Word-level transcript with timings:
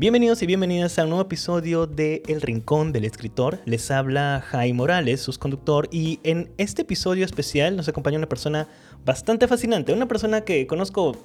Bienvenidos 0.00 0.42
y 0.42 0.46
bienvenidas 0.46 0.98
a 0.98 1.02
un 1.02 1.10
nuevo 1.10 1.24
episodio 1.24 1.86
de 1.86 2.22
El 2.26 2.40
Rincón 2.40 2.90
del 2.90 3.04
Escritor. 3.04 3.60
Les 3.66 3.90
habla 3.90 4.42
Jaime 4.46 4.72
Morales, 4.72 5.20
su 5.20 5.38
conductor, 5.38 5.90
y 5.92 6.20
en 6.22 6.50
este 6.56 6.82
episodio 6.82 7.22
especial 7.26 7.76
nos 7.76 7.86
acompaña 7.86 8.16
una 8.16 8.26
persona 8.26 8.66
bastante 9.04 9.46
fascinante, 9.46 9.92
una 9.92 10.08
persona 10.08 10.40
que 10.40 10.66
conozco 10.66 11.18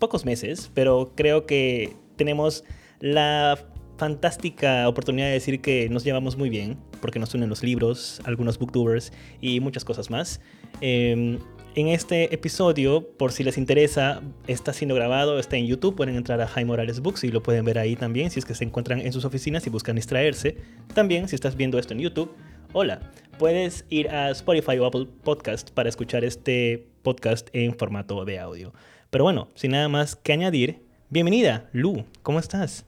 pocos 0.00 0.24
meses, 0.24 0.68
pero 0.74 1.12
creo 1.14 1.46
que 1.46 1.94
tenemos 2.16 2.64
la 2.98 3.56
fantástica 3.98 4.88
oportunidad 4.88 5.28
de 5.28 5.34
decir 5.34 5.60
que 5.60 5.88
nos 5.88 6.02
llevamos 6.02 6.36
muy 6.36 6.50
bien, 6.50 6.76
porque 7.00 7.20
nos 7.20 7.32
unen 7.34 7.48
los 7.48 7.62
libros, 7.62 8.20
algunos 8.24 8.58
booktubers 8.58 9.12
y 9.40 9.60
muchas 9.60 9.84
cosas 9.84 10.10
más. 10.10 10.40
Em, 10.80 11.38
en 11.74 11.88
este 11.88 12.34
episodio, 12.34 13.08
por 13.16 13.32
si 13.32 13.44
les 13.44 13.58
interesa, 13.58 14.22
está 14.46 14.72
siendo 14.72 14.94
grabado, 14.94 15.38
está 15.38 15.56
en 15.56 15.66
YouTube, 15.66 15.94
pueden 15.94 16.16
entrar 16.16 16.40
a 16.40 16.48
Jaime 16.48 16.68
Morales 16.68 17.00
Books 17.00 17.24
y 17.24 17.30
lo 17.30 17.42
pueden 17.42 17.64
ver 17.64 17.78
ahí 17.78 17.94
también 17.94 18.30
si 18.30 18.38
es 18.38 18.44
que 18.44 18.54
se 18.54 18.64
encuentran 18.64 19.00
en 19.00 19.12
sus 19.12 19.24
oficinas 19.24 19.66
y 19.66 19.70
buscan 19.70 19.96
distraerse. 19.96 20.56
También, 20.94 21.28
si 21.28 21.34
estás 21.34 21.56
viendo 21.56 21.78
esto 21.78 21.94
en 21.94 22.00
YouTube, 22.00 22.34
hola, 22.72 23.00
puedes 23.38 23.84
ir 23.90 24.08
a 24.10 24.30
Spotify 24.30 24.78
o 24.78 24.86
Apple 24.86 25.06
Podcast 25.22 25.70
para 25.70 25.88
escuchar 25.88 26.24
este 26.24 26.86
podcast 27.02 27.48
en 27.52 27.74
formato 27.76 28.24
de 28.24 28.38
audio. 28.38 28.72
Pero 29.10 29.24
bueno, 29.24 29.48
sin 29.54 29.72
nada 29.72 29.88
más 29.88 30.16
que 30.16 30.32
añadir, 30.32 30.84
bienvenida, 31.10 31.68
Lu, 31.72 32.04
¿cómo 32.22 32.38
estás? 32.38 32.84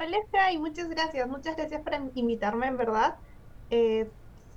Hola, 0.00 0.18
Jai, 0.32 0.58
muchas 0.58 0.88
gracias, 0.88 1.28
muchas 1.28 1.56
gracias 1.56 1.80
por 1.82 1.92
invitarme, 2.14 2.66
en 2.66 2.76
verdad. 2.76 3.16
Eh, 3.70 4.08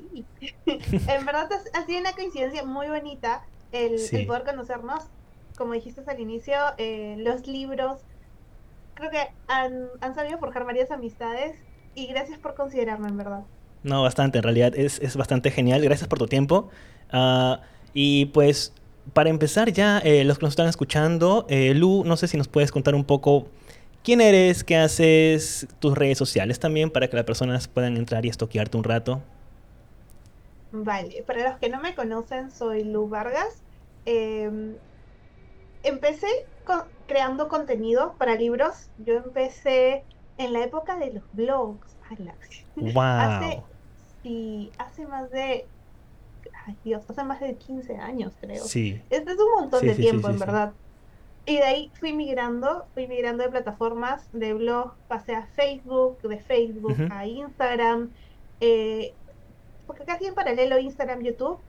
en 0.66 1.26
verdad 1.26 1.50
ha 1.74 1.86
sido 1.86 2.00
una 2.00 2.14
coincidencia 2.14 2.64
muy 2.64 2.88
bonita 2.88 3.44
el, 3.72 4.00
poder 4.28 4.44
conocernos. 4.44 5.04
Como 5.58 5.74
dijiste 5.74 6.02
al 6.08 6.20
inicio, 6.20 6.56
eh, 6.78 7.16
los 7.20 7.46
libros 7.48 8.00
creo 8.94 9.10
que 9.10 9.28
han, 9.48 10.16
sabido 10.16 10.38
forjar 10.38 10.66
varias 10.66 10.92
amistades 10.92 11.56
y 11.96 12.08
gracias 12.08 12.40
por 12.40 12.56
considerarme, 12.56 13.10
en 13.10 13.18
verdad. 13.18 13.44
No, 13.84 14.02
bastante, 14.04 14.38
en 14.38 14.44
realidad 14.44 14.74
es, 14.76 15.16
bastante 15.16 15.52
genial. 15.52 15.82
Gracias 15.82 16.08
por 16.08 16.20
tu 16.20 16.28
tiempo. 16.28 16.70
Ah, 17.12 17.62
y 17.94 18.26
pues, 18.28 18.74
para 19.14 19.30
empezar 19.30 19.72
ya, 19.72 20.00
eh, 20.00 20.24
los 20.24 20.38
que 20.38 20.46
nos 20.46 20.54
están 20.54 20.68
escuchando, 20.68 21.46
eh, 21.50 21.74
Lu, 21.74 22.04
no 22.06 22.16
sé 22.16 22.28
si 22.28 22.38
nos 22.38 22.48
puedes 22.48 22.72
contar 22.72 22.96
un 22.96 23.04
poco 23.04 23.48
quién 24.04 24.22
eres, 24.22 24.64
qué 24.64 24.78
haces, 24.78 25.68
tus 25.80 25.98
redes 25.98 26.18
sociales 26.18 26.60
también, 26.60 26.90
para 26.92 27.10
que 27.10 27.16
las 27.16 27.26
personas 27.26 27.68
puedan 27.68 27.98
entrar 27.98 28.26
y 28.26 28.30
estoquearte 28.30 28.78
un 28.78 28.84
rato. 28.84 29.22
Vale, 30.72 31.24
para 31.28 31.50
los 31.50 31.60
que 31.60 31.70
no 31.70 31.82
me 31.82 31.96
conocen, 31.96 32.52
soy 32.52 32.84
Lu 32.84 33.10
Vargas. 33.10 33.64
Em, 34.06 34.76
empecé 35.84 36.28
creando 37.08 37.48
contenido 37.48 38.16
para 38.18 38.36
libros. 38.36 38.90
Yo 39.00 39.16
empecé 39.16 40.04
en 40.38 40.54
la 40.54 40.64
época 40.64 40.98
de 40.98 41.14
los 41.14 41.24
blogs. 41.34 41.98
Wow. 42.76 43.02
Hace, 43.02 43.64
sí, 44.24 44.72
hace 44.78 45.06
más 45.08 45.30
de. 45.32 45.66
Ay, 46.66 46.78
Dios, 46.84 47.04
hace 47.10 47.24
más 47.24 47.40
de 47.40 47.56
15 47.56 47.98
años, 47.98 48.34
creo. 48.40 48.64
Sí. 48.64 49.02
Este 49.10 49.32
es 49.32 49.40
un 49.40 49.62
montón 49.62 49.86
de 49.86 49.96
tiempo, 49.96 50.30
en 50.30 50.40
verdad. 50.40 50.74
Y 51.46 51.56
de 51.56 51.64
ahí 51.64 51.92
fui 52.00 52.14
migrando, 52.14 52.86
fui 52.94 53.08
migrando 53.08 53.44
de 53.44 53.50
plataformas, 53.50 54.30
de 54.32 54.54
blog, 54.54 54.94
pasé 55.08 55.36
a 55.36 55.48
Facebook, 55.48 56.22
de 56.22 56.40
Facebook 56.40 56.96
a 57.12 57.26
Instagram. 57.26 58.12
Eh, 58.60 59.16
porque 59.92 60.06
casi 60.06 60.26
en 60.26 60.36
paralelo 60.36 60.80
Instagram, 60.80 61.22
YouTube. 61.22 61.60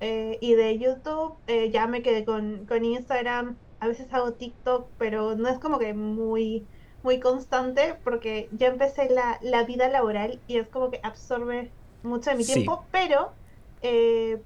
Eh, 0.00 0.38
y 0.40 0.54
de 0.54 0.78
YouTube 0.78 1.34
eh, 1.46 1.70
ya 1.70 1.86
me 1.86 2.00
quedé 2.00 2.24
con, 2.24 2.66
Instagram. 2.82 3.56
A 3.80 3.86
veces 3.86 4.06
hago 4.14 4.32
TikTok, 4.32 4.88
pero 4.96 5.34
no 5.34 5.46
es 5.50 5.58
como 5.58 5.78
que 5.78 5.92
muy, 5.92 6.64
muy 7.02 7.20
constante 7.20 7.96
porque 8.02 8.48
ya 8.52 8.68
empecé 8.68 9.10
la, 9.10 9.64
vida 9.64 9.90
laboral 9.90 10.40
y 10.48 10.56
es 10.56 10.68
como 10.68 10.90
que 10.90 11.00
absorbe 11.02 11.70
mucho 12.02 12.30
de 12.30 12.36
mi 12.36 12.46
tiempo, 12.46 12.86
pero 12.90 13.32
eh, 13.82 14.40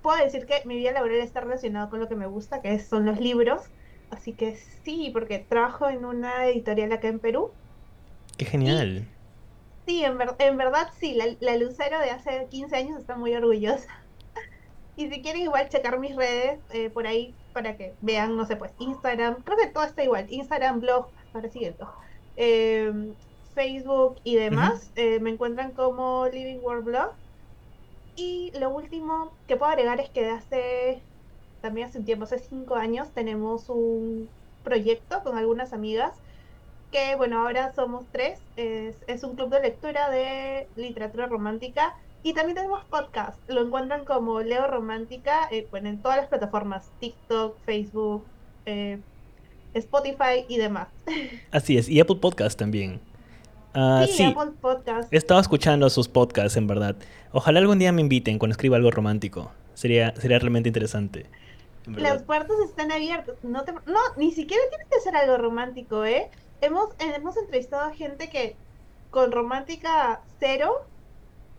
puedo 0.00 0.24
decir 0.24 0.46
que 0.46 0.62
mi 0.64 0.76
vida 0.76 0.92
laboral 0.92 1.18
está 1.18 1.40
relacionada 1.40 1.90
con 1.90 2.00
lo 2.00 2.08
que 2.08 2.16
me 2.16 2.26
gusta, 2.26 2.62
que 2.62 2.78
son 2.78 3.04
los 3.04 3.20
libros. 3.20 3.60
Así 4.08 4.32
que 4.32 4.56
sí, 4.84 5.10
porque 5.12 5.38
trabajo 5.38 5.90
en 5.90 6.06
una 6.06 6.46
editorial 6.46 6.92
acá 6.92 7.08
en 7.08 7.18
Perú. 7.18 7.50
Qué 8.38 8.46
genial. 8.46 9.06
Sí, 9.86 10.02
en, 10.04 10.16
en 10.38 10.56
verdad 10.56 10.88
sí, 10.98 11.18
la, 11.40 11.56
Lucero 11.56 11.98
de 11.98 12.10
hace 12.10 12.46
15 12.50 12.76
años 12.76 12.98
está 12.98 13.16
muy 13.16 13.34
orgullosa. 13.34 13.88
Y 14.96 15.08
si 15.10 15.22
quieren 15.22 15.42
igual 15.42 15.68
checar 15.68 15.98
mis 15.98 16.14
redes 16.14 16.60
eh, 16.70 16.88
por 16.88 17.08
ahí 17.08 17.34
para 17.52 17.76
que 17.76 17.94
vean, 18.00 18.36
no 18.36 18.46
sé, 18.46 18.54
pues 18.54 18.70
Instagram, 18.78 19.42
creo 19.42 19.58
que 19.58 19.66
todo 19.66 19.82
está 19.82 20.04
igual, 20.04 20.26
Instagram, 20.30 20.78
blog, 20.78 21.08
para 21.32 21.48
siguiente, 21.48 21.84
eh, 22.36 23.12
Facebook 23.56 24.20
y 24.22 24.36
demás, 24.36 24.92
eh, 24.94 25.18
me 25.18 25.30
encuentran 25.30 25.72
como 25.72 26.28
Living 26.28 26.60
World 26.62 26.84
Blog. 26.84 27.10
Y 28.14 28.52
lo 28.60 28.70
último 28.70 29.32
que 29.48 29.56
puedo 29.56 29.72
agregar 29.72 29.98
es 29.98 30.10
que 30.10 30.22
de 30.22 30.30
hace, 30.30 31.02
también 31.60 31.88
hace 31.88 31.98
un 31.98 32.04
tiempo, 32.04 32.24
hace 32.24 32.38
5 32.38 32.76
años, 32.76 33.10
tenemos 33.10 33.68
un 33.68 34.28
proyecto 34.62 35.24
con 35.24 35.36
algunas 35.36 35.72
amigas 35.72 36.14
que 36.94 37.16
bueno, 37.16 37.40
ahora 37.40 37.72
somos 37.74 38.04
tres, 38.12 38.38
es, 38.56 39.24
un 39.24 39.34
club 39.34 39.50
de 39.50 39.60
lectura 39.60 40.08
de 40.10 40.68
literatura 40.76 41.26
romántica 41.26 41.96
y 42.22 42.34
también 42.34 42.54
tenemos 42.54 42.84
podcast, 42.84 43.36
lo 43.48 43.62
encuentran 43.62 44.04
como 44.04 44.42
Leo 44.42 44.68
Romántica, 44.68 45.48
eh, 45.50 45.66
bueno, 45.72 45.88
en 45.88 46.00
todas 46.00 46.18
las 46.18 46.28
plataformas, 46.28 46.92
TikTok, 47.00 47.56
Facebook, 47.66 48.24
eh, 48.66 49.00
Spotify 49.74 50.44
y 50.46 50.58
demás. 50.58 50.86
Así 51.50 51.76
es, 51.76 51.88
y 51.88 51.98
Apple 51.98 52.18
Podcast 52.20 52.56
también. 52.56 53.00
Ah, 53.74 54.06
sí, 54.08 54.22
Apple 54.22 54.52
Podcast. 54.60 55.12
He 55.12 55.16
estado 55.16 55.40
escuchando 55.40 55.90
sus 55.90 56.06
podcasts, 56.06 56.56
en 56.56 56.68
verdad. 56.68 56.94
Ojalá 57.32 57.58
algún 57.58 57.80
día 57.80 57.90
me 57.90 58.02
inviten 58.02 58.38
cuando 58.38 58.52
escriba 58.52 58.76
algo 58.76 58.92
romántico. 58.92 59.50
Sería, 59.74 60.14
sería 60.14 60.38
realmente 60.38 60.68
interesante. 60.68 61.26
Las 61.86 62.22
puertas 62.22 62.56
están 62.64 62.92
abiertas. 62.92 63.34
No, 63.42 63.64
no, 63.86 64.00
ni 64.16 64.30
siquiera 64.30 64.62
tienes 64.70 64.86
que 64.88 64.96
hacer 64.96 65.16
algo 65.16 65.36
romántico, 65.36 66.04
¿eh? 66.04 66.30
Hemos, 66.64 66.90
hemos 66.98 67.36
entrevistado 67.36 67.84
a 67.84 67.94
gente 67.94 68.28
que 68.28 68.56
con 69.10 69.32
romántica 69.32 70.20
cero, 70.40 70.84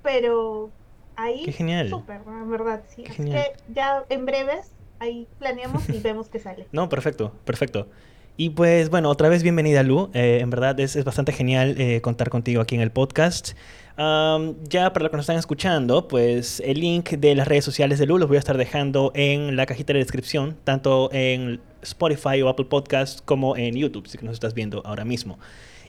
pero 0.03 0.69
ahí 1.15 1.43
Qué 1.45 1.51
genial. 1.51 1.89
súper, 1.89 2.21
en 2.27 2.51
verdad, 2.51 2.83
sí. 2.89 3.03
que 3.03 3.53
ya 3.73 4.03
en 4.09 4.25
breves 4.25 4.71
ahí 4.99 5.27
planeamos 5.39 5.87
y 5.89 5.99
vemos 5.99 6.29
que 6.29 6.39
sale. 6.39 6.67
No, 6.71 6.89
perfecto, 6.89 7.31
perfecto. 7.45 7.87
Y 8.37 8.49
pues 8.49 8.89
bueno, 8.89 9.09
otra 9.09 9.29
vez 9.29 9.43
bienvenida 9.43 9.81
Lu. 9.81 10.09
Eh, 10.13 10.39
en 10.41 10.49
verdad 10.49 10.77
es, 10.81 10.97
es 10.97 11.05
bastante 11.05 11.31
genial 11.31 11.75
eh, 11.79 12.01
contar 12.01 12.29
contigo 12.29 12.61
aquí 12.61 12.75
en 12.75 12.81
el 12.81 12.91
podcast. 12.91 13.53
ya 13.97 14.91
para 14.91 15.03
los 15.03 15.09
que 15.09 15.15
nos 15.15 15.23
están 15.23 15.37
escuchando, 15.37 16.09
pues 16.09 16.61
el 16.65 16.81
link 16.81 17.11
de 17.11 17.33
las 17.33 17.47
redes 17.47 17.63
sociales 17.63 17.97
de 17.97 18.05
Lu 18.05 18.17
los 18.17 18.27
voy 18.27 18.35
a 18.35 18.39
estar 18.39 18.57
dejando 18.57 19.13
en 19.15 19.55
la 19.55 19.65
cajita 19.65 19.93
de 19.93 19.99
descripción, 19.99 20.57
tanto 20.65 21.09
en 21.13 21.61
Spotify 21.81 22.41
o 22.41 22.49
Apple 22.49 22.65
Podcast 22.65 23.21
como 23.23 23.55
en 23.55 23.75
YouTube, 23.75 24.05
si 24.07 24.17
nos 24.17 24.33
estás 24.33 24.53
viendo 24.53 24.81
ahora 24.85 25.05
mismo. 25.05 25.39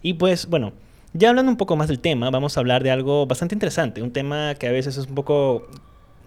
Y 0.00 0.14
pues 0.14 0.46
bueno, 0.46 0.72
ya 1.14 1.30
hablando 1.30 1.50
un 1.50 1.56
poco 1.56 1.74
más 1.74 1.88
del 1.88 1.98
tema, 1.98 2.30
vamos 2.30 2.56
a 2.56 2.60
hablar 2.60 2.84
de 2.84 2.92
algo 2.92 3.26
bastante 3.26 3.56
interesante, 3.56 4.02
un 4.02 4.12
tema 4.12 4.54
que 4.54 4.68
a 4.68 4.72
veces 4.72 4.96
es 4.98 5.08
un 5.08 5.16
poco 5.16 5.66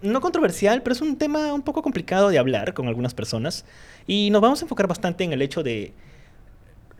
no 0.02 0.20
controversial, 0.20 0.82
pero 0.82 0.92
es 0.92 1.00
un 1.00 1.16
tema 1.16 1.54
un 1.54 1.62
poco 1.62 1.80
complicado 1.82 2.28
de 2.28 2.38
hablar 2.38 2.74
con 2.74 2.88
algunas 2.88 3.14
personas. 3.14 3.64
Y 4.06 4.28
nos 4.30 4.42
vamos 4.42 4.60
a 4.60 4.66
enfocar 4.66 4.86
bastante 4.86 5.24
en 5.24 5.32
el 5.32 5.42
hecho 5.42 5.62
de 5.62 5.94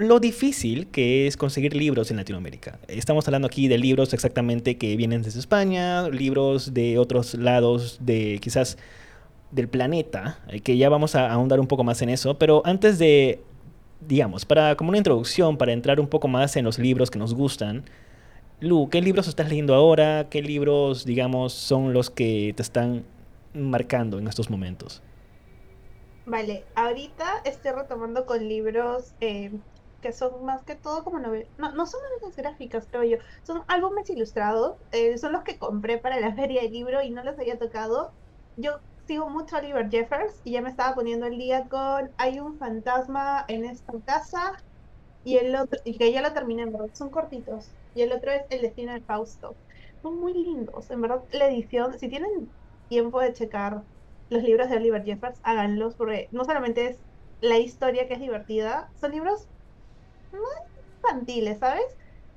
lo 0.01 0.19
difícil 0.19 0.87
que 0.87 1.27
es 1.27 1.37
conseguir 1.37 1.77
libros 1.77 2.11
en 2.11 2.17
Latinoamérica. 2.17 2.79
Estamos 2.89 3.29
hablando 3.29 3.47
aquí 3.47 3.69
de 3.69 3.77
libros 3.77 4.15
exactamente 4.15 4.79
que 4.79 4.97
vienen 4.97 5.21
desde 5.21 5.39
España, 5.39 6.09
libros 6.09 6.73
de 6.73 6.99
otros 6.99 7.35
lados, 7.35 7.99
de 8.01 8.39
quizás 8.41 8.79
del 9.51 9.69
planeta, 9.69 10.39
eh, 10.49 10.61
que 10.61 10.79
ya 10.79 10.89
vamos 10.89 11.15
a 11.17 11.31
ahondar 11.31 11.61
un 11.61 11.67
poco 11.67 11.85
más 11.85 12.01
en 12.01 12.09
eso, 12.09 12.39
pero 12.39 12.63
antes 12.65 12.99
de, 12.99 13.43
digamos, 14.09 14.47
para 14.47 14.75
como 14.75 14.89
una 14.89 14.97
introducción, 14.97 15.59
para 15.59 15.75
entrar 15.75 16.01
un 16.01 16.09
poco 16.09 16.29
más 16.29 16.57
en 16.57 16.65
los 16.65 16.79
libros 16.79 17.11
que 17.11 17.19
nos 17.19 17.35
gustan, 17.35 17.85
Lu, 18.59 18.89
¿qué 18.89 19.03
libros 19.03 19.29
estás 19.29 19.51
leyendo 19.51 19.75
ahora? 19.75 20.29
¿Qué 20.31 20.41
libros, 20.41 21.05
digamos, 21.05 21.53
son 21.53 21.93
los 21.93 22.09
que 22.09 22.55
te 22.57 22.63
están 22.63 23.05
marcando 23.53 24.19
en 24.19 24.29
estos 24.29 24.49
momentos? 24.49 25.03
Vale, 26.25 26.65
ahorita 26.75 27.43
estoy 27.45 27.73
retomando 27.73 28.25
con 28.25 28.49
libros 28.49 29.15
eh, 29.21 29.51
que 30.01 30.13
son 30.13 30.45
más 30.45 30.65
que 30.65 30.77
todo 30.77 31.05
como 31.05 31.19
novelas, 31.19 31.49
no, 31.57 31.73
no 31.75 31.87
son 31.87 32.01
novelas 32.03 32.37
gráficas, 32.37 32.89
creo 32.91 33.05
yo, 33.05 33.17
son 33.43 33.63
álbumes 33.69 34.09
ilustrados, 34.11 34.79
eh, 34.93 35.19
son 35.19 35.33
los 35.33 35.43
que 35.45 35.59
compré 35.59 35.99
para 35.99 36.21
la 36.21 36.35
feria 36.37 36.63
de 36.63 36.71
libro 36.71 37.03
y 37.03 37.11
no 37.11 37.23
los 37.25 37.39
había 37.39 37.59
tocado. 37.59 38.15
Yo 38.57 38.81
sigo 39.07 39.29
mucho 39.31 39.57
a 39.57 39.59
Oliver 39.61 39.89
Jeffers 39.91 40.41
y 40.45 40.53
ya 40.53 40.63
me 40.63 40.71
estaba 40.71 40.95
poniendo 40.95 41.27
el 41.27 41.39
día 41.39 41.67
con 41.69 42.13
Hay 42.19 42.41
un 42.41 42.59
fantasma 42.59 43.45
en 43.49 43.65
esta 43.65 43.93
casa 44.05 44.53
y 45.23 45.37
el 45.37 45.55
otro, 45.57 45.79
y 45.85 45.99
que 45.99 46.13
ya 46.13 46.23
lo 46.23 46.33
terminé, 46.33 46.63
en 46.63 46.73
verdad, 46.73 46.89
son 46.95 47.11
cortitos. 47.11 47.77
Y 47.95 48.03
el 48.03 48.13
otro 48.13 48.31
es 48.33 48.43
El 48.51 48.63
destino 48.63 48.93
de 48.93 49.03
Fausto. 49.03 49.59
Son 50.03 50.19
muy 50.19 50.33
lindos, 50.35 50.91
en 50.91 51.01
verdad, 51.03 51.25
la 51.33 51.49
edición, 51.49 51.99
si 51.99 52.09
tienen 52.09 52.55
tiempo 52.89 53.21
de 53.21 53.33
checar 53.35 53.85
los 54.31 54.43
libros 54.43 54.71
de 54.71 54.77
Oliver 54.77 55.05
Jeffers, 55.05 55.39
háganlos, 55.43 55.97
porque 55.97 56.29
no 56.33 56.45
solamente 56.45 56.87
es 56.89 57.03
la 57.41 57.59
historia 57.59 58.07
que 58.09 58.15
es 58.15 58.21
divertida, 58.21 58.91
son 58.95 59.13
libros 59.13 59.49
infantiles, 60.97 61.59
¿sabes? 61.59 61.85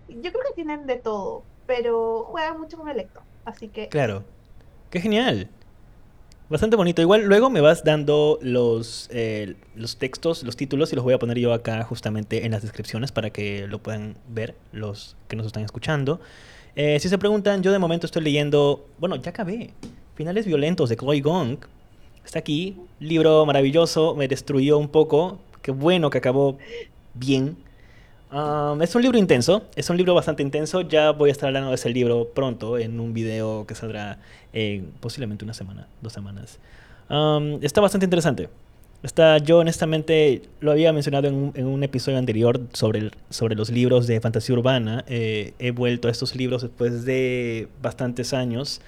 Yo 0.07 0.31
creo 0.31 0.43
que 0.47 0.53
tienen 0.55 0.85
de 0.85 0.97
todo, 0.97 1.43
pero 1.65 2.25
juegan 2.29 2.59
mucho 2.59 2.77
con 2.77 2.89
el 2.89 2.97
lector. 2.97 3.23
Así 3.45 3.67
que. 3.67 3.89
Claro. 3.89 4.23
Qué 4.89 4.99
genial. 4.99 5.49
Bastante 6.49 6.75
bonito. 6.75 7.01
Igual 7.01 7.23
luego 7.23 7.49
me 7.49 7.61
vas 7.61 7.83
dando 7.83 8.37
los, 8.41 9.09
eh, 9.11 9.55
los 9.75 9.97
textos, 9.97 10.43
los 10.43 10.55
títulos 10.55 10.91
y 10.93 10.95
los 10.95 11.03
voy 11.03 11.13
a 11.13 11.19
poner 11.19 11.39
yo 11.39 11.53
acá 11.53 11.83
justamente 11.83 12.45
en 12.45 12.51
las 12.51 12.61
descripciones 12.61 13.11
para 13.11 13.31
que 13.31 13.65
lo 13.67 13.79
puedan 13.79 14.17
ver 14.27 14.55
los 14.71 15.15
que 15.27 15.35
nos 15.35 15.47
están 15.47 15.63
escuchando. 15.63 16.19
Eh, 16.75 16.99
si 16.99 17.09
se 17.09 17.17
preguntan, 17.17 17.63
yo 17.63 17.71
de 17.71 17.79
momento 17.79 18.05
estoy 18.05 18.23
leyendo, 18.23 18.85
bueno, 18.99 19.15
ya 19.15 19.31
acabé. 19.31 19.73
Finales 20.15 20.45
violentos 20.45 20.89
de 20.89 20.95
Chloe 20.95 21.21
Gong. 21.21 21.57
Está 22.25 22.39
aquí, 22.39 22.77
libro 22.99 23.45
maravilloso, 23.45 24.13
me 24.15 24.27
destruyó 24.27 24.77
un 24.77 24.89
poco. 24.89 25.39
Qué 25.61 25.71
bueno 25.71 26.09
que 26.09 26.19
acabó 26.19 26.57
bien. 27.13 27.57
Um, 28.33 28.81
es 28.81 28.95
un 28.95 29.03
libro 29.03 29.19
intenso, 29.19 29.61
es 29.75 29.91
un 29.91 29.97
libro 29.97 30.15
bastante 30.15 30.41
intenso. 30.41 30.81
Ya 30.81 31.11
voy 31.11 31.29
a 31.29 31.31
estar 31.31 31.47
hablando 31.47 31.69
de 31.69 31.75
ese 31.75 31.89
libro 31.91 32.29
pronto 32.33 32.79
en 32.79 32.99
un 32.99 33.13
video 33.13 33.67
que 33.67 33.75
saldrá 33.75 34.17
en 34.53 34.87
posiblemente 34.99 35.45
una 35.45 35.53
semana, 35.53 35.87
dos 36.01 36.13
semanas. 36.13 36.57
Um, 37.11 37.63
está 37.63 37.79
bastante 37.79 38.05
interesante. 38.05 38.49
Está, 39.03 39.37
yo 39.37 39.59
honestamente 39.59 40.41
lo 40.61 40.71
había 40.71 40.91
mencionado 40.93 41.27
en 41.27 41.35
un, 41.35 41.51
en 41.53 41.67
un 41.67 41.83
episodio 41.83 42.17
anterior 42.17 42.59
sobre, 42.73 43.11
sobre 43.29 43.53
los 43.53 43.69
libros 43.69 44.07
de 44.07 44.19
fantasía 44.19 44.55
urbana. 44.55 45.05
Eh, 45.07 45.53
he 45.59 45.69
vuelto 45.69 46.07
a 46.07 46.11
estos 46.11 46.35
libros 46.35 46.63
después 46.63 47.05
de 47.05 47.67
bastantes 47.83 48.33
años. 48.33 48.81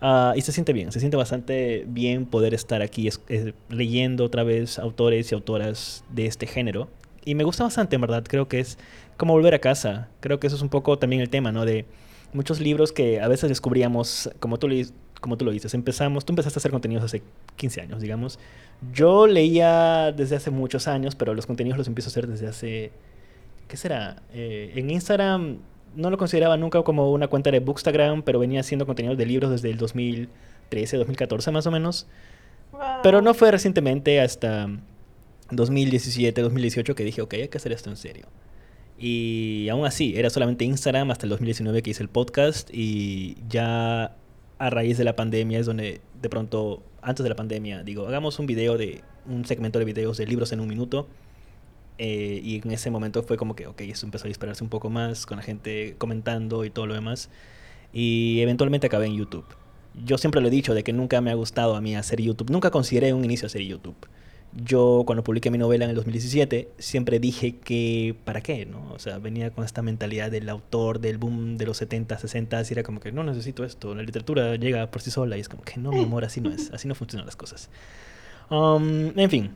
Uh, 0.00 0.36
y 0.36 0.40
se 0.42 0.52
siente 0.52 0.72
bien, 0.72 0.92
se 0.92 1.00
siente 1.00 1.16
bastante 1.16 1.84
bien 1.88 2.26
poder 2.26 2.52
estar 2.52 2.82
aquí 2.82 3.08
es, 3.08 3.20
es, 3.28 3.54
leyendo 3.70 4.24
otra 4.24 4.42
vez 4.42 4.78
autores 4.78 5.32
y 5.32 5.34
autoras 5.34 6.02
de 6.10 6.26
este 6.26 6.46
género. 6.46 6.88
Y 7.26 7.34
me 7.34 7.42
gusta 7.42 7.64
bastante, 7.64 7.96
en 7.96 8.00
verdad. 8.00 8.24
Creo 8.26 8.46
que 8.46 8.60
es 8.60 8.78
como 9.16 9.32
volver 9.32 9.52
a 9.52 9.58
casa. 9.58 10.08
Creo 10.20 10.38
que 10.38 10.46
eso 10.46 10.54
es 10.54 10.62
un 10.62 10.68
poco 10.68 10.96
también 10.96 11.20
el 11.20 11.28
tema, 11.28 11.50
¿no? 11.50 11.64
De 11.64 11.84
muchos 12.32 12.60
libros 12.60 12.92
que 12.92 13.20
a 13.20 13.26
veces 13.26 13.48
descubríamos, 13.48 14.30
como 14.38 14.58
tú, 14.58 14.68
como 15.20 15.36
tú 15.36 15.44
lo 15.44 15.50
dices, 15.50 15.74
empezamos, 15.74 16.24
tú 16.24 16.32
empezaste 16.32 16.58
a 16.58 16.60
hacer 16.60 16.70
contenidos 16.70 17.04
hace 17.04 17.24
15 17.56 17.80
años, 17.80 18.00
digamos. 18.00 18.38
Yo 18.92 19.26
leía 19.26 20.12
desde 20.12 20.36
hace 20.36 20.52
muchos 20.52 20.86
años, 20.86 21.16
pero 21.16 21.34
los 21.34 21.46
contenidos 21.46 21.76
los 21.76 21.88
empiezo 21.88 22.10
a 22.10 22.12
hacer 22.12 22.28
desde 22.28 22.46
hace, 22.46 22.92
¿qué 23.66 23.76
será? 23.76 24.22
Eh, 24.32 24.72
en 24.76 24.88
Instagram 24.90 25.58
no 25.96 26.10
lo 26.10 26.18
consideraba 26.18 26.56
nunca 26.56 26.80
como 26.82 27.10
una 27.10 27.26
cuenta 27.26 27.50
de 27.50 27.58
Bookstagram, 27.58 28.22
pero 28.22 28.38
venía 28.38 28.60
haciendo 28.60 28.86
contenidos 28.86 29.18
de 29.18 29.26
libros 29.26 29.50
desde 29.50 29.70
el 29.70 29.78
2013, 29.78 30.96
2014 30.98 31.50
más 31.50 31.66
o 31.66 31.72
menos. 31.72 32.06
Wow. 32.70 32.80
Pero 33.02 33.20
no 33.20 33.34
fue 33.34 33.50
recientemente 33.50 34.20
hasta 34.20 34.68
2017, 35.50 36.40
2018 36.40 36.94
que 36.94 37.04
dije, 37.04 37.22
ok, 37.22 37.34
hay 37.34 37.48
que 37.48 37.58
hacer 37.58 37.72
esto 37.72 37.90
en 37.90 37.96
serio. 37.96 38.26
Y 38.98 39.68
aún 39.68 39.86
así, 39.86 40.14
era 40.16 40.30
solamente 40.30 40.64
Instagram 40.64 41.10
hasta 41.10 41.26
el 41.26 41.30
2019 41.30 41.82
que 41.82 41.90
hice 41.90 42.02
el 42.02 42.08
podcast 42.08 42.70
y 42.72 43.36
ya 43.48 44.16
a 44.58 44.70
raíz 44.70 44.96
de 44.96 45.04
la 45.04 45.14
pandemia 45.16 45.58
es 45.58 45.66
donde 45.66 46.00
de 46.20 46.28
pronto, 46.30 46.82
antes 47.02 47.22
de 47.22 47.28
la 47.28 47.36
pandemia, 47.36 47.82
digo, 47.82 48.06
hagamos 48.06 48.38
un 48.38 48.46
video 48.46 48.78
de 48.78 49.02
un 49.26 49.44
segmento 49.44 49.78
de 49.78 49.84
videos 49.84 50.16
de 50.16 50.26
libros 50.26 50.52
en 50.52 50.60
un 50.60 50.68
minuto. 50.68 51.08
Eh, 51.98 52.40
y 52.42 52.60
en 52.62 52.70
ese 52.72 52.90
momento 52.90 53.22
fue 53.22 53.36
como 53.38 53.56
que, 53.56 53.66
ok, 53.66 53.80
eso 53.82 54.06
empezó 54.06 54.26
a 54.26 54.28
dispararse 54.28 54.62
un 54.62 54.70
poco 54.70 54.90
más 54.90 55.24
con 55.24 55.38
la 55.38 55.42
gente 55.42 55.94
comentando 55.98 56.64
y 56.64 56.70
todo 56.70 56.86
lo 56.86 56.94
demás. 56.94 57.30
Y 57.92 58.40
eventualmente 58.40 58.86
acabé 58.86 59.06
en 59.06 59.16
YouTube. 59.16 59.46
Yo 60.04 60.18
siempre 60.18 60.40
lo 60.40 60.48
he 60.48 60.50
dicho 60.50 60.74
de 60.74 60.84
que 60.84 60.92
nunca 60.92 61.20
me 61.20 61.30
ha 61.30 61.34
gustado 61.34 61.74
a 61.76 61.80
mí 61.80 61.96
hacer 61.96 62.20
YouTube. 62.20 62.50
Nunca 62.50 62.70
consideré 62.70 63.14
un 63.14 63.24
inicio 63.24 63.46
hacer 63.46 63.62
YouTube 63.62 63.96
yo 64.64 65.02
cuando 65.06 65.22
publiqué 65.22 65.50
mi 65.50 65.58
novela 65.58 65.84
en 65.84 65.90
el 65.90 65.96
2017 65.96 66.68
siempre 66.78 67.18
dije 67.18 67.56
que 67.56 68.14
para 68.24 68.40
qué, 68.40 68.64
¿no? 68.66 68.92
O 68.92 68.98
sea, 68.98 69.18
venía 69.18 69.50
con 69.50 69.64
esta 69.64 69.82
mentalidad 69.82 70.30
del 70.30 70.48
autor 70.48 71.00
del 71.00 71.18
boom 71.18 71.58
de 71.58 71.66
los 71.66 71.76
70, 71.76 72.18
60 72.18 72.62
y 72.62 72.72
era 72.72 72.82
como 72.82 73.00
que 73.00 73.12
no 73.12 73.22
necesito 73.24 73.64
esto, 73.64 73.94
la 73.94 74.02
literatura 74.02 74.56
llega 74.56 74.90
por 74.90 75.02
sí 75.02 75.10
sola 75.10 75.36
y 75.36 75.40
es 75.40 75.48
como 75.48 75.62
que 75.62 75.78
no, 75.78 75.92
mi 75.92 76.02
amor, 76.02 76.24
así 76.24 76.40
no 76.40 76.50
es, 76.50 76.70
así 76.74 76.88
no 76.88 76.94
funcionan 76.94 77.26
las 77.26 77.36
cosas. 77.36 77.68
Um, 78.50 79.18
en 79.18 79.30
fin, 79.30 79.50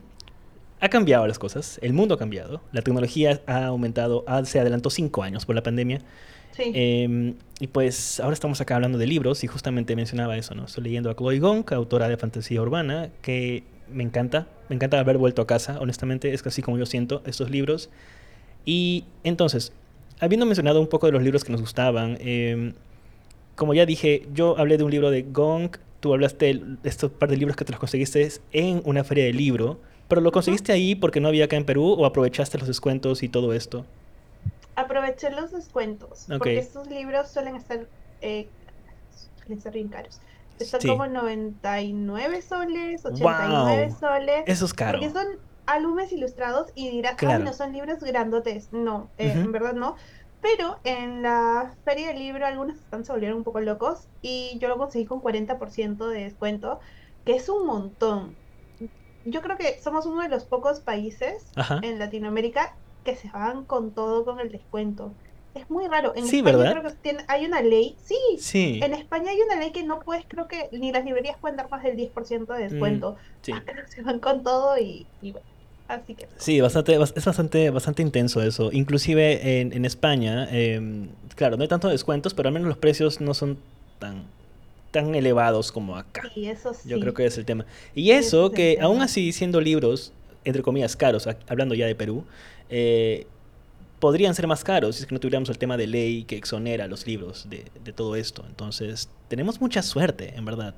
ha 0.79 0.89
cambiado 0.89 1.25
las 1.25 1.39
cosas, 1.39 1.79
el 1.81 1.93
mundo 1.93 2.15
ha 2.15 2.17
cambiado, 2.17 2.61
la 2.71 2.81
tecnología 2.81 3.41
ha 3.47 3.65
aumentado, 3.65 4.23
ha, 4.27 4.45
se 4.45 4.59
adelantó 4.59 4.89
cinco 4.89 5.23
años 5.23 5.45
por 5.45 5.55
la 5.55 5.63
pandemia. 5.63 6.01
Sí. 6.51 6.71
Eh, 6.75 7.33
y 7.61 7.67
pues 7.67 8.19
ahora 8.19 8.33
estamos 8.33 8.59
acá 8.59 8.75
hablando 8.75 8.97
de 8.97 9.07
libros 9.07 9.43
y 9.45 9.47
justamente 9.47 9.95
mencionaba 9.95 10.35
eso, 10.35 10.53
¿no? 10.53 10.65
Estoy 10.65 10.83
leyendo 10.83 11.09
a 11.09 11.15
Chloe 11.15 11.39
Gong, 11.39 11.63
autora 11.71 12.09
de 12.09 12.17
fantasía 12.17 12.61
urbana, 12.61 13.09
que 13.21 13.63
me 13.93 14.03
encanta, 14.03 14.47
me 14.69 14.75
encanta 14.75 14.99
haber 14.99 15.17
vuelto 15.17 15.41
a 15.41 15.47
casa, 15.47 15.79
honestamente, 15.79 16.33
es 16.33 16.41
casi 16.41 16.61
como 16.61 16.77
yo 16.77 16.85
siento 16.85 17.21
estos 17.25 17.49
libros. 17.49 17.89
Y 18.65 19.05
entonces, 19.23 19.73
habiendo 20.19 20.45
mencionado 20.45 20.79
un 20.79 20.87
poco 20.87 21.07
de 21.07 21.11
los 21.11 21.23
libros 21.23 21.43
que 21.43 21.51
nos 21.51 21.61
gustaban, 21.61 22.17
eh, 22.19 22.73
como 23.55 23.73
ya 23.73 23.85
dije, 23.85 24.27
yo 24.33 24.57
hablé 24.57 24.77
de 24.77 24.83
un 24.83 24.91
libro 24.91 25.11
de 25.11 25.23
Gong, 25.23 25.77
tú 25.99 26.13
hablaste 26.13 26.55
de 26.55 26.89
estos 26.89 27.11
par 27.11 27.29
de 27.29 27.37
libros 27.37 27.55
que 27.55 27.65
te 27.65 27.71
los 27.71 27.79
conseguiste 27.79 28.27
en 28.51 28.81
una 28.85 29.03
feria 29.03 29.25
de 29.25 29.33
libro, 29.33 29.79
pero 30.07 30.21
¿lo 30.21 30.31
conseguiste 30.31 30.71
ahí 30.71 30.95
porque 30.95 31.19
no 31.19 31.27
había 31.27 31.45
acá 31.45 31.55
en 31.55 31.65
Perú 31.65 31.93
o 31.97 32.05
aprovechaste 32.05 32.57
los 32.57 32.67
descuentos 32.67 33.23
y 33.23 33.29
todo 33.29 33.53
esto? 33.53 33.85
Aproveché 34.75 35.29
los 35.31 35.51
descuentos, 35.51 36.23
okay. 36.25 36.37
porque 36.37 36.57
estos 36.57 36.87
libros 36.87 37.29
suelen 37.29 37.55
estar, 37.55 37.85
eh, 38.21 38.47
suelen 39.45 39.61
bien 39.73 39.87
caros. 39.89 40.19
Están 40.61 40.81
sí. 40.81 40.87
como 40.87 41.07
99 41.07 42.41
soles, 42.41 43.05
89 43.05 43.87
wow. 43.87 43.99
soles. 43.99 44.43
Eso 44.47 44.65
es 44.65 44.73
caro. 44.73 44.99
Porque 44.99 45.13
son 45.13 45.27
álbumes 45.65 46.11
ilustrados 46.11 46.71
y 46.75 46.89
dirás, 46.89 47.15
claro. 47.15 47.39
ay, 47.39 47.43
no 47.43 47.53
son 47.53 47.73
libros 47.73 47.99
grandotes. 47.99 48.71
No, 48.71 49.09
eh, 49.17 49.27
uh 49.27 49.39
-huh. 49.39 49.45
en 49.45 49.51
verdad 49.51 49.73
no. 49.73 49.95
Pero 50.41 50.79
en 50.83 51.21
la 51.21 51.75
feria 51.85 52.07
del 52.07 52.19
libro 52.19 52.45
algunos 52.45 52.77
están 52.77 53.05
se 53.05 53.11
volvieron 53.11 53.37
un 53.37 53.43
poco 53.43 53.61
locos 53.61 54.07
y 54.21 54.57
yo 54.59 54.69
lo 54.69 54.77
conseguí 54.77 55.05
con 55.05 55.21
40% 55.21 56.07
de 56.07 56.23
descuento, 56.23 56.79
que 57.25 57.35
es 57.35 57.47
un 57.47 57.67
montón. 57.67 58.35
Yo 59.25 59.41
creo 59.41 59.55
que 59.55 59.79
somos 59.81 60.07
uno 60.07 60.23
de 60.23 60.29
los 60.29 60.45
pocos 60.45 60.79
países 60.79 61.45
Ajá. 61.55 61.79
en 61.83 61.99
Latinoamérica 61.99 62.75
que 63.03 63.15
se 63.15 63.29
van 63.29 63.65
con 63.65 63.91
todo 63.91 64.25
con 64.25 64.39
el 64.39 64.51
descuento. 64.51 65.13
Es 65.53 65.69
muy 65.69 65.87
raro. 65.87 66.13
En 66.15 66.25
sí, 66.25 66.37
España 66.37 66.57
¿verdad? 66.57 66.71
creo 66.79 66.91
que 66.91 66.97
tiene, 67.01 67.25
hay 67.27 67.45
una 67.45 67.61
ley. 67.61 67.95
Sí, 68.03 68.15
sí. 68.39 68.79
En 68.81 68.93
España 68.93 69.31
hay 69.31 69.41
una 69.41 69.57
ley 69.57 69.71
que 69.71 69.83
no 69.83 69.99
puedes, 69.99 70.25
creo 70.27 70.47
que 70.47 70.69
ni 70.71 70.91
las 70.91 71.03
librerías 71.03 71.37
pueden 71.39 71.57
dar 71.57 71.69
más 71.69 71.83
del 71.83 71.97
10% 71.97 72.45
de 72.55 72.69
descuento. 72.69 73.11
Mm, 73.13 73.15
sí. 73.41 73.51
Acá 73.51 73.73
se 73.87 74.01
van 74.01 74.19
con 74.19 74.43
todo 74.43 74.77
y, 74.77 75.05
y 75.21 75.31
bueno. 75.31 75.47
Así 75.87 76.15
que... 76.15 76.27
Sí, 76.37 76.61
bastante, 76.61 76.93
es 76.93 77.25
bastante, 77.25 77.69
bastante 77.69 78.01
intenso 78.01 78.41
eso. 78.41 78.69
Inclusive 78.71 79.59
en, 79.59 79.73
en 79.73 79.83
España, 79.83 80.47
eh, 80.49 81.09
claro, 81.35 81.57
no 81.57 81.63
hay 81.63 81.67
tantos 81.67 81.91
descuentos, 81.91 82.33
pero 82.33 82.47
al 82.47 82.53
menos 82.53 82.69
los 82.69 82.77
precios 82.77 83.19
no 83.19 83.33
son 83.33 83.57
tan 83.99 84.23
tan 84.91 85.15
elevados 85.15 85.71
como 85.71 85.95
acá. 85.97 86.29
Sí, 86.33 86.47
eso 86.47 86.73
sí. 86.73 86.89
Yo 86.89 86.99
creo 86.99 87.13
que 87.13 87.25
es 87.25 87.37
el 87.37 87.45
tema. 87.45 87.65
Y 87.95 88.11
eso, 88.11 88.49
sí, 88.49 88.55
que 88.55 88.77
aún 88.81 89.01
así, 89.01 89.31
siendo 89.31 89.59
libros, 89.61 90.13
entre 90.43 90.61
comillas, 90.61 90.95
caros, 90.95 91.27
hablando 91.47 91.73
ya 91.75 91.87
de 91.87 91.95
Perú, 91.95 92.25
eh, 92.69 93.25
podrían 94.01 94.35
ser 94.35 94.47
más 94.47 94.65
caros 94.65 94.95
si 94.97 95.03
es 95.03 95.07
que 95.07 95.15
no 95.15 95.19
tuviéramos 95.21 95.47
el 95.49 95.59
tema 95.59 95.77
de 95.77 95.87
ley 95.87 96.23
que 96.23 96.35
exonera 96.35 96.87
los 96.87 97.07
libros 97.07 97.47
de, 97.49 97.65
de, 97.85 97.93
todo 97.93 98.17
esto. 98.17 98.43
Entonces, 98.49 99.09
tenemos 99.29 99.61
mucha 99.61 99.81
suerte, 99.83 100.33
en 100.35 100.43
verdad. 100.43 100.73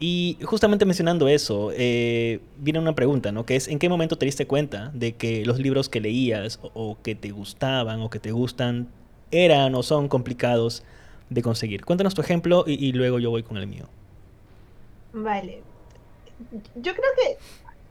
Y 0.00 0.38
justamente 0.44 0.84
mencionando 0.86 1.26
eso, 1.26 1.72
eh, 1.74 2.40
viene 2.56 2.78
una 2.78 2.94
pregunta, 2.94 3.32
¿no? 3.32 3.44
Que 3.44 3.56
es, 3.56 3.66
¿en 3.66 3.80
qué 3.80 3.88
momento 3.88 4.16
te 4.16 4.24
diste 4.24 4.46
cuenta 4.46 4.92
de 4.94 5.16
que 5.16 5.44
los 5.44 5.58
libros 5.58 5.88
que 5.88 6.00
leías 6.00 6.60
o, 6.62 6.70
o 6.74 7.02
que 7.02 7.16
te 7.16 7.32
gustaban 7.32 8.00
o 8.00 8.08
que 8.08 8.20
te 8.20 8.30
gustan 8.30 8.86
eran 9.32 9.74
o 9.74 9.82
son 9.82 10.06
complicados 10.06 10.84
de 11.30 11.42
conseguir? 11.42 11.84
Cuéntanos 11.84 12.14
tu 12.14 12.22
ejemplo 12.22 12.62
y, 12.68 12.74
y 12.86 12.92
luego 12.92 13.18
yo 13.18 13.30
voy 13.30 13.42
con 13.42 13.56
el 13.56 13.66
mío. 13.66 13.86
Vale. 15.12 15.60
Yo 16.76 16.94
creo 16.94 17.10
que 17.16 17.36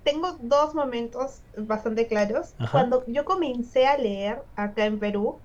tengo 0.08 0.38
dos 0.40 0.74
momentos 0.74 1.42
bastante 1.58 2.08
claros. 2.08 2.54
Ajá. 2.60 2.72
Cuando 2.72 3.04
yo 3.08 3.26
comencé 3.26 3.88
a 3.88 3.98
leer 3.98 4.42
acá 4.56 4.86
en 4.86 5.00
Perú, 5.00 5.36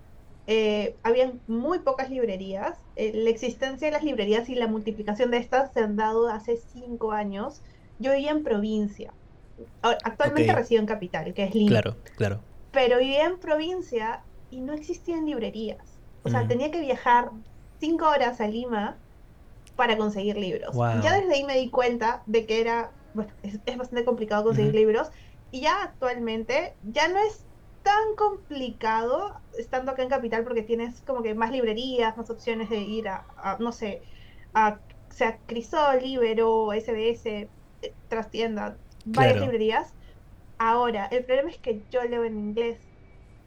eh, 0.47 0.95
habían 1.03 1.41
muy 1.49 1.81
pocas 1.81 2.11
librerías. 2.11 2.79
Eh, 2.95 3.11
la 3.13 3.31
existencia 3.31 3.89
de 3.89 3.93
las 3.93 4.05
librerías 4.05 4.49
y 4.49 4.55
la 4.55 4.69
multiplicación 4.69 5.33
de 5.33 5.39
estas 5.39 5.73
se 5.73 5.81
han 5.81 5.97
dado 5.97 6.29
hace 6.29 6.61
cinco 6.73 7.11
años. 7.11 7.61
Yo 7.99 8.13
vivía 8.13 8.31
en 8.31 8.45
provincia. 8.45 9.13
Actualmente 9.83 10.51
okay. 10.51 10.63
resido 10.63 10.81
en 10.81 10.87
capital, 10.87 11.35
que 11.35 11.43
es 11.43 11.55
Lima. 11.57 11.71
Claro, 11.71 11.97
claro. 12.17 12.41
Pero 12.71 12.99
vivía 12.99 13.25
en 13.25 13.41
provincia 13.41 14.21
y 14.53 14.61
no 14.61 14.75
existían 14.75 15.27
librerías. 15.27 15.83
O 16.23 16.29
sea, 16.29 16.45
mm. 16.45 16.49
tenía 16.49 16.71
que 16.71 16.81
viajar 16.81 17.31
cinco 17.81 18.09
horas 18.09 18.41
a 18.41 18.47
Lima 18.47 18.97
para 19.75 19.97
conseguir 19.97 20.37
libros. 20.37 20.73
Wow. 20.73 21.03
Ya 21.03 21.19
desde 21.19 21.35
ahí 21.35 21.43
me 21.43 21.59
di 21.59 21.69
cuenta 21.69 22.23
de 22.27 22.47
que 22.47 22.61
era, 22.61 22.93
bueno, 23.15 23.33
es, 23.43 23.61
es 23.67 23.77
bastante 23.77 24.05
complicado 24.05 24.45
conseguir 24.45 24.71
uh 24.71 24.75
-huh. 24.75 24.79
libros 24.79 25.11
y 25.51 25.61
ya 25.63 25.83
actualmente 25.83 26.75
ya 26.83 27.09
no 27.09 27.19
es 27.19 27.45
tan 27.83 28.15
complicado 28.17 29.41
estando 29.59 29.93
acá 29.93 30.03
en 30.03 30.09
Capital 30.09 30.45
porque 30.45 30.63
tienes 30.63 31.03
como 31.03 31.23
que 31.23 31.35
más 31.35 31.51
librerías, 31.51 32.17
más 32.17 32.31
opciones 32.31 32.71
de 32.71 32.79
ir 32.81 33.09
a, 33.09 33.27
a 33.37 33.59
no 33.59 33.73
sé, 33.73 34.03
a 34.55 34.79
sea 35.11 35.39
Crisol, 35.47 36.01
Libero, 36.03 36.73
SBS, 36.73 37.27
eh, 37.83 37.95
Trastienda, 38.09 38.79
varias 39.05 39.35
claro. 39.35 39.41
librerías. 39.41 39.95
Ahora, 40.59 41.07
el 41.07 41.25
problema 41.25 41.51
es 41.51 41.59
que 41.59 41.83
yo 41.91 42.03
leo 42.05 42.25
en 42.25 42.39
inglés 42.39 42.79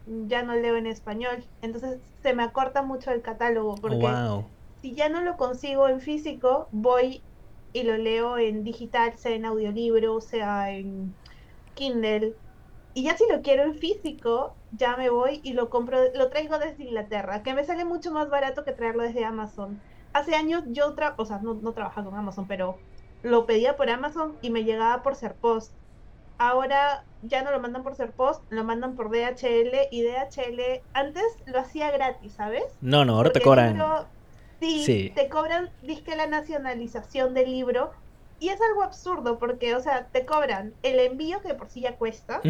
ya 0.06 0.44
no 0.44 0.54
leo 0.56 0.76
en 0.78 0.86
español. 0.88 1.44
Entonces 1.62 2.00
se 2.22 2.34
me 2.34 2.44
acorta 2.44 2.82
mucho 2.84 3.12
el 3.12 3.22
catálogo 3.22 3.76
porque 3.76 3.98
Wow. 3.98 4.52
si 4.82 4.94
ya 4.94 5.10
no 5.10 5.22
lo 5.22 5.38
consigo 5.38 5.88
en 5.88 6.00
físico, 6.02 6.68
voy 6.72 7.24
y 7.76 7.84
lo 7.84 7.98
leo 7.98 8.38
en 8.38 8.64
digital, 8.64 9.18
sea 9.18 9.34
en 9.34 9.46
audiolibro, 9.46 10.22
sea 10.22 10.72
en 10.72 11.16
Kindle. 11.74 12.36
Y 12.94 13.04
ya 13.04 13.18
si 13.18 13.26
lo 13.30 13.42
quiero 13.42 13.64
en 13.64 13.76
físico, 13.76 14.58
ya 14.72 14.98
me 14.98 15.10
voy 15.10 15.42
y 15.44 15.54
lo 15.54 15.70
compro, 15.70 16.00
lo 16.14 16.30
traigo 16.30 16.58
desde 16.60 16.84
Inglaterra, 16.84 17.44
que 17.44 17.54
me 17.54 17.66
sale 17.66 17.86
mucho 17.86 18.12
más 18.12 18.30
barato 18.30 18.64
que 18.64 18.74
traerlo 18.74 19.04
desde 19.04 19.26
Amazon. 19.26 19.82
Hace 20.14 20.36
años 20.36 20.64
yo, 20.68 20.96
tra 20.96 21.16
o 21.18 21.26
sea, 21.26 21.40
no, 21.40 21.56
no 21.56 21.74
trabajaba 21.74 22.10
con 22.10 22.20
Amazon, 22.20 22.48
pero 22.48 22.80
lo 23.22 23.46
pedía 23.46 23.76
por 23.76 23.90
Amazon 23.90 24.38
y 24.42 24.50
me 24.52 24.64
llegaba 24.64 25.04
por 25.04 25.16
Serpost. 25.16 25.76
Ahora 26.38 27.06
ya 27.22 27.44
no 27.44 27.52
lo 27.52 27.60
mandan 27.60 27.84
por 27.84 27.96
Serpost, 27.96 28.44
lo 28.50 28.64
mandan 28.64 28.96
por 28.96 29.10
DHL 29.10 29.88
y 29.92 30.04
DHL 30.04 30.84
antes 30.94 31.24
lo 31.46 31.60
hacía 31.60 31.92
gratis, 31.92 32.36
¿sabes? 32.36 32.64
No, 32.82 33.04
no, 33.06 33.16
ahora 33.18 33.32
te 33.32 33.40
Porque 33.40 33.50
cobran. 33.50 33.78
libro- 33.78 34.15
sí, 34.60 34.84
Sí. 34.86 35.12
te 35.16 35.30
cobran, 35.30 35.74
disque 35.82 36.16
la 36.16 36.28
nacionalización 36.28 37.34
del 37.34 37.52
libro. 37.52 37.92
Y 38.38 38.50
es 38.50 38.60
algo 38.62 38.84
absurdo 38.84 39.40
porque, 39.40 39.76
o 39.76 39.80
sea, 39.80 40.10
te 40.10 40.26
cobran 40.26 40.76
el 40.82 41.00
envío 41.00 41.42
que 41.42 41.54
por 41.54 41.70
sí 41.70 41.82
ya 41.82 41.98
cuesta, 41.98 42.42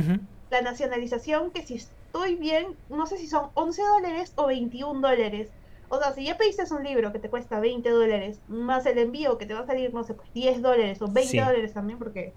la 0.50 0.62
nacionalización 0.62 1.52
que 1.52 1.62
si 1.62 1.76
estoy 1.76 2.36
bien, 2.36 2.80
no 2.90 3.06
sé 3.06 3.18
si 3.18 3.28
son 3.28 3.52
11 3.54 3.84
dólares 3.84 4.34
o 4.36 4.48
21 4.48 5.02
dólares. 5.02 5.54
O 5.88 6.00
sea, 6.00 6.12
si 6.14 6.26
ya 6.26 6.38
pediste 6.38 6.64
un 6.74 6.84
libro 6.84 7.12
que 7.14 7.20
te 7.20 7.30
cuesta 7.30 7.60
20 7.60 7.90
dólares, 7.92 8.42
más 8.48 8.86
el 8.88 8.98
envío 8.98 9.38
que 9.38 9.46
te 9.46 9.54
va 9.54 9.60
a 9.62 9.66
salir, 9.68 9.94
no 9.94 10.04
sé, 10.04 10.16
pues 10.16 10.32
10 10.34 10.62
dólares 10.62 11.00
o 11.02 11.06
20 11.08 11.30
Sí. 11.32 11.38
dólares 11.40 11.74
también, 11.74 12.00
porque 12.00 12.36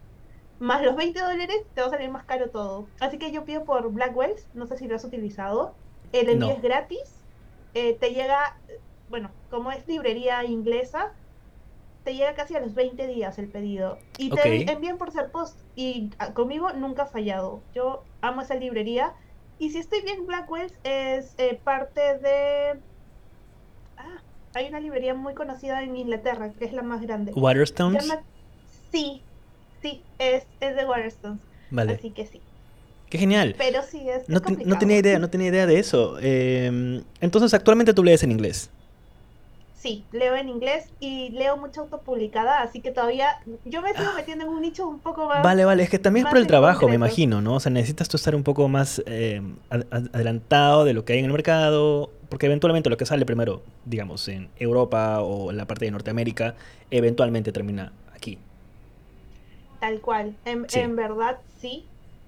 más 0.59 0.83
los 0.83 0.95
20 0.97 1.21
dólares 1.21 1.57
te 1.73 1.81
va 1.81 1.87
a 1.87 1.91
salir 1.91 2.11
más 2.11 2.27
caro 2.27 2.51
todo. 2.51 2.91
Así 3.01 3.19
que 3.19 3.31
yo 3.33 3.45
pido 3.47 3.65
por 3.65 3.91
Blackwells, 3.91 4.51
no 4.53 4.67
sé 4.67 4.77
si 4.77 4.87
lo 4.89 4.97
has 4.97 5.05
utilizado. 5.05 5.79
El 6.13 6.29
envío 6.29 6.49
No. 6.49 6.55
es 6.57 6.63
gratis, 6.63 7.27
eh, 7.75 7.99
te 7.99 8.11
llega, 8.11 8.61
bueno, 9.11 9.31
como 9.51 9.73
es 9.73 9.87
librería 9.87 10.45
inglesa, 10.45 11.13
te 12.05 12.15
llega 12.15 12.35
casi 12.35 12.55
a 12.55 12.61
los 12.61 12.75
20 12.75 13.07
días 13.07 13.39
el 13.39 13.49
pedido. 13.49 13.99
Y 14.19 14.31
te 14.31 14.71
envían 14.71 14.99
por 14.99 15.13
ser 15.13 15.31
post. 15.31 15.59
Y 15.77 16.11
ah, 16.19 16.33
conmigo 16.33 16.73
nunca 16.73 17.03
ha 17.03 17.07
fallado. 17.07 17.61
Yo 17.75 18.05
amo 18.21 18.43
esa 18.43 18.55
librería. 18.55 19.13
Y 19.59 19.71
si 19.71 19.79
estoy 19.79 20.03
bien, 20.03 20.27
Blackwells 20.27 20.73
es 20.85 21.35
eh, 21.39 21.61
parte 21.63 22.01
de... 22.01 22.81
Ah, 23.97 24.23
hay 24.55 24.69
una 24.69 24.81
librería 24.81 25.15
muy 25.15 25.35
conocida 25.35 25.83
en 25.83 25.97
Inglaterra, 25.97 26.53
que 26.53 26.65
es 26.65 26.73
la 26.73 26.83
más 26.83 27.03
grande. 27.03 27.33
Waterstones. 27.35 28.07
llama- 28.07 28.23
Sí, 28.93 29.21
sí, 29.83 30.03
es, 30.19 30.47
es 30.61 30.77
de 30.77 30.85
Waterstones. 30.87 31.41
Vale. 31.71 31.95
Así 31.95 32.11
que 32.11 32.27
sí. 32.27 32.41
Qué 33.11 33.19
genial. 33.19 33.55
Pero 33.59 33.83
sí, 33.83 34.09
es, 34.09 34.29
No, 34.29 34.41
no 34.65 34.79
tenía 34.79 34.99
idea, 34.99 35.19
no 35.19 35.29
tenía 35.29 35.49
idea 35.49 35.67
de 35.67 35.79
eso. 35.79 36.19
Eh, 36.21 37.03
entonces, 37.21 37.53
actualmente 37.55 37.93
tú 37.95 38.05
lees 38.05 38.23
en 38.23 38.31
inglés. 38.33 38.71
Sí, 39.81 40.05
leo 40.11 40.35
en 40.35 40.49
inglés 40.49 40.93
y 40.99 41.31
leo 41.31 41.57
mucha 41.57 41.81
autopublicada, 41.83 42.63
así 42.63 42.81
que 42.83 42.91
todavía 42.91 43.29
yo 43.65 43.81
me 43.81 43.93
sigo 43.95 44.13
metiendo 44.17 44.45
en 44.45 44.51
un 44.51 44.61
nicho 44.61 44.89
un 44.89 44.99
poco 44.99 45.27
más... 45.29 45.41
Vale, 45.45 45.65
vale, 45.65 45.85
es 45.85 45.89
que 45.91 46.01
también 46.01 46.27
es 46.27 46.31
por 46.31 46.39
el 46.39 46.49
trabajo, 46.49 46.89
me 46.89 46.97
imagino, 46.97 47.41
¿no? 47.41 47.55
O 47.55 47.61
sea, 47.61 47.71
necesitas 47.71 48.09
tú 48.09 48.17
estar 48.17 48.35
un 48.35 48.43
poco 48.43 48.67
más 48.69 49.01
eh, 49.07 49.41
ad- 49.71 49.87
ad- 49.93 50.09
adelantado 50.13 50.85
de 50.85 50.95
lo 50.95 51.05
que 51.05 51.13
hay 51.13 51.21
en 51.21 51.27
el 51.27 51.33
mercado, 51.33 52.11
porque 52.29 52.47
eventualmente 52.47 52.91
lo 52.91 52.97
que 52.97 53.07
sale 53.07 53.25
primero, 53.25 53.63
digamos, 53.85 54.27
en 54.27 54.51
Europa 54.57 55.21
o 55.23 55.53
en 55.53 55.57
la 55.57 55.67
parte 55.67 55.85
de 55.85 55.93
Norteamérica, 55.93 56.57
eventualmente 56.91 57.53
termina 57.53 57.93
aquí. 58.13 58.37
Tal 59.81 60.01
cual, 60.01 60.35
en, 60.45 60.69
Sí. 60.69 60.81
en 60.81 60.97
verdad 60.97 61.39
sí. 61.61 61.87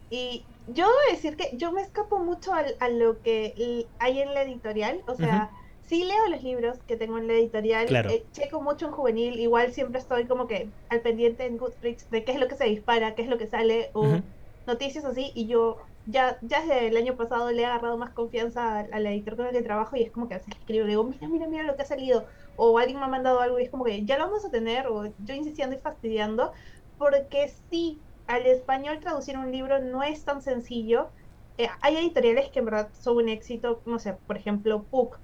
Y 0.08 0.44
yo 0.68 0.86
debo 0.86 0.98
decir 1.10 1.36
que 1.36 1.50
yo 1.56 1.72
me 1.72 1.82
escapo 1.82 2.20
mucho 2.20 2.54
al- 2.54 2.76
a, 2.78 2.88
lo 2.88 3.20
que 3.22 3.86
hay 3.98 4.20
en 4.20 4.34
la 4.34 4.42
editorial. 4.42 5.00
O 5.08 5.16
sea, 5.16 5.50
sí 5.90 6.04
leo 6.04 6.28
los 6.28 6.42
libros 6.44 6.78
que 6.86 6.96
tengo 6.96 7.18
en 7.18 7.26
la 7.26 7.34
editorial. 7.34 7.86
Claro. 7.86 8.10
eh, 8.10 8.24
checo 8.30 8.62
mucho 8.62 8.86
en 8.86 8.92
juvenil. 8.92 9.40
Igual 9.40 9.72
siempre 9.72 9.98
estoy 9.98 10.28
como 10.28 10.46
que 10.46 10.70
al 10.88 11.00
pendiente 11.00 11.46
en 11.46 11.58
Goodreads 11.58 12.08
de 12.10 12.24
qué 12.24 12.30
es 12.30 12.38
lo 12.38 12.46
que 12.46 12.54
se 12.54 12.66
dispara, 12.66 13.16
qué 13.16 13.22
es 13.22 13.28
lo 13.28 13.38
que 13.38 13.48
sale 13.48 13.90
o 13.92 14.20
noticias 14.68 15.04
así. 15.04 15.32
Y 15.34 15.48
yo 15.48 15.78
ya, 16.06 16.38
ya 16.42 16.60
desde 16.60 16.86
el 16.86 16.96
año 16.96 17.16
pasado 17.16 17.50
le 17.50 17.62
he 17.62 17.66
agarrado 17.66 17.98
más 17.98 18.14
confianza 18.14 18.78
al, 18.78 18.92
al 18.92 19.06
editor 19.08 19.36
con 19.36 19.46
el 19.46 19.52
que 19.52 19.62
trabajo 19.62 19.96
y 19.96 20.02
es 20.02 20.12
como 20.12 20.28
que 20.28 20.34
a 20.34 20.38
veces 20.38 20.54
escribo, 20.56 20.84
le 20.84 20.90
digo, 20.90 21.02
mira, 21.02 21.28
mira, 21.28 21.48
mira 21.48 21.64
lo 21.64 21.74
que 21.74 21.82
ha 21.82 21.86
salido. 21.86 22.24
O 22.54 22.78
alguien 22.78 23.00
me 23.00 23.06
ha 23.06 23.08
mandado 23.08 23.40
algo 23.40 23.58
y 23.58 23.64
es 23.64 23.70
como 23.70 23.82
que 23.84 24.04
ya 24.04 24.16
lo 24.16 24.26
vamos 24.26 24.44
a 24.44 24.50
tener. 24.50 24.86
O 24.86 25.06
yo 25.18 25.34
insistiendo 25.34 25.74
y 25.74 25.80
fastidiando. 25.80 26.52
Porque 26.98 27.48
sí, 27.68 28.00
al 28.28 28.46
español 28.46 29.00
traducir 29.00 29.36
un 29.36 29.50
libro 29.50 29.80
no 29.80 30.04
es 30.04 30.24
tan 30.24 30.40
sencillo. 30.40 31.10
Eh, 31.58 31.68
hay 31.80 31.96
editoriales 31.96 32.48
que 32.50 32.60
en 32.60 32.66
verdad 32.66 32.90
son 32.92 33.16
un 33.16 33.28
éxito, 33.28 33.82
no 33.86 33.98
sé, 33.98 34.12
por 34.26 34.36
ejemplo, 34.36 34.84
Puck, 34.84 35.18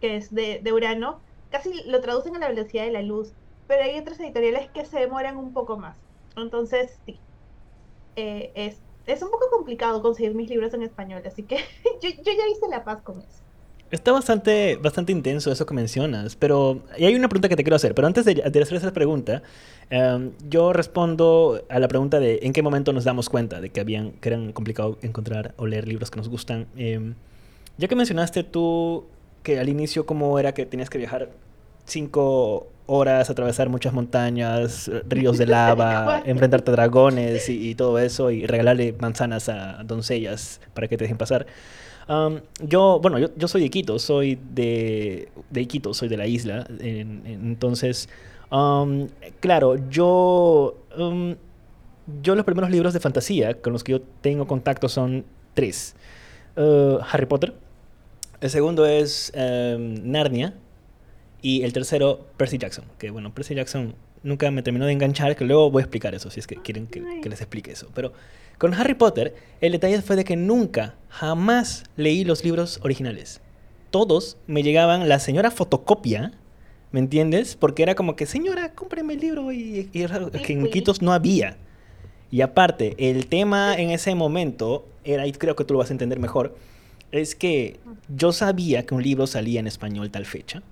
que 0.00 0.16
es 0.16 0.34
de, 0.34 0.60
de 0.62 0.72
Urano, 0.72 1.20
casi 1.50 1.82
lo 1.84 2.00
traducen 2.00 2.36
a 2.36 2.38
la 2.38 2.48
velocidad 2.48 2.84
de 2.84 2.92
la 2.92 3.02
luz, 3.02 3.32
pero 3.66 3.82
hay 3.84 3.98
otras 3.98 4.18
editoriales 4.20 4.70
que 4.70 4.84
se 4.84 4.98
demoran 4.98 5.36
un 5.36 5.52
poco 5.52 5.76
más. 5.76 5.96
Entonces, 6.36 6.98
sí, 7.06 7.18
eh, 8.16 8.50
es, 8.54 8.78
es 9.06 9.22
un 9.22 9.30
poco 9.30 9.50
complicado 9.50 10.02
conseguir 10.02 10.34
mis 10.34 10.48
libros 10.48 10.74
en 10.74 10.82
español, 10.82 11.22
así 11.26 11.42
que 11.42 11.56
yo, 12.02 12.08
yo 12.10 12.32
ya 12.32 12.48
hice 12.50 12.68
la 12.68 12.84
paz 12.84 13.02
con 13.02 13.18
eso. 13.18 13.42
Está 13.90 14.12
bastante, 14.12 14.76
bastante 14.76 15.10
intenso 15.10 15.50
eso 15.50 15.66
que 15.66 15.74
mencionas, 15.74 16.36
pero 16.36 16.80
y 16.96 17.06
hay 17.06 17.14
una 17.16 17.28
pregunta 17.28 17.48
que 17.48 17.56
te 17.56 17.64
quiero 17.64 17.74
hacer, 17.74 17.92
pero 17.92 18.06
antes 18.06 18.24
de, 18.24 18.34
de 18.34 18.62
hacer 18.62 18.76
esa 18.76 18.92
pregunta, 18.92 19.42
em, 19.90 20.30
yo 20.48 20.72
respondo 20.72 21.64
a 21.68 21.80
la 21.80 21.88
pregunta 21.88 22.20
de 22.20 22.38
en 22.42 22.52
qué 22.52 22.62
momento 22.62 22.92
nos 22.92 23.02
damos 23.02 23.28
cuenta 23.28 23.60
de 23.60 23.70
que, 23.70 23.80
habían, 23.80 24.12
que 24.12 24.28
eran 24.28 24.52
complicado 24.52 24.96
encontrar 25.02 25.54
o 25.56 25.66
leer 25.66 25.88
libros 25.88 26.08
que 26.08 26.18
nos 26.18 26.28
gustan. 26.28 26.68
Em, 26.76 27.16
ya 27.78 27.88
que 27.88 27.96
mencionaste 27.96 28.44
tú 28.44 29.06
que 29.42 29.58
al 29.58 29.68
inicio 29.68 30.06
cómo 30.06 30.38
era 30.38 30.52
que 30.52 30.66
tenías 30.66 30.90
que 30.90 30.98
viajar 30.98 31.30
cinco 31.86 32.68
horas, 32.86 33.30
atravesar 33.30 33.68
muchas 33.68 33.92
montañas, 33.92 34.90
ríos 35.08 35.38
de 35.38 35.46
lava, 35.46 36.22
enfrentarte 36.26 36.70
a 36.70 36.74
dragones 36.74 37.48
y, 37.48 37.70
y 37.70 37.74
todo 37.74 37.98
eso, 37.98 38.30
y 38.30 38.46
regalarle 38.46 38.94
manzanas 38.98 39.48
a 39.48 39.82
doncellas 39.84 40.60
para 40.74 40.88
que 40.88 40.96
te 40.96 41.04
dejen 41.04 41.16
pasar. 41.18 41.46
Um, 42.08 42.40
yo, 42.66 42.98
bueno, 43.00 43.18
yo, 43.20 43.28
yo 43.36 43.46
soy 43.46 43.60
de 43.60 43.66
Iquitos, 43.68 44.02
soy 44.02 44.38
de, 44.52 45.28
de 45.50 45.60
Iquitos, 45.60 45.96
soy 45.96 46.08
de 46.08 46.16
la 46.16 46.26
isla. 46.26 46.66
en- 46.80 47.22
en- 47.24 47.46
entonces, 47.46 48.08
um, 48.50 49.06
claro, 49.38 49.76
yo, 49.88 50.76
um, 50.98 51.36
yo 52.22 52.34
los 52.34 52.44
primeros 52.44 52.70
libros 52.70 52.92
de 52.92 52.98
fantasía 52.98 53.54
con 53.54 53.72
los 53.72 53.84
que 53.84 53.92
yo 53.92 54.00
tengo 54.20 54.48
contacto 54.48 54.88
son 54.88 55.24
tres. 55.54 55.94
Uh, 56.56 56.98
Harry 57.12 57.26
Potter, 57.26 57.54
el 58.40 58.50
segundo 58.50 58.86
es 58.86 59.32
um, 59.34 60.10
Narnia 60.10 60.54
y 61.42 61.62
el 61.62 61.72
tercero 61.72 62.26
Percy 62.36 62.58
Jackson, 62.58 62.84
que 62.98 63.10
bueno, 63.10 63.34
Percy 63.34 63.54
Jackson 63.54 63.94
nunca 64.22 64.50
me 64.50 64.62
terminó 64.62 64.86
de 64.86 64.92
enganchar, 64.92 65.36
que 65.36 65.44
luego 65.44 65.70
voy 65.70 65.80
a 65.80 65.84
explicar 65.84 66.14
eso, 66.14 66.30
si 66.30 66.40
es 66.40 66.46
que 66.46 66.56
quieren 66.56 66.86
que, 66.86 67.02
que 67.22 67.28
les 67.28 67.40
explique 67.40 67.70
eso. 67.70 67.88
Pero 67.94 68.12
con 68.58 68.74
Harry 68.74 68.94
Potter, 68.94 69.34
el 69.60 69.72
detalle 69.72 70.02
fue 70.02 70.16
de 70.16 70.24
que 70.24 70.36
nunca, 70.36 70.94
jamás 71.08 71.84
leí 71.96 72.24
los 72.24 72.44
libros 72.44 72.78
originales. 72.82 73.40
Todos 73.90 74.36
me 74.46 74.62
llegaban 74.62 75.08
la 75.08 75.18
señora 75.18 75.50
fotocopia, 75.50 76.32
¿me 76.92 77.00
entiendes? 77.00 77.56
Porque 77.56 77.82
era 77.82 77.94
como 77.94 78.16
que, 78.16 78.26
señora, 78.26 78.74
cómpreme 78.74 79.14
el 79.14 79.20
libro 79.20 79.50
y, 79.50 79.80
y 79.80 79.84
que 79.84 80.52
en. 80.52 80.70
Quitos 80.70 81.02
no 81.02 81.12
había. 81.12 81.56
Y 82.30 82.42
aparte, 82.42 82.94
el 82.98 83.26
tema 83.26 83.74
en 83.74 83.90
ese 83.90 84.14
momento 84.14 84.86
era, 85.04 85.26
y 85.26 85.32
creo 85.32 85.56
que 85.56 85.64
tú 85.64 85.74
lo 85.74 85.78
vas 85.78 85.90
a 85.90 85.94
entender 85.94 86.20
mejor, 86.20 86.54
es 87.12 87.34
que 87.34 87.78
yo 88.14 88.32
sabía 88.32 88.86
que 88.86 88.94
un 88.94 89.02
libro 89.02 89.26
salía 89.26 89.60
en 89.60 89.66
español 89.66 90.10
tal 90.10 90.26
fecha. 90.26 90.62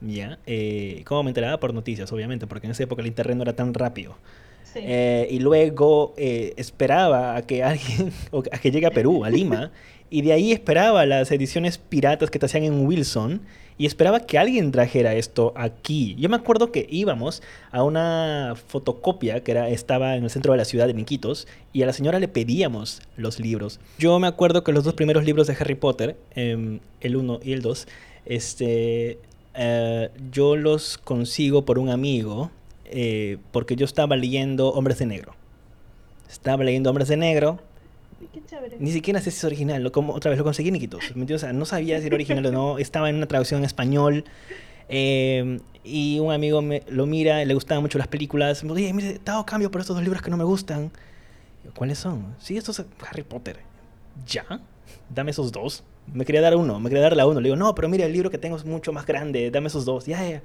¿Ya? 0.00 0.38
Eh, 0.46 1.02
¿Cómo 1.06 1.22
me 1.22 1.30
enteraba? 1.30 1.58
Por 1.58 1.72
noticias, 1.72 2.12
obviamente, 2.12 2.46
porque 2.46 2.66
en 2.66 2.72
esa 2.72 2.82
época 2.82 3.02
el 3.02 3.08
internet 3.08 3.36
no 3.36 3.42
era 3.42 3.54
tan 3.54 3.72
rápido. 3.72 4.16
Sí. 4.62 4.80
Eh, 4.82 5.26
y 5.30 5.38
luego 5.38 6.14
eh, 6.18 6.52
esperaba 6.56 7.36
a 7.36 7.42
que 7.42 7.62
alguien, 7.62 8.12
o 8.30 8.42
a 8.52 8.58
que 8.58 8.70
llegue 8.70 8.86
a 8.86 8.90
Perú, 8.90 9.24
a 9.24 9.30
Lima, 9.30 9.70
y 10.10 10.22
de 10.22 10.32
ahí 10.32 10.52
esperaba 10.52 11.06
las 11.06 11.30
ediciones 11.30 11.78
piratas 11.78 12.30
que 12.30 12.38
te 12.38 12.46
hacían 12.46 12.64
en 12.64 12.86
Wilson, 12.86 13.40
y 13.78 13.86
esperaba 13.86 14.20
que 14.20 14.38
alguien 14.38 14.72
trajera 14.72 15.14
esto 15.14 15.52
aquí. 15.56 16.14
Yo 16.18 16.28
me 16.28 16.36
acuerdo 16.36 16.72
que 16.72 16.86
íbamos 16.90 17.42
a 17.70 17.82
una 17.82 18.54
fotocopia 18.68 19.42
que 19.42 19.52
era, 19.52 19.68
estaba 19.68 20.16
en 20.16 20.24
el 20.24 20.30
centro 20.30 20.52
de 20.52 20.58
la 20.58 20.64
ciudad 20.64 20.86
de 20.86 20.94
Miquitos, 20.94 21.46
y 21.72 21.82
a 21.82 21.86
la 21.86 21.92
señora 21.92 22.18
le 22.18 22.28
pedíamos 22.28 23.02
los 23.16 23.38
libros. 23.38 23.80
Yo 23.98 24.18
me 24.18 24.26
acuerdo 24.26 24.64
que 24.64 24.72
los 24.72 24.84
dos 24.84 24.94
primeros 24.94 25.24
libros 25.24 25.46
de 25.46 25.56
Harry 25.58 25.74
Potter, 25.74 26.16
em, 26.34 26.80
el 27.00 27.16
1 27.16 27.40
y 27.42 27.52
el 27.52 27.62
2, 27.62 27.86
este, 28.24 29.18
eh, 29.54 30.10
yo 30.32 30.56
los 30.56 30.98
consigo 30.98 31.64
por 31.64 31.78
un 31.78 31.90
amigo, 31.90 32.50
eh, 32.86 33.38
porque 33.52 33.76
yo 33.76 33.84
estaba 33.84 34.16
leyendo 34.16 34.70
Hombres 34.70 34.98
de 34.98 35.06
Negro. 35.06 35.34
Estaba 36.28 36.64
leyendo 36.64 36.90
Hombres 36.90 37.08
de 37.08 37.16
Negro. 37.16 37.60
Qué 38.32 38.42
chévere. 38.44 38.76
Ni 38.78 38.92
siquiera 38.92 39.20
sé 39.20 39.30
si 39.30 39.38
es 39.38 39.44
original. 39.44 39.82
Lo, 39.82 39.92
como, 39.92 40.14
otra 40.14 40.30
vez 40.30 40.38
lo 40.38 40.44
conseguí 40.44 40.68
en 40.68 40.76
Iquitos. 40.76 41.12
O 41.16 41.38
sea, 41.38 41.52
no 41.52 41.64
sabía 41.64 42.00
si 42.00 42.06
era 42.06 42.14
original 42.14 42.46
o 42.46 42.52
no. 42.52 42.78
Estaba 42.80 43.10
en 43.10 43.16
una 43.16 43.26
traducción 43.26 43.60
en 43.60 43.64
español. 43.64 44.24
eh, 44.88 45.58
y 45.84 46.18
un 46.18 46.32
amigo 46.32 46.62
me, 46.62 46.82
lo 46.88 47.06
mira, 47.06 47.44
le 47.44 47.54
gustaban 47.54 47.82
mucho 47.82 47.98
las 47.98 48.08
películas. 48.08 48.64
Me 48.64 48.74
dice, 48.74 48.92
mire, 48.92 49.10
he 49.10 49.20
dado 49.24 49.46
cambio 49.46 49.70
por 49.70 49.80
estos 49.80 49.94
dos 49.94 50.02
libros 50.02 50.20
que 50.22 50.30
no 50.30 50.36
me 50.36 50.44
gustan. 50.44 50.90
Yo, 51.64 51.72
¿Cuáles 51.74 51.98
son? 51.98 52.34
Sí, 52.40 52.56
estos 52.56 52.76
son 52.76 52.86
Harry 53.08 53.22
Potter. 53.22 53.58
¿Ya? 54.26 54.60
dame 55.08 55.30
esos 55.30 55.52
dos. 55.52 55.84
Me 56.12 56.24
quería 56.24 56.40
dar 56.40 56.56
uno, 56.56 56.78
me 56.78 56.88
quería 56.88 57.02
dar 57.02 57.16
la 57.16 57.26
uno. 57.26 57.40
Le 57.40 57.48
digo, 57.48 57.56
no, 57.56 57.74
pero 57.74 57.88
mira, 57.88 58.06
el 58.06 58.12
libro 58.12 58.30
que 58.30 58.38
tengo 58.38 58.56
es 58.56 58.64
mucho 58.64 58.92
más 58.92 59.06
grande, 59.06 59.50
dame 59.50 59.68
esos 59.68 59.84
dos. 59.84 60.06
Ya, 60.06 60.28
ya. 60.28 60.42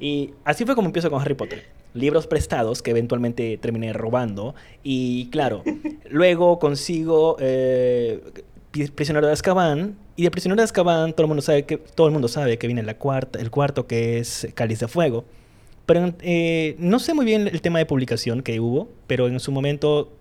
Y 0.00 0.34
así 0.44 0.64
fue 0.64 0.74
como 0.74 0.86
empiezo 0.88 1.10
con 1.10 1.20
Harry 1.20 1.34
Potter. 1.34 1.64
Libros 1.94 2.26
prestados 2.26 2.82
que 2.82 2.90
eventualmente 2.90 3.58
terminé 3.58 3.92
robando. 3.92 4.54
Y 4.82 5.28
claro, 5.30 5.62
luego 6.10 6.58
consigo 6.58 7.36
eh, 7.40 8.20
Prisionero 8.94 9.26
de 9.26 9.32
Azkaban. 9.32 9.96
Y 10.16 10.24
de 10.24 10.30
Prisionero 10.30 10.60
de 10.60 10.64
Azkaban 10.64 11.12
todo 11.12 11.24
el 11.24 11.28
mundo 11.28 11.42
sabe 11.42 11.64
que, 11.64 11.78
todo 11.78 12.06
el 12.06 12.12
mundo 12.12 12.28
sabe 12.28 12.58
que 12.58 12.66
viene 12.66 12.82
la 12.82 12.98
cuarta, 12.98 13.38
el 13.38 13.50
cuarto 13.50 13.86
que 13.86 14.18
es 14.18 14.48
Cáliz 14.54 14.80
de 14.80 14.88
Fuego. 14.88 15.24
Pero 15.86 16.14
eh, 16.20 16.76
no 16.78 16.98
sé 16.98 17.12
muy 17.12 17.24
bien 17.24 17.48
el 17.48 17.60
tema 17.60 17.78
de 17.78 17.86
publicación 17.86 18.42
que 18.42 18.60
hubo, 18.60 18.88
pero 19.06 19.26
en 19.26 19.40
su 19.40 19.50
momento 19.52 20.12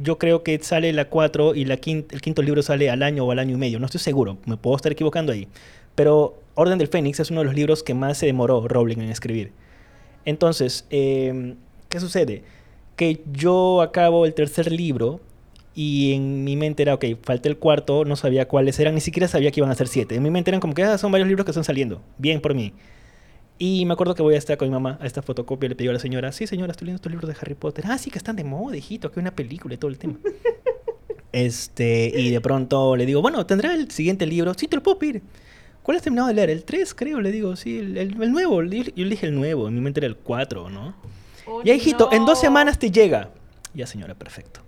yo 0.00 0.18
creo 0.18 0.42
que 0.42 0.58
sale 0.58 0.92
la 0.92 1.06
4 1.06 1.54
y 1.54 1.64
la 1.64 1.74
el 1.74 2.20
quinto 2.20 2.42
libro 2.42 2.62
sale 2.62 2.90
al 2.90 3.02
año 3.02 3.24
o 3.24 3.30
al 3.30 3.38
año 3.38 3.54
y 3.54 3.58
medio. 3.58 3.78
No 3.78 3.86
estoy 3.86 4.00
seguro, 4.00 4.38
me 4.46 4.56
puedo 4.56 4.76
estar 4.76 4.92
equivocando 4.92 5.32
ahí. 5.32 5.48
Pero 5.94 6.38
Orden 6.54 6.78
del 6.78 6.88
Fénix 6.88 7.20
es 7.20 7.30
uno 7.30 7.40
de 7.40 7.46
los 7.46 7.54
libros 7.54 7.82
que 7.82 7.94
más 7.94 8.18
se 8.18 8.26
demoró 8.26 8.66
Rowling 8.66 8.98
en 8.98 9.10
escribir. 9.10 9.52
Entonces, 10.26 10.84
em, 10.90 11.56
¿qué 11.88 12.00
sucede? 12.00 12.42
Que 12.96 13.22
yo 13.32 13.80
acabo 13.80 14.26
el 14.26 14.34
tercer 14.34 14.70
libro 14.70 15.20
y 15.74 16.14
en 16.14 16.44
mi 16.44 16.56
mente 16.56 16.82
era, 16.82 16.94
ok, 16.94 17.04
falta 17.22 17.48
el 17.48 17.58
cuarto, 17.58 18.04
no 18.04 18.16
sabía 18.16 18.48
cuáles 18.48 18.78
eran, 18.80 18.94
ni 18.94 19.00
siquiera 19.00 19.28
sabía 19.28 19.50
que 19.50 19.60
iban 19.60 19.70
a 19.70 19.74
ser 19.74 19.88
siete. 19.88 20.16
En 20.16 20.22
mi 20.22 20.30
mente 20.30 20.50
eran 20.50 20.60
como 20.60 20.74
que 20.74 20.82
ah, 20.82 20.98
son 20.98 21.12
varios 21.12 21.28
libros 21.28 21.44
que 21.44 21.52
están 21.52 21.64
saliendo. 21.64 22.02
Bien 22.18 22.40
por 22.40 22.54
mí. 22.54 22.72
Y 23.58 23.86
me 23.86 23.94
acuerdo 23.94 24.14
que 24.14 24.22
voy 24.22 24.34
a 24.34 24.38
estar 24.38 24.56
con 24.58 24.68
mi 24.68 24.72
mamá 24.72 24.98
a 25.00 25.06
esta 25.06 25.22
fotocopia. 25.22 25.68
Le 25.68 25.76
pidió 25.76 25.90
a 25.90 25.94
la 25.94 26.00
señora, 26.00 26.32
sí, 26.32 26.46
señora, 26.46 26.72
estoy 26.72 26.86
leyendo 26.86 26.96
estos 26.96 27.12
libros 27.12 27.28
de 27.28 27.36
Harry 27.40 27.54
Potter. 27.54 27.84
Ah, 27.88 27.98
sí, 27.98 28.10
que 28.10 28.18
están 28.18 28.36
de 28.36 28.44
moda, 28.44 28.76
hijito, 28.76 29.10
que 29.10 29.20
hay 29.20 29.22
una 29.22 29.34
película 29.34 29.74
y 29.74 29.78
todo 29.78 29.90
el 29.90 29.98
tema. 29.98 30.18
este, 31.32 32.12
y 32.14 32.30
de 32.30 32.40
pronto 32.40 32.96
le 32.96 33.06
digo, 33.06 33.22
bueno, 33.22 33.46
¿tendrá 33.46 33.74
el 33.74 33.90
siguiente 33.90 34.26
libro? 34.26 34.52
Sí, 34.54 34.66
te 34.66 34.76
lo 34.76 34.82
puedo 34.82 34.98
pedir. 34.98 35.22
¿Cuál 35.86 35.98
has 35.98 36.02
terminado 36.02 36.26
de 36.26 36.34
leer? 36.34 36.50
El 36.50 36.64
3, 36.64 36.94
creo, 36.94 37.20
le 37.20 37.30
digo, 37.30 37.54
sí, 37.54 37.78
el, 37.78 38.18
nuevo. 38.18 38.60
Yo 38.64 38.82
le 39.04 39.08
dije 39.08 39.26
el 39.26 39.36
nuevo, 39.36 39.68
en 39.68 39.74
mi 39.76 39.80
mente 39.80 40.00
era 40.00 40.08
el 40.08 40.16
4, 40.16 40.68
¿no? 40.68 40.96
Oh, 41.46 41.62
ya, 41.62 41.74
hijito, 41.74 42.12
en 42.12 42.26
dos 42.26 42.40
semanas 42.40 42.80
te 42.80 42.90
llega. 42.90 43.30
Ya, 43.72 43.86
señora, 43.86 44.16
perfecto. 44.16 44.62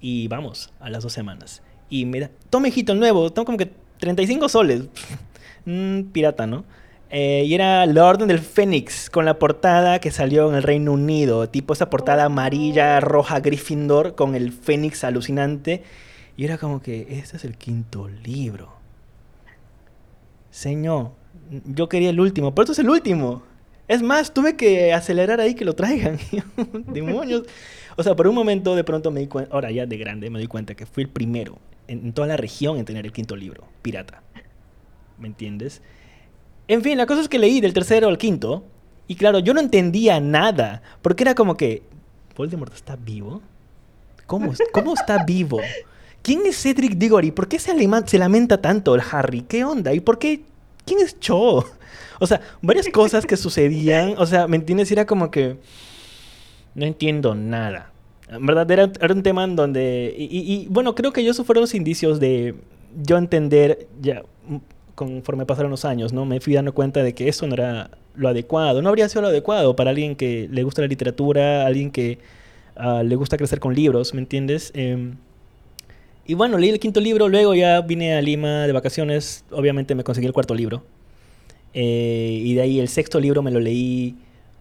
Y 0.00 0.26
vamos, 0.28 0.72
a 0.80 0.88
las 0.88 1.02
dos 1.02 1.12
semanas. 1.12 1.60
Y 1.90 2.06
mira, 2.06 2.30
toma, 2.48 2.68
hijito, 2.68 2.94
el 2.94 2.98
nuevo, 2.98 3.30
toma 3.30 3.44
como 3.44 3.58
que 3.58 3.70
35 3.98 4.48
soles. 4.48 4.84
mm, 5.66 6.04
pirata, 6.12 6.46
¿no? 6.46 6.64
Eh, 7.10 7.44
y 7.46 7.52
era 7.52 7.84
la 7.84 8.06
Orden 8.06 8.28
del 8.28 8.38
Fénix, 8.38 9.10
con 9.10 9.26
la 9.26 9.38
portada 9.38 9.98
que 9.98 10.10
salió 10.10 10.48
en 10.48 10.54
el 10.54 10.62
Reino 10.62 10.92
Unido, 10.92 11.50
tipo 11.50 11.74
esa 11.74 11.90
portada 11.90 12.24
amarilla, 12.24 13.00
roja, 13.00 13.40
Gryffindor, 13.40 14.14
con 14.14 14.34
el 14.34 14.52
Fénix 14.52 15.04
alucinante. 15.04 15.82
Y 16.38 16.46
era 16.46 16.56
como 16.56 16.80
que, 16.80 17.18
este 17.18 17.36
es 17.36 17.44
el 17.44 17.58
quinto 17.58 18.08
libro. 18.08 18.77
Señor, 20.50 21.12
yo 21.66 21.88
quería 21.88 22.10
el 22.10 22.20
último, 22.20 22.54
pero 22.54 22.64
esto 22.64 22.72
es 22.72 22.78
el 22.78 22.90
último. 22.90 23.42
Es 23.86 24.02
más, 24.02 24.34
tuve 24.34 24.56
que 24.56 24.92
acelerar 24.92 25.40
ahí 25.40 25.54
que 25.54 25.64
lo 25.64 25.74
traigan. 25.74 26.18
Demonios. 26.92 27.44
O 27.96 28.02
sea, 28.02 28.14
por 28.14 28.28
un 28.28 28.34
momento 28.34 28.76
de 28.76 28.84
pronto 28.84 29.10
me 29.10 29.20
di 29.20 29.26
cuenta, 29.26 29.54
ahora 29.54 29.70
ya 29.70 29.86
de 29.86 29.96
grande 29.96 30.30
me 30.30 30.38
di 30.38 30.46
cuenta 30.46 30.74
que 30.74 30.86
fui 30.86 31.04
el 31.04 31.08
primero 31.08 31.58
en 31.88 32.12
toda 32.12 32.28
la 32.28 32.36
región 32.36 32.78
en 32.78 32.84
tener 32.84 33.06
el 33.06 33.12
quinto 33.12 33.34
libro, 33.34 33.64
pirata. 33.82 34.22
¿Me 35.18 35.26
entiendes? 35.26 35.82
En 36.68 36.82
fin, 36.82 36.98
la 36.98 37.06
cosa 37.06 37.22
es 37.22 37.28
que 37.28 37.38
leí 37.38 37.60
del 37.60 37.72
tercero 37.72 38.08
al 38.08 38.18
quinto. 38.18 38.64
Y 39.06 39.16
claro, 39.16 39.38
yo 39.38 39.54
no 39.54 39.60
entendía 39.60 40.20
nada. 40.20 40.82
Porque 41.02 41.24
era 41.24 41.34
como 41.34 41.56
que. 41.56 41.82
¿Voldemort 42.36 42.72
está 42.74 42.94
vivo? 42.94 43.42
¿Cómo, 44.26 44.52
cómo 44.72 44.94
está 44.94 45.24
vivo? 45.24 45.60
¿Quién 46.22 46.46
es 46.46 46.60
Cedric 46.60 46.94
Diggory? 46.94 47.30
¿Por 47.30 47.48
qué 47.48 47.58
se, 47.58 47.72
se 48.06 48.18
lamenta 48.18 48.60
tanto 48.60 48.94
el 48.94 49.02
Harry? 49.10 49.42
¿Qué 49.42 49.64
onda? 49.64 49.94
¿Y 49.94 50.00
por 50.00 50.18
qué? 50.18 50.42
¿Quién 50.84 51.00
es 51.00 51.18
Cho? 51.20 51.64
O 52.20 52.26
sea, 52.26 52.40
varias 52.62 52.88
cosas 52.88 53.24
que 53.24 53.36
sucedían. 53.36 54.14
O 54.18 54.26
sea, 54.26 54.48
¿me 54.48 54.56
entiendes? 54.56 54.90
Era 54.90 55.06
como 55.06 55.30
que. 55.30 55.56
No 56.74 56.84
entiendo 56.84 57.36
nada. 57.36 57.92
En 58.28 58.44
verdad, 58.44 58.68
era, 58.68 58.90
un 59.14 59.22
tema 59.22 59.44
en 59.44 59.54
donde. 59.54 60.12
Y, 60.18 60.24
y, 60.24 60.66
bueno, 60.68 60.96
creo 60.96 61.12
que 61.12 61.24
esos 61.28 61.46
fueron 61.46 61.60
los 61.60 61.74
indicios 61.74 62.18
de 62.18 62.56
yo 63.04 63.16
entender 63.18 63.86
ya 64.00 64.22
conforme 64.94 65.46
pasaron 65.46 65.70
los 65.70 65.84
años, 65.84 66.12
¿no? 66.12 66.24
Me 66.24 66.40
fui 66.40 66.54
dando 66.54 66.74
cuenta 66.74 67.04
de 67.04 67.14
que 67.14 67.28
eso 67.28 67.46
no 67.46 67.54
era 67.54 67.90
lo 68.16 68.28
adecuado, 68.28 68.82
no 68.82 68.88
habría 68.88 69.08
sido 69.08 69.22
lo 69.22 69.28
adecuado 69.28 69.76
para 69.76 69.90
alguien 69.90 70.16
que 70.16 70.48
le 70.50 70.64
gusta 70.64 70.82
la 70.82 70.88
literatura, 70.88 71.64
alguien 71.64 71.92
que 71.92 72.18
uh, 72.76 73.04
le 73.04 73.14
gusta 73.14 73.36
crecer 73.36 73.60
con 73.60 73.74
libros, 73.74 74.12
¿me 74.12 74.20
entiendes? 74.20 74.72
Eh, 74.74 75.14
y 76.28 76.34
bueno, 76.34 76.58
leí 76.58 76.70
el 76.70 76.78
quinto 76.78 77.00
libro, 77.00 77.28
luego 77.28 77.54
ya 77.54 77.80
vine 77.80 78.14
a 78.14 78.20
Lima 78.20 78.66
de 78.66 78.72
vacaciones, 78.72 79.44
obviamente 79.50 79.96
me 79.96 80.04
conseguí 80.04 80.26
el 80.26 80.32
cuarto 80.32 80.54
libro. 80.54 80.84
Eh, 81.74 82.42
y 82.44 82.54
de 82.54 82.62
ahí 82.62 82.78
el 82.78 82.88
sexto 82.88 83.18
libro 83.18 83.42
me 83.42 83.50
lo 83.50 83.58
leí 83.58 84.14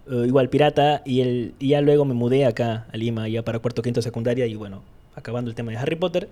uh, 0.09 0.23
igual 0.23 0.49
pirata 0.49 1.03
y, 1.05 1.21
el, 1.21 1.53
y 1.59 1.69
ya 1.69 1.81
luego 1.81 2.05
me 2.05 2.13
mudé 2.13 2.45
acá 2.45 2.87
a 2.91 2.97
Lima 2.97 3.27
ya 3.27 3.43
para 3.43 3.59
cuarto, 3.59 3.81
quinto, 3.81 4.01
secundaria 4.01 4.45
y 4.45 4.55
bueno, 4.55 4.81
acabando 5.13 5.49
el 5.49 5.55
tema 5.55 5.71
de 5.71 5.77
Harry 5.77 5.95
Potter 5.95 6.29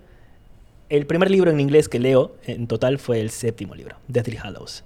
el 0.90 1.06
primer 1.08 1.32
libro 1.32 1.52
en 1.52 1.60
inglés 1.60 1.90
que 1.90 2.00
leo 2.00 2.36
en 2.46 2.68
total 2.68 3.00
fue 3.00 3.20
el 3.20 3.30
séptimo 3.30 3.76
libro, 3.76 3.98
Deathly 4.08 4.38
Hallows. 4.38 4.84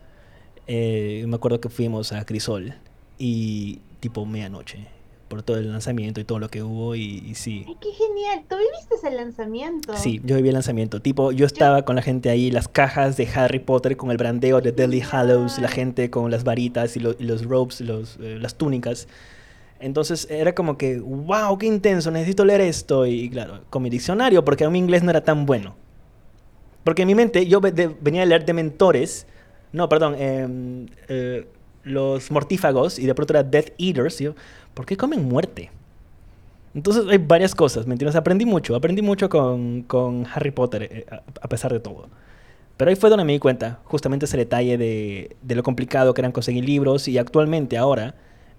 Eh, 0.67 1.25
me 1.27 1.35
acuerdo 1.35 1.59
que 1.59 1.69
fuimos 1.69 2.11
a 2.13 2.25
Crisol 2.25 2.73
y 3.17 3.79
tipo 3.99 4.25
medianoche 4.25 4.87
por 5.29 5.43
todo 5.43 5.57
el 5.57 5.71
lanzamiento 5.71 6.19
y 6.19 6.25
todo 6.25 6.39
lo 6.39 6.49
que 6.49 6.63
hubo 6.63 6.95
y, 6.95 7.33
sí. 7.35 7.65
¡Qué 7.79 7.91
genial! 7.91 8.43
¿Tú 8.49 8.57
viviste 8.57 8.95
ese 8.95 9.11
lanzamiento? 9.11 9.95
Sí, 9.95 10.19
yo 10.25 10.35
viví 10.35 10.49
el 10.49 10.55
lanzamiento. 10.55 11.01
Tipo, 11.01 11.31
yo 11.31 11.45
estaba 11.45 11.83
con 11.83 11.95
la 11.95 12.01
gente 12.01 12.29
ahí, 12.29 12.51
las 12.51 12.67
cajas 12.67 13.15
de 13.15 13.27
Harry 13.33 13.59
Potter 13.59 13.95
con 13.95 14.11
el 14.11 14.17
brandeo 14.17 14.59
de 14.59 14.71
Deathly 14.71 15.03
Hallows, 15.09 15.59
la 15.59 15.69
gente 15.69 16.09
con 16.09 16.31
las 16.31 16.43
varitas 16.43 16.97
y, 16.97 16.99
los 16.99 17.45
robes, 17.45 17.79
los, 17.79 18.17
eh, 18.19 18.37
las 18.41 18.55
túnicas. 18.55 19.07
Entonces 19.79 20.27
era 20.29 20.53
como 20.53 20.77
que, 20.77 20.99
wow, 20.99 21.57
qué 21.57 21.67
intenso, 21.67 22.11
necesito 22.11 22.43
leer 22.43 22.61
esto. 22.61 23.05
Y 23.05 23.29
claro, 23.29 23.61
con 23.69 23.83
mi 23.83 23.89
diccionario, 23.89 24.43
porque 24.43 24.65
a 24.65 24.69
mi 24.69 24.79
inglés 24.79 25.03
no 25.03 25.11
era 25.11 25.23
tan 25.23 25.45
bueno. 25.45 25.75
Porque 26.83 27.03
en 27.03 27.07
mi 27.07 27.15
mente 27.15 27.45
yo 27.45 27.61
venía 27.61 28.23
a 28.23 28.25
leer 28.25 28.45
de 28.45 28.53
mentores, 28.53 29.27
no, 29.71 29.87
perdón, 29.87 30.15
em, 30.17 30.87
eh, 31.07 31.47
los 31.89 32.31
mortífagos 32.31 32.99
y 32.99 33.05
de 33.05 33.15
pronto 33.15 33.33
era 33.33 33.43
Death 33.43 33.73
Eaters. 33.77 34.23
¿Por 34.73 34.85
qué 34.85 34.95
comen 34.95 35.27
muerte? 35.27 35.71
Entonces 36.73 37.05
hay 37.09 37.17
varias 37.17 37.55
cosas, 37.55 37.87
¿me 37.87 37.93
entiendes? 37.93 38.15
Aprendí 38.15 38.45
mucho, 38.45 38.75
aprendí 38.75 39.01
mucho 39.01 39.27
con, 39.29 39.83
con 39.83 40.25
Harry 40.33 40.51
Potter, 40.51 40.83
eh, 40.83 41.05
a, 41.41 41.47
pesar 41.47 41.73
de 41.73 41.79
todo. 41.79 42.07
Pero 42.77 42.89
ahí 42.89 42.95
fue 42.95 43.09
donde 43.09 43.25
me 43.25 43.33
di 43.33 43.39
cuenta, 43.39 43.79
justamente 43.85 44.25
ese 44.25 44.37
detalle 44.37 44.77
de, 44.77 45.35
de 45.41 45.55
lo 45.55 45.63
complicado 45.63 46.13
que 46.13 46.21
eran 46.21 46.31
conseguir 46.31 46.63
libros 46.63 47.07
y 47.07 47.17
actualmente 47.17 47.77
ahora, 47.77 48.15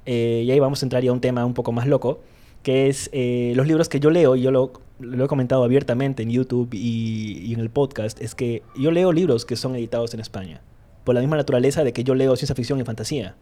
eh, 0.07 0.43
y 0.45 0.51
ahí 0.51 0.61
vamos 0.61 0.83
a 0.83 0.87
entrar 0.87 1.03
ya 1.03 1.11
a 1.11 1.13
un 1.13 1.21
tema 1.21 1.45
un 1.45 1.55
poco 1.55 1.73
más 1.73 1.87
loco, 1.87 2.21
que 2.63 2.89
es 2.89 3.09
eh, 3.13 3.53
los 3.57 3.67
libros 3.67 3.89
que 3.89 4.01
yo 4.01 4.11
leo, 4.11 4.37
y 4.37 4.43
yo 4.43 4.51
lo, 4.51 4.73
lo, 4.99 5.25
he 5.25 5.29
comentado 5.29 5.65
abiertamente 5.65 6.23
en 6.23 6.31
YouTube 6.31 6.71
y, 6.73 7.53
en 7.55 7.61
el 7.61 7.71
podcast, 7.71 8.21
es 8.21 8.35
que 8.35 8.63
yo 8.77 8.91
leo 8.91 9.13
libros 9.13 9.45
que 9.45 9.57
son 9.57 9.75
editados 9.77 10.15
en 10.15 10.21
España, 10.21 10.61
por 11.11 11.17
la 11.17 11.23
misma 11.23 11.37
naturaleza 11.37 11.83
de 11.83 11.93
que 11.93 12.05
yo 12.05 12.15
leo 12.15 12.37
ciencia 12.37 12.55
ficción 12.55 12.79
y 12.79 12.85
fantasía. 12.85 13.35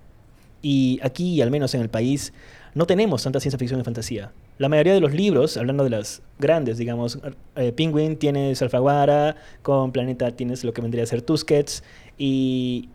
Y 0.62 0.98
aquí, 1.02 1.42
al 1.42 1.50
menos 1.50 1.74
en 1.74 1.82
el 1.82 1.90
país, 1.90 2.32
no 2.72 2.86
tenemos 2.86 3.22
tanta 3.22 3.40
ciencia 3.40 3.58
ficción 3.58 3.78
y 3.78 3.84
fantasía. 3.84 4.32
La 4.56 4.70
mayoría 4.70 4.94
de 4.94 5.00
los 5.00 5.12
libros, 5.12 5.58
hablando 5.58 5.84
de 5.84 5.90
las 5.90 6.22
grandes, 6.38 6.78
digamos, 6.78 7.18
eh, 7.56 7.72
Penguin 7.72 8.16
tienes 8.16 8.62
Alfaguara, 8.62 9.36
con 9.60 9.92
Planeta 9.92 10.30
tienes 10.30 10.64
lo 10.64 10.72
que 10.72 10.80
vendría 10.80 11.02
a 11.02 11.06
ser 11.06 11.20
Tusquets, 11.20 11.84
y, 12.16 12.88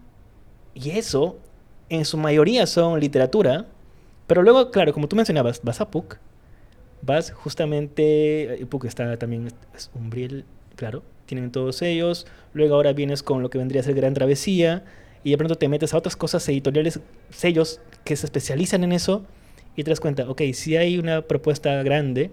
y 0.73 0.89
eso, 0.89 1.37
en 1.89 2.03
su 2.03 2.17
mayoría 2.17 2.65
son 2.65 2.99
literatura, 2.99 3.67
pero 4.25 4.41
luego, 4.41 4.71
claro, 4.71 4.91
como 4.91 5.07
tú 5.07 5.15
mencionabas, 5.15 5.61
vas 5.61 5.81
a 5.81 5.91
Puck, 5.91 6.17
vas 7.03 7.29
justamente, 7.29 8.55
eh, 8.55 8.65
Puck 8.65 8.85
está 8.85 9.17
también, 9.17 9.49
es 9.75 9.91
Umbriel, 9.93 10.45
claro, 10.75 11.03
tienen 11.33 11.51
todos 11.51 11.81
ellos, 11.81 12.27
luego 12.53 12.75
ahora 12.75 12.93
vienes 12.93 13.23
con 13.23 13.41
lo 13.41 13.49
que 13.49 13.57
vendría 13.57 13.81
a 13.81 13.83
ser 13.83 13.95
Gran 13.95 14.13
Travesía, 14.13 14.83
y 15.23 15.31
de 15.31 15.37
pronto 15.37 15.55
te 15.55 15.67
metes 15.67 15.93
a 15.93 15.97
otras 15.97 16.15
cosas 16.15 16.47
editoriales, 16.49 16.99
sellos 17.29 17.79
que 18.03 18.15
se 18.15 18.25
especializan 18.25 18.83
en 18.83 18.91
eso, 18.91 19.25
y 19.75 19.83
te 19.83 19.89
das 19.89 19.99
cuenta, 19.99 20.29
ok, 20.29 20.41
sí 20.53 20.75
hay 20.77 20.97
una 20.97 21.23
propuesta 21.23 21.81
grande, 21.83 22.31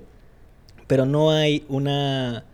pero 0.86 1.06
no 1.06 1.30
hay 1.30 1.64
una 1.68 2.44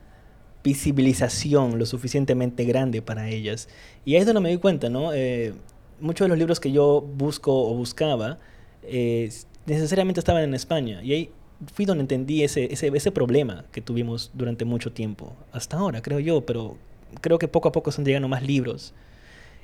visibilización 0.62 1.78
lo 1.78 1.86
suficientemente 1.86 2.64
grande 2.64 3.02
para 3.02 3.28
ellas. 3.28 3.68
Y 4.04 4.14
ahí 4.14 4.20
es 4.20 4.26
donde 4.26 4.40
me 4.40 4.50
di 4.50 4.58
cuenta, 4.58 4.90
¿no? 4.90 5.12
Eh, 5.12 5.54
muchos 6.00 6.26
de 6.26 6.28
los 6.28 6.38
libros 6.38 6.60
que 6.60 6.70
yo 6.70 7.00
busco 7.00 7.70
o 7.70 7.74
buscaba, 7.74 8.38
eh, 8.82 9.30
necesariamente 9.64 10.20
estaban 10.20 10.42
en 10.42 10.54
España. 10.54 11.02
Y 11.02 11.12
ahí 11.12 11.30
fui 11.72 11.84
donde 11.84 12.02
entendí 12.02 12.42
ese, 12.42 12.72
ese, 12.72 12.88
ese, 12.88 13.10
problema 13.10 13.64
que 13.72 13.80
tuvimos 13.80 14.30
durante 14.34 14.64
mucho 14.64 14.92
tiempo. 14.92 15.34
Hasta 15.52 15.78
ahora, 15.78 16.02
creo 16.02 16.20
yo, 16.20 16.44
pero 16.44 16.76
creo 17.20 17.38
que 17.38 17.48
poco 17.48 17.68
a 17.68 17.72
poco 17.72 17.90
están 17.90 18.04
llegando 18.04 18.28
más 18.28 18.42
libros. 18.42 18.94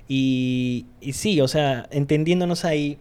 Y, 0.08 0.86
y 1.00 1.12
sí, 1.12 1.40
o 1.40 1.48
sea, 1.48 1.86
entendiéndonos 1.90 2.64
ahí, 2.64 2.98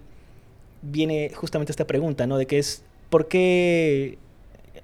viene 0.82 1.32
justamente 1.34 1.72
esta 1.72 1.88
pregunta, 1.88 2.28
¿no? 2.28 2.38
De 2.38 2.46
que 2.48 2.60
es, 2.60 2.84
¿por 3.10 3.28
qué? 3.28 4.18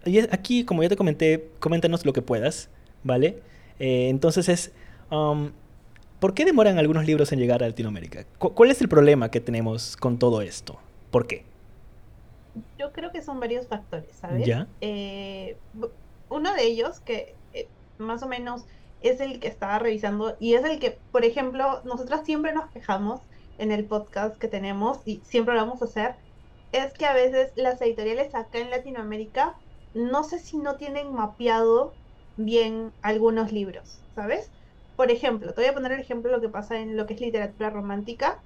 Y 0.05 0.19
aquí, 0.19 0.63
como 0.63 0.83
ya 0.83 0.89
te 0.89 0.95
comenté, 0.95 1.49
coméntanos 1.59 2.05
lo 2.05 2.13
que 2.13 2.21
puedas, 2.21 2.69
¿vale? 3.03 3.39
Eh, 3.79 4.09
entonces 4.09 4.49
es, 4.49 4.71
um, 5.11 5.51
¿por 6.19 6.33
qué 6.33 6.45
demoran 6.45 6.77
algunos 6.77 7.05
libros 7.05 7.31
en 7.31 7.39
llegar 7.39 7.63
a 7.63 7.67
Latinoamérica? 7.67 8.25
¿Cuál 8.37 8.71
es 8.71 8.81
el 8.81 8.87
problema 8.87 9.29
que 9.31 9.39
tenemos 9.39 9.97
con 9.97 10.17
todo 10.17 10.41
esto? 10.41 10.79
¿Por 11.11 11.27
qué? 11.27 11.43
Yo 12.77 12.91
creo 12.91 13.11
que 13.11 13.21
son 13.21 13.39
varios 13.39 13.67
factores, 13.67 14.17
¿sabes? 14.17 14.45
¿Ya? 14.45 14.67
Eh, 14.81 15.57
uno 16.29 16.53
de 16.53 16.63
ellos, 16.63 16.99
que 17.01 17.35
eh, 17.53 17.69
más 17.97 18.23
o 18.23 18.27
menos 18.27 18.65
es 18.99 19.19
el 19.19 19.39
que 19.39 19.47
estaba 19.47 19.79
revisando 19.79 20.35
y 20.39 20.55
es 20.55 20.63
el 20.65 20.79
que, 20.79 21.01
por 21.11 21.25
ejemplo, 21.25 21.81
nosotras 21.83 22.25
siempre 22.25 22.53
nos 22.53 22.69
quejamos 22.71 23.21
en 23.57 23.71
el 23.71 23.87
podcast 23.87 24.37
que 24.37 24.47
tenemos 24.47 25.01
y 25.05 25.21
siempre 25.25 25.55
lo 25.55 25.61
vamos 25.61 25.81
a 25.81 25.85
hacer, 25.85 26.15
es 26.71 26.93
que 26.93 27.05
a 27.05 27.13
veces 27.13 27.51
las 27.55 27.81
editoriales 27.81 28.33
acá 28.35 28.59
en 28.59 28.69
Latinoamérica 28.69 29.55
no 29.93 30.23
sé 30.23 30.39
si 30.39 30.57
no 30.57 30.77
tienen 30.77 31.13
mapeado 31.13 31.97
bien 32.35 32.93
algunos 33.01 33.51
libros, 33.51 34.05
¿sabes? 34.15 34.51
Por 34.95 35.11
ejemplo, 35.11 35.53
te 35.53 35.61
voy 35.61 35.69
a 35.69 35.73
poner 35.73 35.91
el 35.93 35.99
ejemplo 36.01 36.31
de 36.31 36.37
lo 36.37 36.41
que 36.41 36.49
pasa 36.49 36.79
en 36.79 36.95
lo 36.97 37.05
que 37.05 37.13
es 37.15 37.21
literatura 37.21 37.69
romántica. 37.69 38.43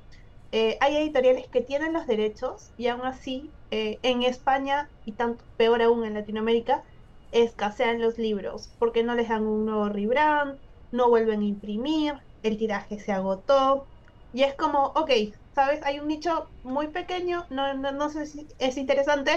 Eh, 0.53 0.77
hay 0.81 0.97
editoriales 0.97 1.47
que 1.47 1.61
tienen 1.61 1.93
los 1.93 2.07
derechos 2.07 2.71
y 2.77 2.87
aún 2.87 3.03
así 3.03 3.49
eh, 3.71 3.99
en 4.03 4.23
España 4.23 4.89
y 5.05 5.13
tanto 5.13 5.43
peor 5.55 5.81
aún 5.81 6.03
en 6.03 6.13
Latinoamérica 6.13 6.83
escasean 7.31 8.01
los 8.01 8.17
libros 8.17 8.69
porque 8.77 9.03
no 9.03 9.15
les 9.15 9.29
dan 9.29 9.47
un 9.47 9.65
nuevo 9.65 9.87
rebrand, 9.87 10.59
no 10.91 11.07
vuelven 11.07 11.39
a 11.39 11.45
imprimir, 11.45 12.15
el 12.43 12.57
tiraje 12.57 12.99
se 12.99 13.13
agotó 13.13 13.85
y 14.33 14.43
es 14.43 14.53
como, 14.53 14.87
ok, 14.87 15.11
¿sabes? 15.55 15.79
Hay 15.83 15.99
un 15.99 16.07
nicho 16.07 16.49
muy 16.63 16.87
pequeño, 16.87 17.45
no, 17.49 17.73
no, 17.73 18.09
sé 18.09 18.25
si 18.25 18.45
es 18.59 18.77
interesante, 18.77 19.31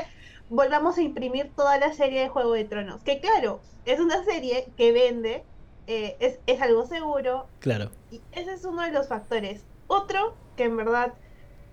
volvamos 0.48 0.98
a 0.98 1.03
imprimir 1.03 1.53
toda 1.55 1.79
la 1.79 1.92
serie 1.92 2.22
de 2.22 2.29
Juego 2.29 2.55
de 2.55 2.64
Tronos, 2.64 3.03
que 3.03 3.20
claro, 3.20 3.61
es 3.85 4.00
una 4.00 4.24
serie 4.24 4.66
que 4.77 4.90
vende, 4.90 5.44
eh, 5.87 6.16
es, 6.18 6.40
es 6.46 6.61
algo 6.61 6.87
seguro. 6.87 7.46
Claro. 7.61 7.90
Y 8.11 8.20
ese 8.33 8.53
es 8.53 8.64
uno 8.64 8.83
de 8.83 8.90
los 8.92 9.09
factores. 9.09 9.64
Otro 9.87 10.35
que 10.57 10.64
en 10.64 10.77
verdad 10.77 11.14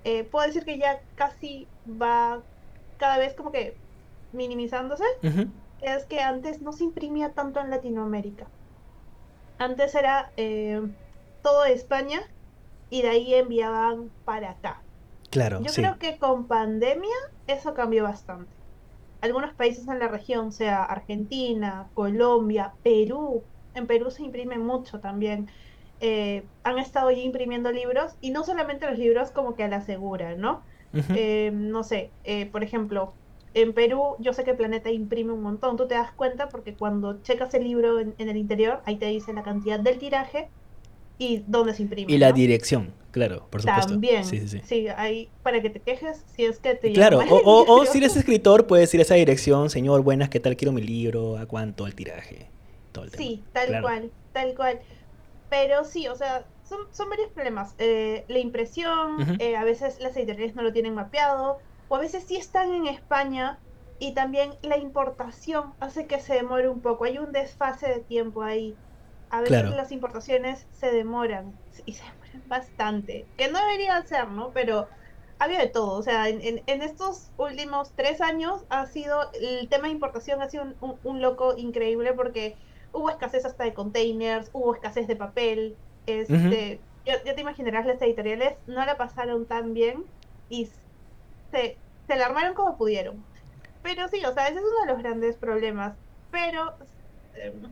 eh, 0.03 0.23
puedo 0.23 0.45
decir 0.45 0.65
que 0.65 0.77
ya 0.77 1.01
casi 1.15 1.67
va 1.87 2.41
cada 2.97 3.17
vez 3.17 3.33
como 3.33 3.51
que 3.51 3.75
minimizándose, 4.33 5.03
es 5.81 6.05
que 6.05 6.21
antes 6.21 6.61
no 6.61 6.71
se 6.71 6.83
imprimía 6.83 7.33
tanto 7.33 7.59
en 7.59 7.69
Latinoamérica. 7.69 8.47
Antes 9.57 9.93
era 9.95 10.31
eh, 10.37 10.81
todo 11.41 11.65
España 11.65 12.21
y 12.89 13.01
de 13.01 13.09
ahí 13.09 13.33
enviaban 13.33 14.09
para 14.25 14.51
acá. 14.51 14.81
Claro. 15.29 15.61
Yo 15.61 15.71
creo 15.73 15.97
que 15.97 16.17
con 16.17 16.45
pandemia 16.47 17.15
eso 17.47 17.73
cambió 17.73 18.03
bastante. 18.03 18.51
Algunos 19.21 19.53
países 19.53 19.87
en 19.87 19.99
la 19.99 20.07
región, 20.07 20.51
sea 20.51 20.83
Argentina, 20.83 21.87
Colombia, 21.93 22.73
Perú, 22.83 23.43
en 23.73 23.87
Perú 23.87 24.11
se 24.11 24.23
imprime 24.23 24.57
mucho 24.57 24.99
también. 24.99 25.49
Eh, 26.03 26.43
han 26.63 26.79
estado 26.79 27.11
ya 27.11 27.21
imprimiendo 27.21 27.71
libros 27.71 28.13
y 28.21 28.31
no 28.31 28.43
solamente 28.43 28.89
los 28.89 28.97
libros 28.97 29.29
como 29.29 29.53
que 29.53 29.63
a 29.63 29.67
la 29.67 29.81
segura, 29.81 30.35
¿no? 30.35 30.63
Eh, 31.15 31.51
no 31.53 31.83
sé, 31.83 32.09
eh, 32.23 32.47
por 32.47 32.63
ejemplo, 32.63 33.13
en 33.53 33.73
Perú 33.73 34.15
yo 34.17 34.33
sé 34.33 34.43
que 34.43 34.55
Planeta 34.55 34.89
imprime 34.89 35.31
un 35.31 35.43
montón, 35.43 35.77
tú 35.77 35.87
te 35.87 35.93
das 35.93 36.11
cuenta 36.11 36.49
porque 36.49 36.73
cuando 36.73 37.21
checas 37.21 37.53
el 37.53 37.65
libro 37.65 37.99
en, 37.99 38.15
el 38.17 38.35
interior, 38.35 38.81
ahí 38.85 38.95
te 38.95 39.05
dice 39.05 39.31
la 39.31 39.43
cantidad 39.43 39.79
del 39.79 39.99
tiraje 39.99 40.49
y 41.19 41.43
dónde 41.45 41.75
se 41.75 41.83
imprime. 41.83 42.11
Y 42.11 42.17
la 42.17 42.31
dirección, 42.31 42.91
claro, 43.11 43.45
por 43.51 43.61
supuesto. 43.61 43.93
También, 43.93 44.25
sí, 44.25 44.47
sí, 44.47 44.59
sí. 44.65 44.87
ahí 44.87 45.29
para 45.43 45.61
que 45.61 45.69
te 45.69 45.81
quejes 45.81 46.25
si 46.35 46.45
es 46.45 46.57
que 46.57 46.73
te 46.73 46.91
Claro, 46.93 47.19
o, 47.29 47.65
o, 47.67 47.85
si 47.85 47.99
eres 47.99 48.17
escritor 48.17 48.65
puedes 48.65 48.91
ir 48.95 49.01
a 49.01 49.03
esa 49.03 49.15
dirección, 49.15 49.69
señor, 49.69 50.01
buenas, 50.01 50.29
¿qué 50.29 50.39
tal 50.39 50.57
quiero 50.57 50.71
mi 50.71 50.81
libro? 50.81 51.37
¿A 51.37 51.45
cuánto 51.45 51.85
el 51.85 51.93
tiraje? 51.93 52.47
Todo 52.91 53.05
el 53.05 53.11
sí, 53.11 53.43
tal 53.53 53.81
cual, 53.81 54.11
tal 54.33 54.55
cual. 54.55 54.79
Pero 55.51 55.83
sí, 55.83 56.07
o 56.07 56.15
sea, 56.15 56.45
son, 56.63 56.79
son 56.91 57.09
varios 57.09 57.29
problemas. 57.31 57.75
Eh, 57.77 58.23
la 58.29 58.39
impresión, 58.39 59.35
eh, 59.39 59.57
a 59.57 59.65
veces 59.65 59.99
las 59.99 60.15
editoriales 60.15 60.55
no 60.55 60.63
lo 60.63 60.71
tienen 60.71 60.95
mapeado, 60.95 61.59
o 61.89 61.95
a 61.97 61.99
veces 61.99 62.23
sí 62.23 62.37
están 62.37 62.71
en 62.71 62.87
España 62.87 63.59
y 63.99 64.13
también 64.13 64.53
la 64.61 64.77
importación 64.77 65.73
hace 65.81 66.07
que 66.07 66.21
se 66.21 66.35
demore 66.35 66.69
un 66.69 66.79
poco. 66.79 67.03
Hay 67.03 67.17
un 67.17 67.33
desfase 67.33 67.89
de 67.89 67.99
tiempo 67.99 68.43
ahí. 68.43 68.77
A 69.29 69.41
veces 69.41 69.69
las 69.71 69.91
importaciones 69.91 70.67
se 70.71 70.89
demoran 70.89 71.53
y 71.85 71.93
se 71.93 72.03
demoran 72.05 72.47
bastante, 72.47 73.25
que 73.35 73.51
no 73.51 73.59
debería 73.59 74.01
ser, 74.03 74.29
¿no? 74.29 74.51
Pero 74.53 74.87
había 75.37 75.59
de 75.59 75.67
todo. 75.67 75.99
O 75.99 76.01
sea, 76.01 76.29
en, 76.29 76.63
en, 76.65 76.81
estos 76.81 77.29
últimos 77.35 77.91
tres 77.97 78.21
años 78.21 78.63
ha 78.69 78.85
sido, 78.85 79.29
el 79.33 79.67
tema 79.67 79.87
de 79.87 79.93
importación 79.93 80.41
ha 80.41 80.49
sido 80.49 80.63
un, 80.79 80.97
un 81.03 81.21
loco 81.21 81.55
increíble 81.57 82.13
porque 82.13 82.55
hubo 82.93 83.09
escasez 83.09 83.45
hasta 83.45 83.63
de 83.63 83.73
containers, 83.73 84.49
hubo 84.53 84.73
escasez 84.73 85.07
de 85.07 85.15
papel. 85.15 85.75
Este, 86.07 86.79
ya, 87.05 87.21
te 87.23 87.41
imaginarás, 87.41 87.85
las 87.85 88.01
editoriales 88.01 88.55
no 88.67 88.85
la 88.85 88.97
pasaron 88.97 89.45
tan 89.45 89.73
bien 89.73 90.03
y 90.49 90.69
se, 91.51 91.77
se 92.07 92.15
la 92.15 92.25
armaron 92.25 92.53
como 92.53 92.77
pudieron. 92.77 93.23
Pero 93.83 94.07
sí, 94.07 94.23
o 94.25 94.33
sea, 94.33 94.47
ese 94.47 94.59
es 94.59 94.63
uno 94.63 94.85
de 94.85 94.93
los 94.93 95.01
grandes 95.01 95.35
problemas. 95.35 95.95
Pero 96.31 96.73
em, 97.35 97.71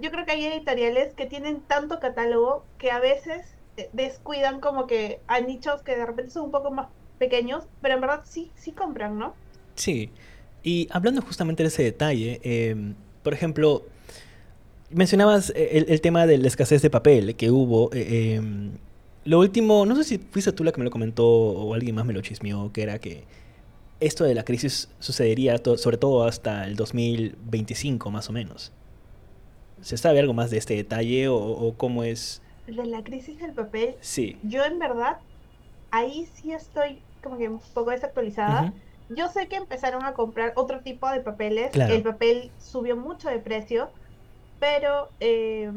yo 0.00 0.10
creo 0.10 0.24
que 0.24 0.32
hay 0.32 0.46
editoriales 0.46 1.14
que 1.14 1.26
tienen 1.26 1.60
tanto 1.60 2.00
catálogo 2.00 2.64
que 2.78 2.90
a 2.90 3.00
veces 3.00 3.46
eh, 3.76 3.90
descuidan 3.92 4.60
como 4.60 4.86
que 4.86 5.20
hay 5.26 5.44
nichos 5.44 5.82
que 5.82 5.96
de 5.96 6.06
repente 6.06 6.32
son 6.32 6.44
un 6.44 6.50
poco 6.50 6.70
más 6.70 6.88
pequeños, 7.18 7.64
pero 7.82 7.94
en 7.94 8.00
verdad 8.00 8.22
sí, 8.24 8.50
sí 8.54 8.72
compran, 8.72 9.18
¿no? 9.18 9.34
Sí. 9.74 10.10
Y 10.62 10.88
hablando 10.90 11.22
justamente 11.22 11.62
de 11.62 11.68
ese 11.68 11.82
detalle, 11.82 12.40
em, 12.42 12.94
por 13.22 13.34
ejemplo, 13.34 13.82
Mencionabas 14.90 15.52
eh, 15.54 15.84
el, 15.88 16.00
tema 16.00 16.26
de 16.26 16.38
la 16.38 16.48
escasez 16.48 16.80
de 16.80 16.90
papel 16.90 17.36
que 17.36 17.50
hubo. 17.50 17.90
Eh, 17.92 18.34
em, 18.34 18.72
lo 19.24 19.38
último, 19.40 19.84
no 19.84 19.94
sé 19.96 20.04
si 20.04 20.18
fuiste 20.18 20.52
tú 20.52 20.64
la 20.64 20.72
que 20.72 20.78
me 20.78 20.84
lo 20.84 20.90
comentó 20.90 21.26
o 21.26 21.74
alguien 21.74 21.94
más 21.94 22.06
me 22.06 22.14
lo 22.14 22.22
chismeó, 22.22 22.72
que 22.72 22.82
era 22.82 22.98
que 22.98 23.24
esto 24.00 24.24
de 24.24 24.34
la 24.34 24.44
crisis 24.44 24.88
sucedería 25.00 25.60
sobre 25.76 25.98
todo 25.98 26.24
hasta 26.24 26.66
el 26.66 26.76
2025 26.76 28.10
más 28.10 28.30
o 28.30 28.32
menos. 28.32 28.72
¿Se 29.82 29.96
sabe 29.96 30.20
algo 30.20 30.32
más 30.32 30.50
de 30.50 30.58
este 30.58 30.74
detalle 30.74 31.28
o, 31.28 31.74
cómo 31.76 32.04
es? 32.04 32.40
De 32.66 32.72
la 32.72 33.02
crisis 33.02 33.38
del 33.38 33.52
papel. 33.52 33.94
Sí. 34.00 34.38
Yo 34.42 34.64
en 34.64 34.78
verdad, 34.78 35.18
ahí 35.90 36.26
sí 36.34 36.52
estoy 36.52 37.00
como 37.22 37.36
que 37.36 37.48
un 37.48 37.60
poco 37.74 37.90
desactualizada. 37.90 38.72
Yo 39.10 39.28
sé 39.28 39.48
que 39.48 39.56
empezaron 39.56 40.04
a 40.04 40.14
comprar 40.14 40.52
otro 40.56 40.80
tipo 40.80 41.08
de 41.10 41.20
papeles. 41.20 41.74
El 41.74 42.02
papel 42.02 42.50
subió 42.58 42.96
mucho 42.96 43.28
de 43.28 43.38
precio 43.38 43.90
pero 44.60 45.08
eh, 45.20 45.70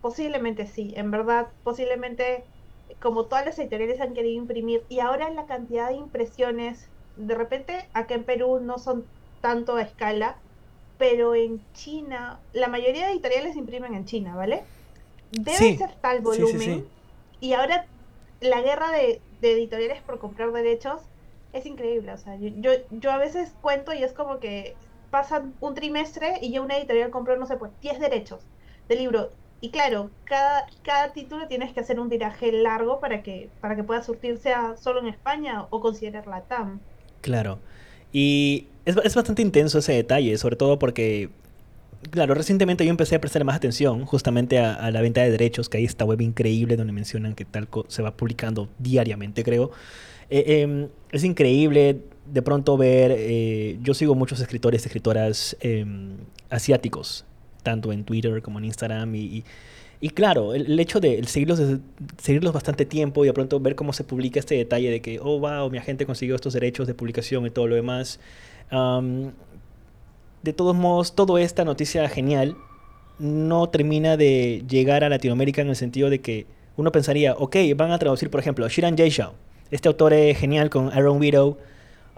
posiblemente 0.00 0.66
sí, 0.66 0.92
en 0.96 1.10
verdad, 1.10 1.48
posiblemente 1.64 2.44
como 3.00 3.26
todas 3.26 3.44
las 3.44 3.58
editoriales 3.58 4.00
han 4.00 4.14
querido 4.14 4.36
imprimir 4.36 4.82
y 4.88 5.00
ahora 5.00 5.30
la 5.30 5.46
cantidad 5.46 5.88
de 5.88 5.96
impresiones, 5.96 6.88
de 7.16 7.34
repente 7.34 7.88
acá 7.92 8.14
en 8.14 8.24
Perú 8.24 8.60
no 8.60 8.78
son 8.78 9.04
tanto 9.40 9.76
a 9.76 9.82
escala, 9.82 10.36
pero 10.98 11.34
en 11.34 11.62
China, 11.74 12.40
la 12.52 12.68
mayoría 12.68 13.06
de 13.06 13.12
editoriales 13.12 13.56
imprimen 13.56 13.94
en 13.94 14.04
China, 14.04 14.34
¿vale? 14.34 14.64
Debe 15.30 15.76
ser 15.76 15.94
tal 16.00 16.20
volumen. 16.20 16.86
y 17.40 17.52
ahora 17.52 17.86
la 18.40 18.60
guerra 18.62 18.90
de, 18.90 19.20
editoriales 19.42 20.02
por 20.02 20.18
comprar 20.18 20.50
derechos 20.52 21.02
es 21.52 21.66
increíble. 21.66 22.12
O 22.12 22.18
sea, 22.18 22.36
yo, 22.36 22.72
yo 22.90 23.12
a 23.12 23.18
veces 23.18 23.52
cuento 23.60 23.92
y 23.92 24.02
es 24.02 24.12
como 24.12 24.38
que 24.40 24.74
pasan 25.10 25.54
un 25.60 25.74
trimestre 25.74 26.34
y 26.40 26.50
ya 26.50 26.60
una 26.60 26.76
editorial 26.76 27.10
compró, 27.10 27.36
no 27.36 27.46
sé, 27.46 27.56
pues 27.56 27.72
10 27.80 28.00
derechos 28.00 28.40
de 28.88 28.96
libro. 28.96 29.30
Y 29.60 29.70
claro, 29.70 30.10
cada, 30.24 30.66
cada 30.82 31.12
título 31.12 31.48
tienes 31.48 31.72
que 31.72 31.80
hacer 31.80 31.98
un 31.98 32.08
tiraje 32.08 32.52
largo 32.52 33.00
para 33.00 33.22
que, 33.22 33.50
para 33.60 33.74
que 33.74 33.82
pueda 33.82 34.02
surtirse 34.02 34.52
solo 34.80 35.00
en 35.00 35.08
España 35.08 35.66
o 35.70 35.80
considerar 35.80 36.26
la 36.26 36.42
TAM. 36.42 36.80
Claro. 37.20 37.58
Y 38.12 38.68
es, 38.84 38.96
es 39.02 39.14
bastante 39.16 39.42
intenso 39.42 39.78
ese 39.78 39.92
detalle, 39.92 40.38
sobre 40.38 40.56
todo 40.56 40.78
porque 40.78 41.30
Claro, 42.10 42.34
recientemente 42.34 42.84
yo 42.84 42.90
empecé 42.90 43.16
a 43.16 43.20
prestar 43.20 43.44
más 43.44 43.56
atención 43.56 44.06
justamente 44.06 44.58
a, 44.60 44.90
la 44.90 45.00
venta 45.00 45.20
de 45.22 45.30
derechos, 45.30 45.68
que 45.68 45.78
hay 45.78 45.84
esta 45.84 46.04
web 46.04 46.20
increíble 46.20 46.76
donde 46.76 46.92
mencionan 46.92 47.34
que 47.34 47.44
tal 47.44 47.68
se 47.88 48.02
va 48.02 48.16
publicando 48.16 48.68
diariamente, 48.78 49.42
creo. 49.42 49.72
Eh, 50.30 50.60
em, 50.62 50.88
es 51.10 51.24
increíble 51.24 52.02
de 52.32 52.42
pronto 52.42 52.76
ver, 52.76 53.14
eh, 53.16 53.78
yo 53.82 53.94
sigo 53.94 54.14
muchos 54.14 54.40
escritores, 54.40 54.84
escritoras 54.84 55.56
em, 55.60 56.16
asiáticos, 56.50 57.24
tanto 57.62 57.92
en 57.92 58.04
Twitter 58.04 58.42
como 58.42 58.58
en 58.58 58.66
Instagram, 58.66 59.14
y, 59.14 59.44
y, 60.00 60.10
claro, 60.10 60.54
el, 60.54 60.78
hecho 60.78 61.00
de 61.00 61.22
seguirlos, 61.24 61.60
seguirlos 62.18 62.52
bastante 62.52 62.84
tiempo 62.84 63.24
y 63.24 63.28
de 63.28 63.32
pronto 63.32 63.58
ver 63.60 63.74
cómo 63.74 63.92
se 63.92 64.04
publica 64.04 64.38
este 64.40 64.54
detalle 64.56 64.90
de 64.90 65.00
que, 65.00 65.18
oh, 65.20 65.38
wow, 65.40 65.70
mi 65.70 65.78
agente 65.78 66.06
consiguió 66.06 66.34
estos 66.36 66.52
derechos 66.52 66.86
de 66.86 66.94
publicación 66.94 67.46
y 67.46 67.50
todo 67.50 67.66
lo 67.66 67.74
demás. 67.74 68.20
de 70.42 70.52
todos 70.52 70.76
modos, 70.76 71.14
toda 71.14 71.40
esta 71.40 71.64
noticia 71.64 72.08
genial 72.08 72.56
no 73.18 73.68
termina 73.68 74.16
de 74.16 74.64
llegar 74.68 75.02
a 75.02 75.08
Latinoamérica 75.08 75.62
en 75.62 75.68
el 75.68 75.76
sentido 75.76 76.10
de 76.10 76.20
que 76.20 76.46
uno 76.76 76.92
pensaría, 76.92 77.34
ok, 77.34 77.56
van 77.76 77.90
a 77.90 77.98
traducir, 77.98 78.30
por 78.30 78.38
ejemplo, 78.38 78.68
Shiran 78.68 78.96
Jaishaw, 78.96 79.32
este 79.70 79.88
autor 79.88 80.12
es 80.12 80.38
genial 80.38 80.70
con 80.70 80.90
Iron 80.96 81.18
Widow 81.18 81.58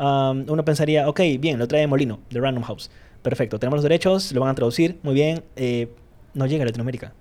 uno 0.01 0.65
pensaría, 0.65 1.09
ok, 1.09 1.21
bien, 1.39 1.59
lo 1.59 1.69
trae 1.69 1.87
Molino, 1.87 2.21
de 2.31 2.41
Random 2.41 2.65
House. 2.65 2.91
Perfecto, 3.23 3.59
tenemos 3.59 3.79
los 3.79 3.83
derechos, 3.83 4.33
lo 4.33 4.41
van 4.41 4.51
a 4.51 4.55
traducir, 4.55 4.99
muy 5.03 5.15
bien. 5.15 5.43
Eh, 5.57 5.89
no 6.35 6.47
llega 6.47 6.63
a 6.63 6.67
Latinoamérica. 6.67 7.13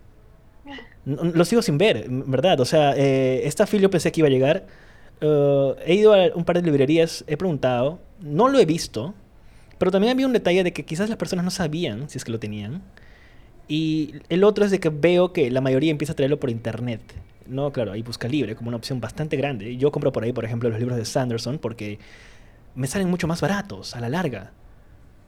Lo 1.05 1.43
sigo 1.45 1.61
sin 1.61 1.77
ver, 1.77 2.05
¿verdad? 2.09 2.59
O 2.59 2.65
sea, 2.65 2.93
eh, 2.95 3.41
esta 3.45 3.65
fila 3.65 3.83
yo 3.83 3.89
pensé 3.89 4.11
que 4.11 4.21
iba 4.21 4.27
a 4.27 4.31
llegar. 4.31 4.67
Uh, 5.21 5.73
he 5.85 5.95
ido 5.95 6.13
a 6.13 6.27
un 6.35 6.45
par 6.45 6.55
de 6.57 6.61
librerías, 6.61 7.25
he 7.27 7.35
preguntado, 7.35 7.99
no 8.21 8.47
lo 8.47 8.59
he 8.59 8.65
visto, 8.65 9.13
pero 9.77 9.91
también 9.91 10.11
había 10.11 10.25
un 10.25 10.33
detalle 10.33 10.63
de 10.63 10.71
que 10.71 10.85
quizás 10.85 11.09
las 11.09 11.17
personas 11.17 11.43
no 11.43 11.51
sabían 11.51 12.09
si 12.09 12.17
es 12.17 12.23
que 12.23 12.31
lo 12.31 12.39
tenían. 12.39 12.81
Y 13.67 14.15
el 14.29 14.43
otro 14.43 14.63
es 14.65 14.71
de 14.71 14.79
que 14.79 14.89
veo 14.89 15.33
que 15.33 15.51
la 15.51 15.61
mayoría 15.61 15.91
empieza 15.91 16.13
a 16.13 16.15
traerlo 16.15 16.39
por 16.39 16.49
internet. 16.49 17.01
No, 17.47 17.71
claro, 17.71 17.91
hay 17.91 18.01
busca 18.01 18.27
libre 18.27 18.55
como 18.55 18.69
una 18.69 18.77
opción 18.77 19.01
bastante 19.01 19.35
grande. 19.35 19.75
Yo 19.77 19.91
compro 19.91 20.11
por 20.11 20.23
ahí, 20.23 20.31
por 20.31 20.45
ejemplo, 20.45 20.69
los 20.69 20.79
libros 20.79 20.97
de 20.97 21.05
Sanderson 21.05 21.57
porque 21.57 21.99
me 22.75 22.87
salen 22.87 23.09
mucho 23.09 23.27
más 23.27 23.41
baratos 23.41 23.95
a 23.95 23.99
la 23.99 24.09
larga. 24.09 24.51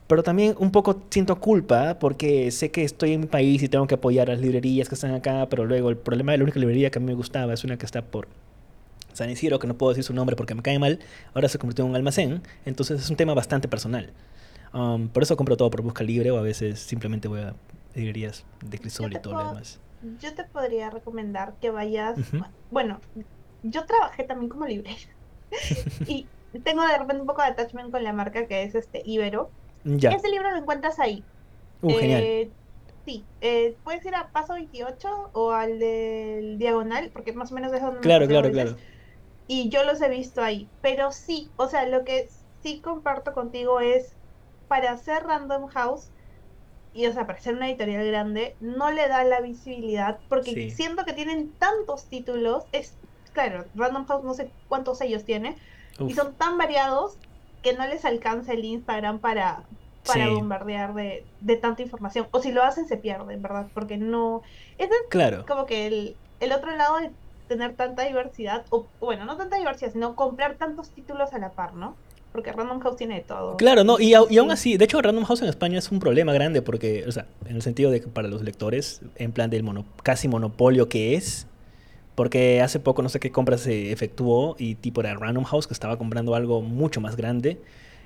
Pero 0.06 0.22
también 0.22 0.54
un 0.58 0.70
poco 0.70 1.02
siento 1.10 1.38
culpa 1.40 1.98
porque 1.98 2.50
sé 2.50 2.70
que 2.70 2.84
estoy 2.84 3.12
en 3.12 3.22
mi 3.22 3.26
país 3.26 3.62
y 3.62 3.68
tengo 3.68 3.86
que 3.86 3.94
apoyar 3.94 4.28
a 4.28 4.34
las 4.34 4.42
librerías 4.42 4.88
que 4.88 4.94
están 4.94 5.14
acá, 5.14 5.46
pero 5.48 5.64
luego 5.64 5.90
el 5.90 5.96
problema 5.96 6.32
de 6.32 6.38
la 6.38 6.44
única 6.44 6.60
librería 6.60 6.90
que 6.90 6.98
a 6.98 7.00
mí 7.00 7.06
me 7.06 7.14
gustaba 7.14 7.54
es 7.54 7.64
una 7.64 7.78
que 7.78 7.86
está 7.86 8.02
por 8.02 8.28
San 9.12 9.30
Isidro, 9.30 9.58
que 9.58 9.66
no 9.66 9.74
puedo 9.74 9.92
decir 9.92 10.04
su 10.04 10.14
nombre 10.14 10.36
porque 10.36 10.54
me 10.54 10.62
cae 10.62 10.78
mal, 10.78 10.98
ahora 11.34 11.48
se 11.48 11.58
convirtió 11.58 11.84
en 11.84 11.90
un 11.90 11.96
almacén, 11.96 12.42
entonces 12.64 13.00
es 13.00 13.10
un 13.10 13.16
tema 13.16 13.34
bastante 13.34 13.68
personal. 13.68 14.10
Um, 14.74 15.08
por 15.08 15.22
eso 15.22 15.36
compro 15.36 15.56
todo 15.56 15.70
por 15.70 15.82
busca 15.82 16.02
libre 16.02 16.30
o 16.30 16.38
a 16.38 16.42
veces 16.42 16.80
simplemente 16.80 17.28
voy 17.28 17.40
a 17.40 17.54
librerías 17.94 18.44
de 18.64 18.78
crisol 18.78 19.12
y 19.12 19.20
todo 19.20 19.34
lo 19.34 19.48
demás. 19.48 19.80
Yo 20.20 20.34
te 20.34 20.44
podría 20.44 20.90
recomendar 20.90 21.54
que 21.60 21.70
vayas, 21.70 22.18
bueno, 22.70 23.00
yo 23.62 23.84
trabajé 23.84 24.24
también 24.24 24.48
como 24.48 24.66
libre 24.66 24.96
y 26.06 26.26
tengo 26.60 26.86
de 26.86 26.98
repente 26.98 27.20
un 27.20 27.26
poco 27.26 27.42
de 27.42 27.48
attachment 27.48 27.90
con 27.90 28.04
la 28.04 28.12
marca 28.12 28.46
que 28.46 28.62
es 28.62 28.74
este 28.74 29.02
Ibero. 29.04 29.50
Ya. 29.84 30.10
Ese 30.10 30.28
libro 30.28 30.50
lo 30.50 30.58
encuentras 30.58 30.98
ahí. 30.98 31.24
Uh, 31.80 31.90
genial. 31.90 32.22
Eh, 32.22 32.50
sí, 33.04 33.24
eh, 33.40 33.76
puedes 33.84 34.04
ir 34.04 34.14
a 34.14 34.28
Paso 34.28 34.54
28 34.54 35.30
o 35.32 35.50
al 35.50 35.78
del 35.78 36.58
Diagonal, 36.58 37.10
porque 37.12 37.32
más 37.32 37.50
o 37.52 37.54
menos 37.54 37.72
es 37.72 37.82
donde... 37.82 38.00
Claro, 38.00 38.26
claro, 38.28 38.50
claro. 38.50 38.76
Y 39.48 39.68
yo 39.68 39.84
los 39.84 40.00
he 40.00 40.08
visto 40.08 40.42
ahí. 40.42 40.68
Pero 40.80 41.10
sí, 41.10 41.50
o 41.56 41.68
sea, 41.68 41.86
lo 41.86 42.04
que 42.04 42.28
sí 42.62 42.80
comparto 42.80 43.32
contigo 43.32 43.80
es, 43.80 44.14
para 44.68 44.92
hacer 44.92 45.24
Random 45.24 45.66
House, 45.68 46.10
y 46.94 47.06
o 47.06 47.12
sea, 47.12 47.26
para 47.26 47.40
ser 47.40 47.56
una 47.56 47.68
editorial 47.68 48.06
grande, 48.06 48.54
no 48.60 48.90
le 48.90 49.08
da 49.08 49.24
la 49.24 49.40
visibilidad, 49.40 50.18
porque 50.28 50.70
siento 50.70 51.04
que 51.04 51.12
tienen 51.12 51.50
tantos 51.58 52.04
títulos, 52.04 52.64
es, 52.72 52.94
claro, 53.32 53.64
Random 53.74 54.06
House 54.06 54.24
no 54.24 54.34
sé 54.34 54.50
cuántos 54.68 55.00
ellos 55.00 55.24
tiene, 55.24 55.56
y 55.98 56.14
son 56.14 56.34
tan 56.34 56.58
variados 56.58 57.16
que 57.62 57.74
no 57.74 57.86
les 57.86 58.04
alcanza 58.04 58.52
el 58.52 58.64
Instagram 58.64 59.18
para, 59.18 59.62
para 60.06 60.28
bombardear 60.28 60.94
de, 60.94 61.24
de, 61.40 61.56
tanta 61.56 61.82
información. 61.82 62.26
O 62.32 62.40
si 62.40 62.52
lo 62.52 62.62
hacen, 62.62 62.86
se 62.86 62.96
pierden, 62.96 63.40
¿verdad? 63.40 63.66
Porque 63.72 63.96
no. 63.96 64.42
Es 64.78 64.88
claro. 65.08 65.44
como 65.46 65.66
que 65.66 65.86
el, 65.86 66.16
el 66.40 66.52
otro 66.52 66.74
lado 66.76 66.98
de 66.98 67.10
tener 67.48 67.74
tanta 67.74 68.04
diversidad, 68.04 68.64
o 68.70 68.86
bueno, 69.00 69.24
no 69.24 69.36
tanta 69.36 69.56
diversidad, 69.56 69.92
sino 69.92 70.16
comprar 70.16 70.56
tantos 70.56 70.90
títulos 70.90 71.32
a 71.32 71.38
la 71.38 71.50
par, 71.50 71.74
¿no? 71.74 71.96
Porque 72.32 72.50
Random 72.50 72.80
House 72.80 72.96
tiene 72.96 73.20
todo. 73.20 73.58
Claro, 73.58 73.84
no, 73.84 74.00
y, 74.00 74.14
y, 74.30 74.38
aún 74.38 74.50
así, 74.50 74.78
de 74.78 74.86
hecho, 74.86 75.02
Random 75.02 75.24
House 75.24 75.42
en 75.42 75.48
España 75.48 75.78
es 75.78 75.90
un 75.92 75.98
problema 75.98 76.32
grande 76.32 76.62
porque, 76.62 77.04
o 77.06 77.12
sea, 77.12 77.26
en 77.44 77.56
el 77.56 77.62
sentido 77.62 77.90
de 77.90 78.00
que 78.00 78.08
para 78.08 78.26
los 78.28 78.42
lectores, 78.42 79.02
en 79.16 79.32
plan 79.32 79.50
del 79.50 79.62
mono, 79.62 79.84
casi 80.02 80.28
monopolio 80.28 80.88
que 80.88 81.14
es, 81.14 81.46
porque 82.14 82.60
hace 82.60 82.78
poco 82.78 83.02
no 83.02 83.08
sé 83.08 83.20
qué 83.20 83.30
compra 83.30 83.58
se 83.58 83.92
efectuó 83.92 84.56
y 84.58 84.74
tipo 84.74 85.00
era 85.00 85.14
Random 85.14 85.44
House 85.44 85.66
que 85.66 85.74
estaba 85.74 85.96
comprando 85.96 86.34
algo 86.34 86.60
mucho 86.60 87.00
más 87.00 87.16
grande. 87.16 87.60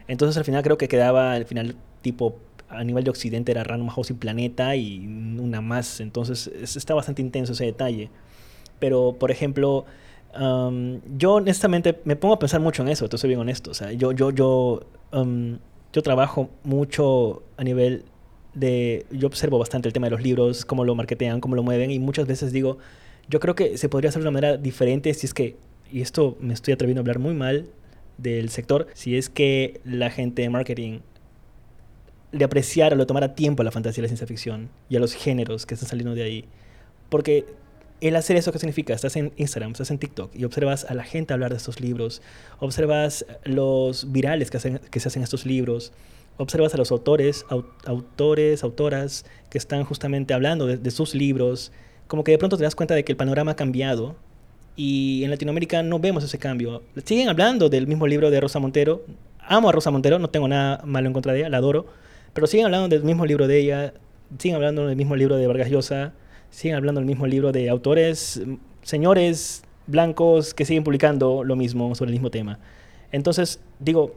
Entonces 0.09 0.37
al 0.37 0.45
final 0.45 0.63
creo 0.63 0.79
que 0.79 0.89
quedaba 0.89 1.33
al 1.33 1.47
final 1.47 1.77
tipo 2.03 2.37
a 2.69 2.83
nivel 2.85 3.05
de 3.05 3.11
Occidente 3.11 3.53
era 3.53 3.65
Random 3.65 3.89
House 3.89 4.11
y 4.11 4.15
Planeta 4.15 4.77
y 4.77 5.07
una 5.07 5.61
más. 5.61 6.01
Entonces 6.01 6.47
está 6.47 6.95
bastante 6.95 7.23
intenso 7.23 7.53
ese 7.53 7.65
detalle. 7.65 8.11
Pero 8.79 9.17
por 9.19 9.31
ejemplo, 9.31 9.85
yo 11.17 11.35
honestamente 11.35 12.01
me 12.05 12.15
pongo 12.15 12.35
a 12.35 12.39
pensar 12.39 12.61
mucho 12.61 12.83
en 12.83 12.89
eso, 12.89 13.09
te 13.09 13.19
soy 13.19 13.29
bien 13.29 13.41
honesto. 13.41 13.71
O 13.71 13.75
sea, 13.75 13.91
yo, 13.93 14.13
yo, 14.13 14.31
yo, 14.31 14.87
yo 15.93 16.03
trabajo 16.03 16.51
mucho 16.63 17.43
a 17.57 17.65
nivel 17.65 18.05
de... 18.55 19.07
Yo 19.11 19.27
observo 19.27 19.59
bastante 19.59 19.89
el 19.89 19.93
tema 19.93 20.07
de 20.07 20.13
los 20.13 20.23
libros, 20.23 20.65
cómo 20.65 20.85
lo 20.85 20.95
marketean, 20.95 21.41
cómo 21.41 21.57
lo 21.57 21.65
mueven 21.65 21.91
y 21.91 21.99
muchas 21.99 22.27
veces 22.27 22.53
digo 22.53 22.79
yo 23.29 23.41
creo 23.41 23.55
que 23.55 23.79
se 23.79 23.89
podría 23.89 24.11
hacer 24.11 24.23
de 24.23 24.29
una 24.29 24.41
manera 24.41 24.57
diferente 24.57 25.13
si 25.15 25.27
es 25.27 25.35
que, 25.35 25.57
y 25.91 26.01
esto 26.01 26.37
me 26.41 26.55
estoy 26.55 26.75
atreviendo 26.75 27.01
a 27.01 27.03
hablar 27.03 27.19
muy 27.19 27.35
mal 27.35 27.69
del 28.19 28.49
sector, 28.51 28.87
si 28.95 29.17
es 29.17 29.29
que 29.29 29.81
la 29.85 30.11
gente 30.11 30.43
de 30.43 30.51
marketing 30.51 31.01
le 32.33 32.45
apreciara, 32.45 32.97
le 32.97 33.07
tomara 33.07 33.35
tiempo 33.35 33.63
a 33.63 33.65
la 33.65 33.71
fantasía 33.71 34.01
y 34.01 34.03
la 34.03 34.09
ciencia 34.09 34.27
ficción 34.27 34.69
y 34.89 34.97
a 34.97 35.01
los 35.01 35.15
géneros 35.15 35.67
que 35.67 35.75
están 35.75 35.89
saliendo 35.89 36.15
de 36.15 36.23
ahí. 36.23 36.45
Porque 37.09 37.47
el 38.01 38.17
hacer 38.17 38.37
eso, 38.37 38.53
¿qué 38.53 38.59
significa? 38.59 38.95
Estás 38.95 39.17
en 39.17 39.33
Instagram, 39.37 39.73
estás 39.73 39.91
en 39.91 39.99
TikTok 39.99 40.35
y 40.35 40.45
observas 40.45 40.85
a 40.85 40.95
la 40.95 41.05
gente 41.05 41.33
hablar 41.33 41.51
de 41.51 41.57
estos 41.57 41.81
libros, 41.81 42.21
observas 42.59 43.25
los 43.45 44.13
virales 44.13 44.51
que, 44.51 44.59
hacen, 44.59 44.81
que 44.91 45.01
se 45.01 45.09
hacen 45.09 45.23
estos 45.23 45.47
libros, 45.47 45.93
observas 46.37 46.75
a 46.75 46.77
los 46.77 46.91
autores, 46.91 47.47
autores, 47.85 48.63
autoras 48.63 49.25
que 49.49 49.59
están 49.59 49.85
justamente 49.85 50.35
hablando 50.35 50.67
de, 50.67 50.77
de 50.77 50.91
sus 50.91 51.15
libros, 51.15 51.73
como 52.07 52.25
que 52.25 52.33
de 52.33 52.39
pronto 52.39 52.57
te 52.57 52.65
das 52.65 52.75
cuenta 52.75 52.95
de 52.95 53.05
que 53.05 53.13
el 53.13 53.17
panorama 53.17 53.53
ha 53.53 53.57
cambiado 53.57 54.17
y 54.77 55.25
en 55.25 55.31
Latinoamérica 55.31 55.83
no 55.83 55.99
vemos 55.99 56.23
ese 56.23 56.39
cambio. 56.39 56.83
Siguen 57.05 57.29
hablando 57.29 57.69
del 57.69 57.87
mismo 57.87 58.07
libro 58.07 58.31
de 58.31 58.41
Rosa 58.41 58.59
Montero. 58.59 59.05
Amo 59.41 59.69
a 59.69 59.73
Rosa 59.73 59.91
Montero, 59.91 60.19
no 60.19 60.29
tengo 60.29 60.49
nada 60.49 60.83
malo 60.85 61.07
en 61.07 61.13
contra 61.13 61.33
de 61.33 61.41
ella, 61.41 61.49
la 61.49 61.59
adoro. 61.59 61.87
Pero 62.33 62.47
siguen 62.47 62.67
hablando 62.67 62.89
del 62.89 63.03
mismo 63.03 63.25
libro 63.25 63.47
de 63.47 63.59
ella, 63.59 63.95
siguen 64.39 64.57
hablando 64.57 64.87
del 64.87 64.97
mismo 64.97 65.17
libro 65.17 65.37
de 65.37 65.47
Vargas 65.47 65.71
Llosa, 65.71 66.13
siguen 66.51 66.77
hablando 66.77 67.01
del 67.01 67.07
mismo 67.07 67.27
libro 67.27 67.53
de 67.53 67.71
autores, 67.71 68.43
señores 68.83 69.63
blancos 69.87 70.53
que 70.53 70.65
siguen 70.65 70.85
publicando 70.85 71.45
lo 71.45 71.57
mismo 71.57 71.95
sobre 71.95 72.11
el 72.11 72.15
mismo 72.15 72.31
tema. 72.31 72.59
Entonces, 73.13 73.61
digo, 73.79 74.15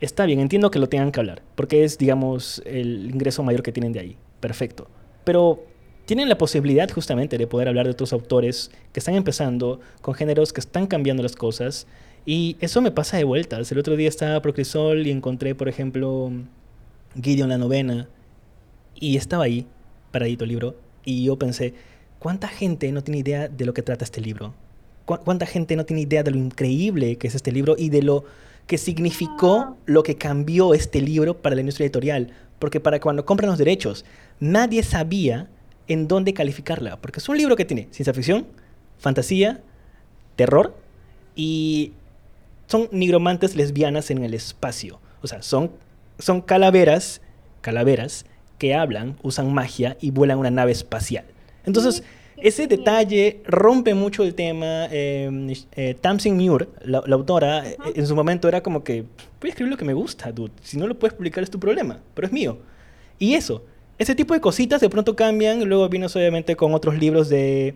está 0.00 0.26
bien, 0.26 0.40
entiendo 0.40 0.70
que 0.70 0.78
lo 0.78 0.88
tengan 0.88 1.12
que 1.12 1.20
hablar, 1.20 1.42
porque 1.54 1.84
es, 1.84 1.98
digamos, 1.98 2.62
el 2.66 3.10
ingreso 3.10 3.42
mayor 3.42 3.62
que 3.62 3.72
tienen 3.72 3.92
de 3.92 4.00
ahí. 4.00 4.16
Perfecto. 4.40 4.88
Pero 5.24 5.64
tienen 6.08 6.30
la 6.30 6.38
posibilidad 6.38 6.90
justamente 6.90 7.36
de 7.36 7.46
poder 7.46 7.68
hablar 7.68 7.84
de 7.84 7.92
otros 7.92 8.14
autores 8.14 8.70
que 8.94 9.00
están 9.00 9.14
empezando 9.14 9.78
con 10.00 10.14
géneros 10.14 10.54
que 10.54 10.60
están 10.60 10.86
cambiando 10.86 11.22
las 11.22 11.36
cosas. 11.36 11.86
Y 12.24 12.56
eso 12.60 12.80
me 12.80 12.90
pasa 12.90 13.18
de 13.18 13.24
vueltas. 13.24 13.70
El 13.70 13.78
otro 13.78 13.94
día 13.94 14.08
estaba 14.08 14.40
por 14.40 14.54
Crisol 14.54 15.06
y 15.06 15.10
encontré, 15.10 15.54
por 15.54 15.68
ejemplo, 15.68 16.32
Gideon 17.22 17.50
la 17.50 17.58
novena. 17.58 18.08
Y 18.94 19.18
estaba 19.18 19.44
ahí, 19.44 19.66
paradito 20.10 20.44
el 20.44 20.48
libro. 20.48 20.76
Y 21.04 21.24
yo 21.24 21.38
pensé, 21.38 21.74
¿cuánta 22.18 22.48
gente 22.48 22.90
no 22.90 23.04
tiene 23.04 23.18
idea 23.18 23.48
de 23.48 23.66
lo 23.66 23.74
que 23.74 23.82
trata 23.82 24.06
este 24.06 24.22
libro? 24.22 24.54
¿Cuánta 25.04 25.44
gente 25.44 25.76
no 25.76 25.84
tiene 25.84 26.00
idea 26.00 26.22
de 26.22 26.30
lo 26.30 26.38
increíble 26.38 27.16
que 27.16 27.28
es 27.28 27.34
este 27.34 27.52
libro 27.52 27.76
y 27.76 27.90
de 27.90 28.00
lo 28.00 28.24
que 28.66 28.78
significó 28.78 29.76
lo 29.84 30.02
que 30.02 30.16
cambió 30.16 30.72
este 30.72 31.02
libro 31.02 31.36
para 31.42 31.54
la 31.54 31.60
industria 31.60 31.84
editorial? 31.84 32.32
Porque 32.58 32.80
para 32.80 32.98
cuando 32.98 33.26
compran 33.26 33.50
los 33.50 33.58
derechos, 33.58 34.06
nadie 34.40 34.82
sabía 34.82 35.50
en 35.88 36.08
dónde 36.08 36.34
calificarla, 36.34 36.96
porque 36.96 37.20
es 37.20 37.28
un 37.28 37.36
libro 37.36 37.56
que 37.56 37.64
tiene 37.64 37.88
ciencia 37.90 38.14
ficción, 38.14 38.46
fantasía, 38.98 39.60
terror 40.36 40.76
y 41.34 41.92
son 42.66 42.88
nigromantes 42.92 43.56
lesbianas 43.56 44.10
en 44.10 44.22
el 44.24 44.34
espacio. 44.34 45.00
O 45.22 45.26
sea, 45.26 45.42
son, 45.42 45.72
son 46.18 46.40
calaveras, 46.40 47.20
calaveras 47.60 48.26
que 48.58 48.74
hablan, 48.74 49.16
usan 49.22 49.52
magia 49.52 49.96
y 50.00 50.10
vuelan 50.10 50.38
una 50.38 50.50
nave 50.50 50.72
espacial. 50.72 51.24
Entonces, 51.64 52.02
ese 52.36 52.66
detalle 52.66 53.40
rompe 53.44 53.94
mucho 53.94 54.22
el 54.22 54.34
tema. 54.34 54.86
Em, 54.90 55.52
eh, 55.72 55.96
Tamsin 56.00 56.36
Muir, 56.36 56.68
la, 56.84 56.98
autora, 56.98 57.64
en 57.94 58.06
su 58.06 58.14
momento 58.14 58.48
era 58.48 58.62
como 58.62 58.84
que, 58.84 59.02
voy 59.40 59.48
a 59.48 59.48
escribir 59.48 59.70
lo 59.70 59.76
que 59.76 59.84
me 59.84 59.94
gusta, 59.94 60.30
dude. 60.30 60.52
Si 60.62 60.76
no 60.76 60.86
lo 60.86 60.98
puedes 60.98 61.16
publicar 61.16 61.42
es 61.42 61.50
tu 61.50 61.58
problema, 61.58 62.00
pero 62.14 62.26
es 62.26 62.32
mío. 62.32 62.58
Y 63.18 63.34
eso, 63.34 63.64
ese 63.98 64.14
tipo 64.14 64.34
de 64.34 64.40
cositas 64.40 64.80
de 64.80 64.88
pronto 64.88 65.16
cambian. 65.16 65.64
Luego 65.64 65.88
vienes 65.88 66.14
obviamente 66.16 66.56
con 66.56 66.74
otros 66.74 66.98
libros 66.98 67.28
de... 67.28 67.74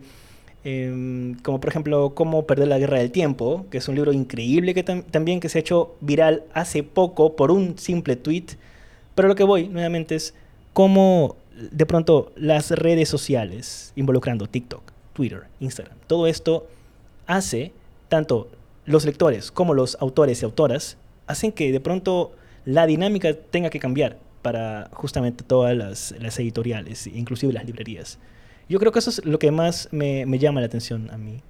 Em, 0.65 1.35
como 1.41 1.59
por 1.59 1.69
ejemplo 1.69 2.15
Cómo 2.15 2.47
perder 2.47 2.69
la 2.69 2.79
guerra 2.79 2.99
del 2.99 3.11
tiempo, 3.11 3.65
que 3.69 3.79
es 3.79 3.87
un 3.89 3.95
libro 3.95 4.13
increíble 4.13 4.73
que 4.73 4.83
también 4.83 5.41
que 5.41 5.49
se 5.49 5.57
ha 5.57 5.61
hecho 5.61 5.95
viral 5.99 6.43
hace 6.53 6.83
poco 6.83 7.35
por 7.35 7.51
un 7.51 7.77
simple 7.77 8.15
tweet. 8.15 8.45
Pero 9.13 9.27
lo 9.27 9.35
que 9.35 9.43
voy 9.43 9.67
nuevamente 9.67 10.15
es 10.15 10.33
cómo 10.71 11.35
de 11.71 11.85
pronto 11.85 12.31
las 12.35 12.71
redes 12.71 13.09
sociales, 13.09 13.91
involucrando 13.95 14.47
TikTok, 14.47 14.81
Twitter, 15.13 15.43
Instagram, 15.59 15.97
todo 16.07 16.27
esto 16.27 16.67
hace 17.27 17.71
tanto 18.07 18.49
los 18.85 19.05
lectores 19.05 19.51
como 19.51 19.73
los 19.73 19.97
autores 19.99 20.41
y 20.41 20.45
autoras, 20.45 20.97
hacen 21.27 21.51
que 21.51 21.71
de 21.71 21.79
pronto 21.79 22.31
la 22.65 22.87
dinámica 22.87 23.33
tenga 23.33 23.69
que 23.69 23.79
cambiar 23.79 24.17
para 24.43 24.89
justamente 24.93 25.43
todas 25.43 25.75
las, 25.75 26.11
editoriales, 26.39 27.07
inclusive 27.07 27.51
las 27.51 27.65
librerías. 27.65 28.19
Yo 28.69 28.79
creo 28.79 28.91
que 28.91 28.99
eso 28.99 29.09
es 29.09 29.25
lo 29.25 29.39
que 29.39 29.49
más 29.49 29.89
me, 29.91 30.27
me 30.27 30.37
llama 30.37 30.59
la 30.59 30.67
atención 30.67 31.09
a 31.09 31.17
mí. 31.17 31.41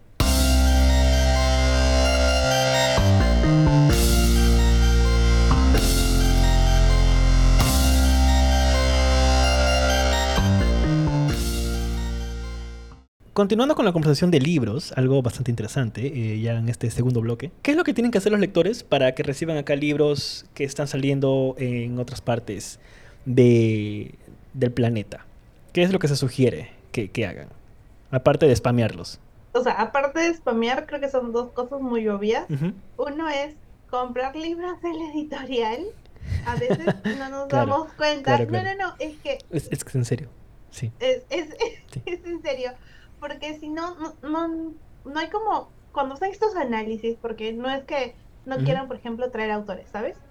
Continuando 13.34 13.76
con 13.76 13.86
la 13.86 13.92
conversación 13.92 14.32
de 14.32 14.40
libros, 14.40 14.92
algo 14.96 15.22
bastante 15.22 15.52
interesante, 15.52 16.06
eh, 16.08 16.40
ya 16.40 16.54
en 16.58 16.70
este 16.70 16.90
segundo 16.92 17.22
bloque. 17.22 17.52
¿Qué 17.62 17.72
es 17.72 17.78
lo 17.78 17.84
que 17.84 17.94
tienen 17.94 18.12
que 18.12 18.18
hacer 18.20 18.32
los 18.32 18.42
lectores 18.42 18.84
para 18.84 19.14
que 19.16 19.24
reciban 19.24 19.58
acá 19.58 19.76
libros 19.76 20.46
que 20.54 20.64
están 20.64 20.88
saliendo 20.88 21.56
en 21.58 21.98
otras 22.00 22.22
partes 22.22 22.80
de, 23.26 24.16
del 24.54 24.72
planeta? 24.72 25.26
¿Qué 25.72 25.84
es 25.84 25.92
lo 25.92 26.00
que 26.00 26.08
se 26.08 26.16
sugiere 26.16 26.70
que, 26.92 27.10
que 27.10 27.26
hagan? 27.26 27.48
Aparte 28.12 28.48
de 28.48 28.56
spamearlos. 28.56 29.20
O 29.54 29.64
sea, 29.64 29.74
aparte 29.74 30.20
de 30.20 30.34
spamear, 30.34 30.86
creo 30.86 31.00
que 31.00 31.10
son 31.10 31.32
dos 31.32 31.52
cosas 31.52 31.82
muy 31.82 32.08
obvias. 32.08 32.46
Uno 32.98 33.30
es 33.30 33.56
comprar 33.90 34.36
libros 34.36 34.82
de 34.82 34.94
la 34.94 35.12
editorial. 35.14 35.80
A 36.46 36.56
veces 36.56 36.78
no 37.18 37.30
nos 37.30 37.48
Claro, 37.48 37.72
damos 37.72 37.94
cuenta. 37.94 38.36
claro, 38.36 38.48
claro. 38.48 38.70
No, 38.70 38.76
no, 38.76 38.88
no, 38.90 38.96
es 39.00 39.16
que 39.18 39.40
Es, 39.52 39.68
es 39.72 39.84
que 39.84 39.98
en 39.98 40.06
serio. 40.06 40.30
Sí. 40.72 40.92
es, 41.00 41.24
es, 41.30 41.48
es, 41.50 41.58
Sí. 41.94 42.02
es 42.06 42.26
en 42.26 42.42
serio. 42.42 42.72
Porque 43.24 43.58
si 43.58 43.70
no, 43.70 43.96
no, 43.96 44.18
no, 44.22 44.76
no 45.06 45.18
hay 45.20 45.30
como, 45.30 45.74
cuando 45.94 46.16
hacen 46.16 46.32
estos 46.32 46.58
análisis, 46.58 47.18
porque 47.22 47.54
no 47.54 47.70
es 47.70 47.86
que 47.86 48.18
no 48.44 48.58
quieran, 48.66 48.90
por 48.90 48.98
ejemplo, 48.98 49.32
traer 49.32 49.52
autores, 49.52 49.90
¿sabes? 49.90 50.22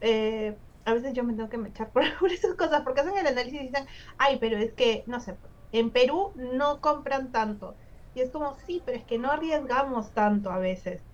Eh, 0.00 0.58
a 0.86 0.94
veces 0.94 1.12
yo 1.12 1.24
me 1.24 1.34
tengo 1.34 1.50
que 1.50 1.58
mechar 1.58 1.92
por, 1.92 2.04
por 2.18 2.32
esas 2.32 2.54
cosas, 2.54 2.80
porque 2.84 3.02
hacen 3.02 3.18
el 3.18 3.26
análisis 3.26 3.60
y 3.60 3.64
dicen, 3.64 3.86
ay, 4.16 4.38
pero 4.40 4.56
es 4.56 4.72
que, 4.72 5.04
no 5.06 5.20
sé, 5.20 5.38
en 5.72 5.90
Perú 5.92 6.32
no 6.36 6.80
compran 6.80 7.32
tanto. 7.32 7.76
Y 8.14 8.22
es 8.22 8.30
como, 8.30 8.56
sí, 8.60 8.82
pero 8.86 8.96
es 8.96 9.04
que 9.04 9.18
no 9.18 9.30
arriesgamos 9.30 10.14
tanto 10.14 10.50
a 10.50 10.58
veces. 10.58 11.04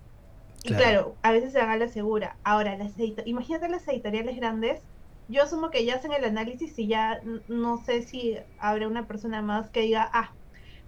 Y 0.63 0.69
Claro. 0.69 0.83
claro, 0.83 1.19
a 1.21 1.33
veces 1.33 1.51
se 1.51 1.59
van 1.59 1.71
a 1.71 1.77
la 1.77 1.89
segura. 1.89 2.39
Ahora, 2.45 2.77
las 2.77 2.93
imagínate 3.25 3.67
las 3.67 3.85
editoriales 3.89 4.37
grandes, 4.37 4.81
yo 5.27 5.43
asumo 5.43 5.69
que 5.69 5.83
ya 5.85 5.95
hacen 5.95 6.13
el 6.13 6.23
análisis 6.23 6.79
y 6.79 6.87
ya 6.87 7.19
no 7.47 7.77
sé 7.79 8.03
si 8.03 8.37
habrá 8.57 8.87
una 8.87 9.05
persona 9.05 9.41
más 9.41 9.69
que 9.69 9.81
diga, 9.81 10.09
ah, 10.13 10.37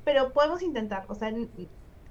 pero 0.08 0.32
podemos 0.32 0.62
intentar. 0.62 1.04
O 1.10 1.15
sea, 1.15 1.34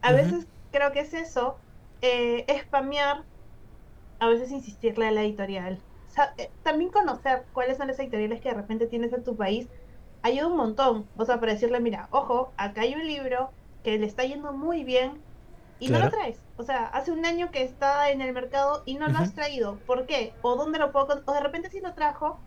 a 0.03 0.13
veces 0.13 0.47
creo 0.71 0.93
que 0.93 1.01
es 1.01 1.15
eso, 1.15 1.57
eh, 2.03 2.45
spamear, 2.67 3.23
a 4.19 4.29
veces 4.29 4.51
insistirle 4.51 5.07
a 5.07 5.13
la 5.13 5.23
editorial. 5.23 5.81
Eh, 6.37 6.51
también 6.63 6.91
conocer 6.91 7.47
cuáles 7.55 7.79
son 7.79 7.89
las 7.89 7.99
editoriales 7.99 8.43
que 8.43 8.51
de 8.51 8.55
repente 8.55 8.87
tienes 8.87 9.15
en 9.15 9.25
tu 9.25 9.35
país 9.35 9.67
ayuda 10.21 10.49
un 10.49 10.59
montón. 10.59 11.09
O 11.17 11.25
sea, 11.25 11.41
para 11.41 11.55
decirle, 11.55 11.81
mira, 11.81 12.09
ojo, 12.11 12.53
acá 12.59 12.83
hay 12.83 12.95
un 12.95 13.07
libro 13.07 13.51
que 13.83 13.97
le 13.97 14.05
está 14.05 14.25
yendo 14.25 14.53
muy 14.53 14.85
bien 14.85 15.23
y 15.81 15.89
no 15.89 15.99
lo 15.99 16.11
traes. 16.11 16.39
O 16.59 16.65
sea, 16.65 16.89
hace 16.89 17.13
un 17.13 17.25
año 17.25 17.51
que 17.51 17.63
está 17.63 18.11
en 18.11 18.21
el 18.21 18.35
mercado 18.35 18.83
y 18.85 18.97
no 18.97 19.09
lo 19.09 19.17
has 19.17 19.35
traído. 19.35 19.79
¿Por 19.87 20.05
qué? 20.05 20.35
O 20.43 20.57
dónde 20.57 20.79
lo 20.79 20.93
puedo 20.93 21.23
o 21.25 21.33
de 21.33 21.41
repente 21.41 21.71
sí 21.71 21.81
lo 21.81 21.95
trajo, 21.95 22.39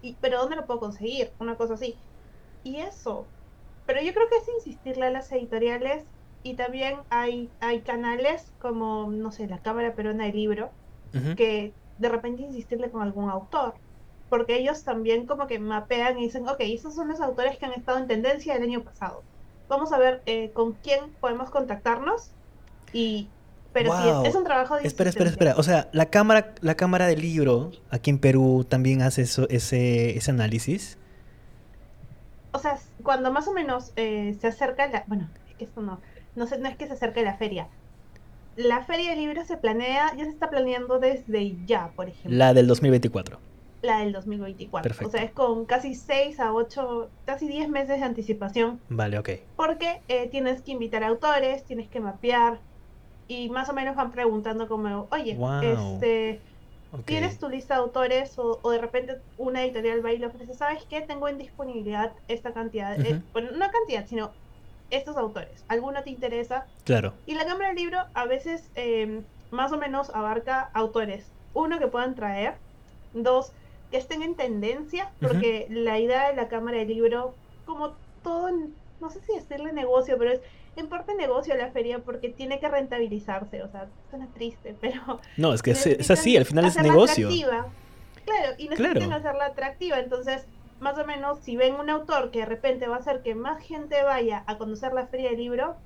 y, 0.00 0.14
pero 0.20 0.38
dónde 0.38 0.54
lo 0.54 0.64
puedo 0.64 0.78
conseguir, 0.78 1.32
una 1.40 1.56
cosa 1.56 1.74
así. 1.74 1.98
Y 2.62 2.76
eso. 2.76 3.26
Pero 3.86 4.00
yo 4.02 4.12
creo 4.12 4.28
que 4.28 4.36
es 4.36 4.48
insistirle 4.58 5.06
a 5.06 5.10
las 5.10 5.30
editoriales 5.32 6.04
y 6.42 6.54
también 6.54 6.96
hay 7.10 7.50
hay 7.60 7.80
canales 7.82 8.52
como 8.60 9.10
no 9.10 9.32
sé, 9.32 9.46
la 9.46 9.58
Cámara 9.58 9.94
Peruana 9.94 10.24
del 10.24 10.36
Libro 10.36 10.70
Ujú. 11.14 11.34
que 11.36 11.72
de 11.98 12.08
repente 12.08 12.42
insistirle 12.42 12.90
con 12.90 13.02
algún 13.02 13.30
autor. 13.30 13.74
Porque 14.28 14.56
ellos 14.56 14.82
también 14.82 15.26
como 15.26 15.46
que 15.46 15.58
mapean 15.58 16.18
y 16.18 16.24
dicen, 16.24 16.48
ok, 16.48 16.56
esos 16.60 16.94
son 16.94 17.08
los 17.08 17.20
autores 17.20 17.58
que 17.58 17.66
han 17.66 17.74
estado 17.74 17.98
en 17.98 18.06
tendencia 18.06 18.56
el 18.56 18.62
año 18.62 18.82
pasado. 18.82 19.22
Vamos 19.68 19.92
a 19.92 19.98
ver 19.98 20.22
eh, 20.24 20.52
con 20.54 20.72
quién 20.72 21.12
podemos 21.20 21.50
contactarnos. 21.50 22.30
Y, 22.94 23.28
pero 23.74 23.94
sí, 23.94 24.02
Wow. 24.04 24.22
es, 24.22 24.30
es 24.30 24.34
un 24.36 24.44
trabajo 24.44 24.76
de 24.76 24.86
Espera, 24.86 25.10
espera, 25.10 25.28
espera. 25.28 25.54
O 25.58 25.62
sea, 25.62 25.90
la 25.92 26.06
cámara, 26.06 26.54
la 26.62 26.74
cámara 26.76 27.06
del 27.06 27.20
libro 27.20 27.72
aquí 27.90 28.08
en 28.10 28.18
Perú 28.18 28.64
también 28.68 29.02
hace 29.02 29.22
eso, 29.22 29.46
ese, 29.50 30.16
ese 30.16 30.30
análisis. 30.30 30.98
O 32.52 32.58
sea, 32.58 32.78
cuando 33.02 33.32
más 33.32 33.48
o 33.48 33.52
menos 33.52 33.92
eh, 33.96 34.36
se 34.40 34.48
acerca 34.48 34.86
la... 34.88 35.04
Bueno, 35.06 35.28
es 35.48 35.54
que 35.56 35.64
esto 35.64 35.80
no, 35.80 36.00
no, 36.36 36.46
sé, 36.46 36.58
no 36.58 36.68
es 36.68 36.76
que 36.76 36.86
se 36.86 36.92
acerque 36.94 37.22
la 37.22 37.34
feria. 37.34 37.68
La 38.56 38.82
feria 38.84 39.10
del 39.10 39.18
libro 39.20 39.44
se 39.44 39.56
planea, 39.56 40.14
ya 40.14 40.24
se 40.24 40.30
está 40.30 40.50
planeando 40.50 40.98
desde 40.98 41.56
ya, 41.64 41.90
por 41.96 42.08
ejemplo. 42.08 42.36
La 42.36 42.52
del 42.52 42.66
2024. 42.66 43.38
la 43.80 43.98
del 44.00 44.12
2024. 44.12 44.82
Perfecto. 44.88 45.08
O 45.08 45.10
sea, 45.10 45.22
es 45.22 45.32
con 45.32 45.64
casi 45.64 45.94
6 45.94 46.38
a 46.38 46.52
8, 46.52 47.08
casi 47.24 47.48
10 47.48 47.68
meses 47.70 47.98
de 47.98 48.04
anticipación, 48.04 48.78
Vale, 48.90 49.18
ok. 49.18 49.30
porque 49.56 50.02
eh, 50.08 50.28
tienes 50.30 50.60
que 50.62 50.72
invitar 50.72 51.02
autores, 51.02 51.64
tienes 51.64 51.88
que 51.88 51.98
mapear, 52.00 52.60
y 53.26 53.48
más 53.48 53.68
o 53.70 53.72
menos 53.72 53.96
van 53.96 54.10
preguntando 54.12 54.68
como, 54.68 55.08
oye, 55.10 55.34
Wow. 55.34 55.62
este, 55.62 56.40
¿tienes 57.04 57.38
tu 57.38 57.48
lista 57.48 57.74
de 57.74 57.80
autores? 57.80 58.38
O, 58.38 58.58
o 58.62 58.70
de 58.70 58.78
repente 58.78 59.16
una 59.38 59.62
editorial 59.62 60.04
va 60.04 60.12
y 60.12 60.18
le 60.18 60.26
ofrece, 60.26 60.54
¿sabes 60.54 60.84
qué? 60.88 61.00
Tengo 61.00 61.28
en 61.28 61.38
disponibilidad 61.38 62.12
esta 62.28 62.52
cantidad, 62.52 62.98
eh, 63.00 63.22
bueno, 63.32 63.50
no 63.52 63.70
cantidad, 63.70 64.06
sino 64.06 64.30
estos 64.92 65.16
autores. 65.16 65.64
¿Alguno 65.68 66.02
te 66.02 66.10
interesa? 66.10 66.66
Claro. 66.84 67.14
Y 67.26 67.34
la 67.34 67.46
Cámara 67.46 67.68
del 67.68 67.76
Libro 67.76 67.98
a 68.14 68.26
veces 68.26 68.70
eh, 68.74 69.22
más 69.50 69.72
o 69.72 69.78
menos 69.78 70.10
abarca 70.10 70.70
autores. 70.74 71.26
Uno, 71.54 71.78
que 71.78 71.86
puedan 71.86 72.14
traer. 72.14 72.54
Dos, 73.14 73.52
que 73.90 73.96
estén 73.96 74.22
en 74.22 74.34
tendencia. 74.34 75.10
Porque 75.20 75.66
la 75.70 75.98
idea 75.98 76.28
de 76.28 76.36
la 76.36 76.48
Cámara 76.48 76.78
del 76.78 76.88
Libro, 76.88 77.34
como 77.64 77.94
todo, 78.22 78.50
no 79.00 79.10
sé 79.10 79.20
si 79.22 79.34
decirle 79.34 79.72
negocio, 79.72 80.16
pero 80.18 80.32
es 80.32 80.40
en 80.76 80.88
parte 80.88 81.14
negocio 81.14 81.54
la 81.56 81.70
feria 81.70 81.98
porque 81.98 82.28
tiene 82.30 82.58
que 82.60 82.68
rentabilizarse. 82.68 83.62
O 83.62 83.68
sea, 83.70 83.88
suena 84.10 84.26
triste, 84.34 84.74
pero... 84.80 85.20
No, 85.36 85.52
es 85.52 85.62
que 85.62 85.72
es, 85.72 86.10
así, 86.10 86.36
al 86.36 86.44
final 86.46 86.64
es 86.66 86.76
negocio. 86.76 87.26
atractiva. 87.28 87.66
Claro, 88.24 88.54
y 88.58 88.68
necesitan 88.68 88.94
Claro. 89.08 89.14
hacerla 89.16 89.46
atractiva. 89.46 89.98
Entonces, 89.98 90.46
más 90.80 90.96
o 90.98 91.04
menos, 91.04 91.38
si 91.40 91.56
ven 91.56 91.74
un 91.74 91.90
autor 91.90 92.30
que 92.30 92.40
de 92.40 92.46
repente 92.46 92.86
va 92.88 92.96
a 92.96 92.98
hacer 93.00 93.22
que 93.22 93.34
más 93.34 93.62
gente 93.62 94.02
vaya 94.02 94.44
a 94.46 94.58
conocer 94.58 94.92
la 94.92 95.06
feria 95.06 95.30
del 95.30 95.38
libro, 95.38 95.76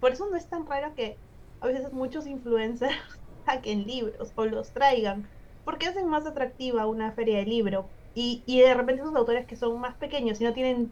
por 0.00 0.12
eso 0.12 0.28
no 0.30 0.36
es 0.36 0.46
tan 0.46 0.66
raro 0.66 0.94
que 0.94 1.16
a 1.60 1.66
veces 1.66 1.92
muchos 1.92 2.26
influencers 2.26 2.94
saquen 3.46 3.86
libros 3.86 4.32
o 4.34 4.44
los 4.46 4.70
traigan, 4.70 5.28
porque 5.64 5.86
hacen 5.86 6.06
más 6.08 6.24
atractiva 6.26 6.86
una 6.86 7.12
feria 7.12 7.38
de 7.38 7.46
libro. 7.46 7.86
Y, 8.14 8.42
y 8.46 8.60
de 8.60 8.74
repente 8.74 9.02
esos 9.02 9.14
autores 9.14 9.46
que 9.46 9.56
son 9.56 9.78
más 9.78 9.94
pequeños 9.94 10.40
y 10.40 10.44
no 10.44 10.52
tienen 10.52 10.90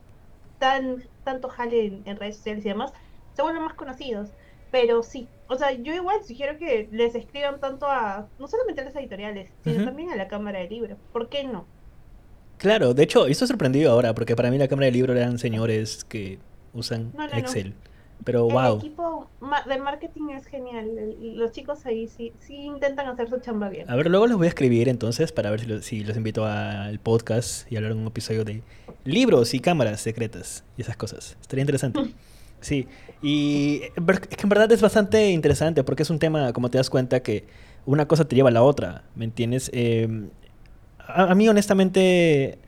tan 0.58 1.04
tanto 1.24 1.48
jale 1.48 1.86
en, 1.86 2.02
en 2.06 2.16
redes 2.16 2.36
sociales 2.36 2.64
y 2.64 2.68
demás, 2.68 2.92
se 3.34 3.42
vuelven 3.42 3.62
más 3.62 3.74
conocidos. 3.74 4.30
Pero 4.70 5.02
sí, 5.02 5.28
o 5.48 5.56
sea, 5.56 5.72
yo 5.72 5.94
igual 5.94 6.22
sugiero 6.24 6.58
que 6.58 6.88
les 6.92 7.14
escriban 7.14 7.58
tanto 7.60 7.86
a, 7.86 8.28
no 8.38 8.48
solamente 8.48 8.82
a 8.82 8.84
las 8.84 8.96
editoriales, 8.96 9.50
sino 9.64 9.76
Ujú. 9.76 9.84
también 9.86 10.10
a 10.10 10.16
la 10.16 10.28
Cámara 10.28 10.58
de 10.58 10.68
Libro. 10.68 10.96
¿Por 11.12 11.28
qué 11.30 11.44
no? 11.44 11.66
Claro, 12.58 12.92
de 12.92 13.04
hecho, 13.04 13.26
estoy 13.26 13.46
sorprendido 13.48 13.92
ahora, 13.92 14.14
porque 14.14 14.34
para 14.34 14.50
mí 14.50 14.58
la 14.58 14.66
cámara 14.68 14.86
de 14.86 14.92
libro 14.92 15.14
eran 15.14 15.38
señores 15.38 16.04
que 16.04 16.38
usan 16.74 17.12
No, 17.16 17.24
no, 17.26 17.32
no. 17.32 17.38
Excel. 17.38 17.72
Pero 18.24 18.48
El 18.48 18.52
wow. 18.52 18.76
equipo 18.78 19.30
ma- 19.38 19.62
de 19.62 19.78
marketing 19.78 20.30
es 20.30 20.44
genial. 20.46 20.88
el- 20.98 21.36
Los 21.36 21.52
chicos 21.52 21.86
ahí 21.86 22.08
sí, 22.08 22.32
sí 22.40 22.56
intentan 22.56 23.06
hacer 23.06 23.30
su 23.30 23.38
chamba 23.38 23.68
bien. 23.68 23.88
A 23.88 23.94
ver, 23.94 24.10
luego 24.10 24.26
les 24.26 24.36
voy 24.36 24.46
a 24.46 24.48
escribir 24.48 24.88
entonces 24.88 25.30
para 25.30 25.50
ver 25.50 25.60
si, 25.60 25.66
lo- 25.66 25.80
si 25.82 26.02
los 26.04 26.16
invito 26.16 26.44
al 26.44 26.98
podcast 26.98 27.70
y 27.70 27.76
hablar 27.76 27.92
en 27.92 27.98
un 27.98 28.08
episodio 28.08 28.44
de 28.44 28.62
libros 29.04 29.54
y 29.54 29.60
cámaras 29.60 30.00
secretas 30.00 30.64
y 30.76 30.82
esas 30.82 30.96
cosas. 30.96 31.36
Estaría 31.40 31.62
interesante. 31.62 32.00
Sí, 32.60 32.88
y 33.22 33.82
es 33.82 34.36
que 34.36 34.42
en 34.42 34.48
verdad 34.48 34.70
es 34.72 34.80
bastante 34.80 35.30
interesante 35.30 35.84
porque 35.84 36.02
es 36.02 36.10
un 36.10 36.18
tema, 36.18 36.52
como 36.52 36.70
te 36.70 36.78
das 36.78 36.90
cuenta, 36.90 37.20
que 37.20 37.44
una 37.86 38.08
cosa 38.08 38.26
te 38.26 38.34
lleva 38.34 38.48
a 38.48 38.52
la 38.52 38.62
otra, 38.62 39.04
¿me 39.14 39.24
entiendes? 39.24 39.70
Eh, 39.72 40.08
a, 40.98 41.30
a 41.30 41.34
mí 41.34 41.48
honestamente, 41.48 42.58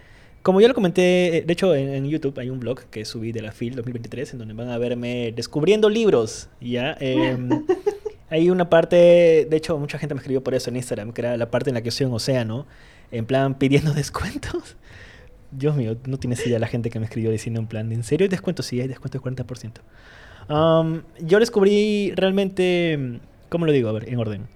como 0.42 0.60
ya 0.60 0.68
lo 0.68 0.74
comenté, 0.74 1.44
de 1.46 1.52
hecho 1.52 1.74
en, 1.74 1.90
en 1.90 2.08
YouTube 2.08 2.38
hay 2.38 2.50
un 2.50 2.60
blog 2.60 2.84
que 2.84 3.04
subí 3.04 3.32
de 3.32 3.42
la 3.42 3.52
FIL 3.52 3.74
2023 3.74 4.32
en 4.32 4.38
donde 4.38 4.54
van 4.54 4.70
a 4.70 4.78
verme 4.78 5.32
descubriendo 5.34 5.90
libros, 5.90 6.48
¿ya? 6.60 6.96
Em, 7.00 7.50
hay 8.30 8.48
una 8.48 8.70
parte, 8.70 9.46
de 9.50 9.56
hecho 9.56 9.76
mucha 9.78 9.98
gente 9.98 10.14
me 10.14 10.20
escribió 10.20 10.42
por 10.42 10.54
eso 10.54 10.70
en 10.70 10.76
Instagram, 10.76 11.12
que 11.12 11.20
era 11.20 11.36
la 11.36 11.50
parte 11.50 11.70
en 11.70 11.74
la 11.74 11.82
que 11.82 11.90
soy 11.90 12.06
un 12.06 12.14
océano, 12.14 12.66
en 13.10 13.26
plan 13.26 13.58
pidiendo 13.58 13.92
descuentos. 13.94 14.76
Dios 15.52 15.76
mío, 15.76 15.96
no 16.06 16.18
tienes 16.18 16.46
idea 16.46 16.58
la 16.58 16.66
gente 16.66 16.90
que 16.90 16.98
me 16.98 17.06
escribió 17.06 17.30
diciendo 17.30 17.60
en 17.60 17.66
plan, 17.66 17.90
¿en 17.92 18.02
serio 18.04 18.24
hay 18.24 18.28
descuento? 18.28 18.62
Sí, 18.62 18.80
hay 18.80 18.88
descuento 18.88 19.18
del 19.18 19.36
40%. 19.36 19.80
Am, 20.48 21.02
yo 21.20 21.38
descubrí 21.38 22.12
realmente, 22.16 23.20
¿cómo 23.48 23.66
lo 23.66 23.72
digo? 23.72 23.88
A 23.88 23.92
ver, 23.92 24.08
en 24.08 24.18
orden. 24.18 24.48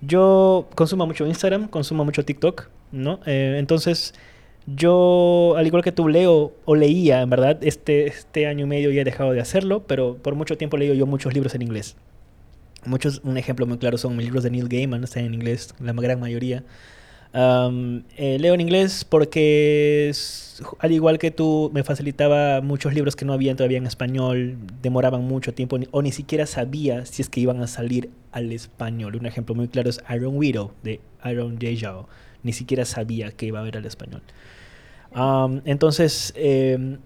Yo 0.00 0.68
consumo 0.74 1.06
mucho 1.06 1.26
Instagram, 1.26 1.68
consumo 1.68 2.04
mucho 2.04 2.24
TikTok, 2.24 2.68
¿no? 2.90 3.20
Eh, 3.26 3.56
entonces, 3.58 4.14
yo, 4.66 5.54
al 5.56 5.66
igual 5.66 5.82
que 5.82 5.92
tú, 5.92 6.08
leo 6.08 6.52
o 6.64 6.74
leía, 6.74 7.22
en 7.22 7.30
verdad, 7.30 7.58
este, 7.62 8.06
este 8.06 8.46
año 8.46 8.64
y 8.64 8.68
medio 8.68 8.90
ya 8.90 9.02
he 9.02 9.04
dejado 9.04 9.32
de 9.32 9.40
hacerlo, 9.40 9.84
pero 9.86 10.16
por 10.16 10.34
mucho 10.34 10.56
tiempo 10.56 10.76
leo 10.76 10.94
yo 10.94 11.06
muchos 11.06 11.34
libros 11.34 11.54
en 11.54 11.62
inglés. 11.62 11.96
Muchos, 12.84 13.20
un 13.24 13.36
ejemplo 13.36 13.66
muy 13.66 13.78
claro 13.78 13.96
son 13.98 14.16
mis 14.16 14.26
libros 14.26 14.42
de 14.42 14.50
Neil 14.50 14.68
Gaiman, 14.68 15.04
están 15.04 15.24
en 15.24 15.34
inglés, 15.34 15.74
la 15.78 15.92
gran 15.92 16.18
mayoría. 16.18 16.64
Am, 17.34 18.04
eh, 18.18 18.36
leo 18.38 18.52
en 18.52 18.60
inglés 18.60 19.06
porque, 19.08 20.12
al 20.78 20.92
igual 20.92 21.18
que 21.18 21.30
tú, 21.30 21.70
me 21.72 21.82
facilitaba 21.82 22.60
muchos 22.60 22.92
libros 22.92 23.16
que 23.16 23.24
no 23.24 23.32
habían 23.32 23.56
todavía 23.56 23.78
en 23.78 23.86
español, 23.86 24.58
demoraban 24.82 25.22
mucho 25.24 25.54
tiempo 25.54 25.78
ni- 25.78 25.88
o 25.92 26.02
ni 26.02 26.12
siquiera 26.12 26.44
sabía 26.46 27.06
si 27.06 27.22
es 27.22 27.30
que 27.30 27.40
iban 27.40 27.62
a 27.62 27.66
salir 27.66 28.10
al 28.32 28.52
español. 28.52 29.16
Un 29.16 29.24
ejemplo 29.26 29.54
muy 29.54 29.68
claro 29.68 29.88
es 29.88 30.00
Iron 30.14 30.36
Widow 30.36 30.72
de 30.82 31.00
Aaron 31.22 31.54
J. 31.60 31.68
Zhao. 31.80 32.08
Ni 32.42 32.52
siquiera 32.52 32.84
sabía 32.84 33.30
que 33.30 33.46
iba 33.46 33.58
a 33.60 33.62
haber 33.62 33.78
al 33.78 33.86
español. 33.86 34.20
Entonces, 35.64 36.32
em, 36.36 36.98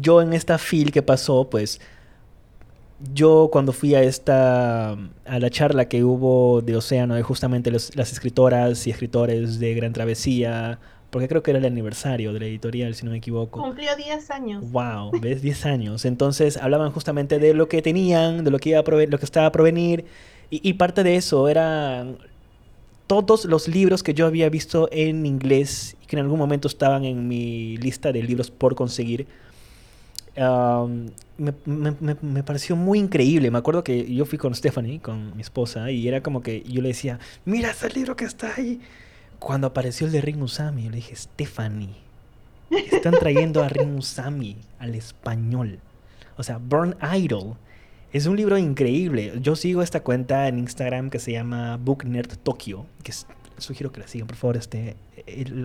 yo 0.00 0.22
en 0.22 0.32
esta 0.32 0.58
fil 0.58 0.90
que 0.92 1.02
pasó, 1.02 1.48
pues 1.50 1.80
yo 3.12 3.48
cuando 3.52 3.72
fui 3.72 3.94
a 3.94 4.02
esta, 4.02 4.92
a 4.92 5.38
la 5.38 5.50
charla 5.50 5.88
que 5.88 6.04
hubo 6.04 6.62
de 6.62 6.76
Océano, 6.76 7.14
de 7.14 7.22
justamente 7.22 7.70
los- 7.70 7.94
las 7.96 8.12
escritoras 8.12 8.86
y 8.86 8.90
escritores 8.90 9.58
de 9.58 9.74
Gran 9.74 9.92
Travesía, 9.92 10.78
porque 11.10 11.28
creo 11.28 11.42
que 11.42 11.50
era 11.52 11.58
el 11.60 11.66
aniversario 11.66 12.32
de 12.32 12.40
la 12.40 12.46
editorial, 12.46 12.94
si 12.94 13.04
no 13.04 13.12
me 13.12 13.18
equivoco. 13.18 13.60
Cumplió 13.60 13.94
10 13.96 14.30
años. 14.30 14.70
Wow, 14.72 15.12
¿ves? 15.20 15.42
10 15.42 15.66
años. 15.66 16.04
Entonces 16.04 16.56
hablaban 16.56 16.90
justamente 16.92 17.38
de 17.38 17.54
lo 17.54 17.68
que 17.68 17.82
tenían, 17.82 18.44
de 18.44 18.50
lo 18.50 18.58
que 18.58 18.70
iba 18.70 18.80
a 18.80 18.82
lo 18.82 19.18
que 19.18 19.24
estaba 19.24 19.46
a 19.46 19.52
provenir. 19.52 20.04
Y, 20.50 20.60
y 20.68 20.74
parte 20.74 21.02
de 21.02 21.16
eso 21.16 21.48
eran 21.48 22.18
todos 23.06 23.44
los 23.44 23.68
libros 23.68 24.02
que 24.02 24.14
yo 24.14 24.26
había 24.26 24.48
visto 24.48 24.88
en 24.90 25.26
inglés 25.26 25.96
y 26.02 26.06
que 26.06 26.16
en 26.16 26.22
algún 26.22 26.38
momento 26.38 26.68
estaban 26.68 27.04
en 27.04 27.28
mi 27.28 27.76
lista 27.76 28.12
de 28.12 28.22
libros 28.22 28.50
por 28.50 28.74
conseguir. 28.74 29.26
Me, 30.36 31.52
me- 31.64 32.16
me- 32.22 32.42
pareció 32.42 32.76
muy 32.76 32.98
increíble. 32.98 33.50
Me 33.50 33.58
acuerdo 33.58 33.82
que 33.84 34.12
yo 34.12 34.24
fui 34.24 34.38
con 34.38 34.54
Stephanie, 34.54 35.00
con 35.00 35.34
mi 35.36 35.42
esposa, 35.42 35.90
y 35.90 36.06
era 36.08 36.22
como 36.22 36.42
que 36.42 36.62
yo 36.62 36.80
le 36.82 36.88
decía, 36.88 37.18
mira 37.44 37.70
ese 37.70 37.90
libro 37.90 38.16
que 38.16 38.24
está 38.24 38.52
ahí. 38.56 38.80
Cuando 39.38 39.66
apareció 39.66 40.06
el 40.06 40.12
de 40.12 40.20
Ring 40.20 40.42
Usami, 40.42 40.84
yo 40.84 40.90
le 40.90 40.96
dije, 40.96 41.14
Stephanie, 41.16 41.94
están 42.70 43.14
trayendo 43.14 43.62
a 43.62 43.68
Rin 43.68 43.96
Usami 43.96 44.56
al 44.78 44.94
español. 44.94 45.78
O 46.36 46.42
sea, 46.42 46.58
Burn 46.58 46.96
Idol. 47.16 47.54
Es 48.12 48.26
un 48.26 48.36
libro 48.36 48.56
increíble. 48.58 49.32
Yo 49.40 49.56
sigo 49.56 49.82
esta 49.82 50.00
cuenta 50.02 50.46
en 50.48 50.58
Instagram 50.60 51.10
que 51.10 51.18
se 51.18 51.32
llama 51.32 51.76
Book 51.78 52.04
Nerd 52.04 52.36
Tokyo. 52.42 52.86
Que 53.02 53.12
sugiero 53.58 53.90
que 53.92 54.00
la 54.00 54.06
sigan, 54.08 54.28
por 54.28 54.36
favor. 54.36 54.56
Este, 54.56 54.96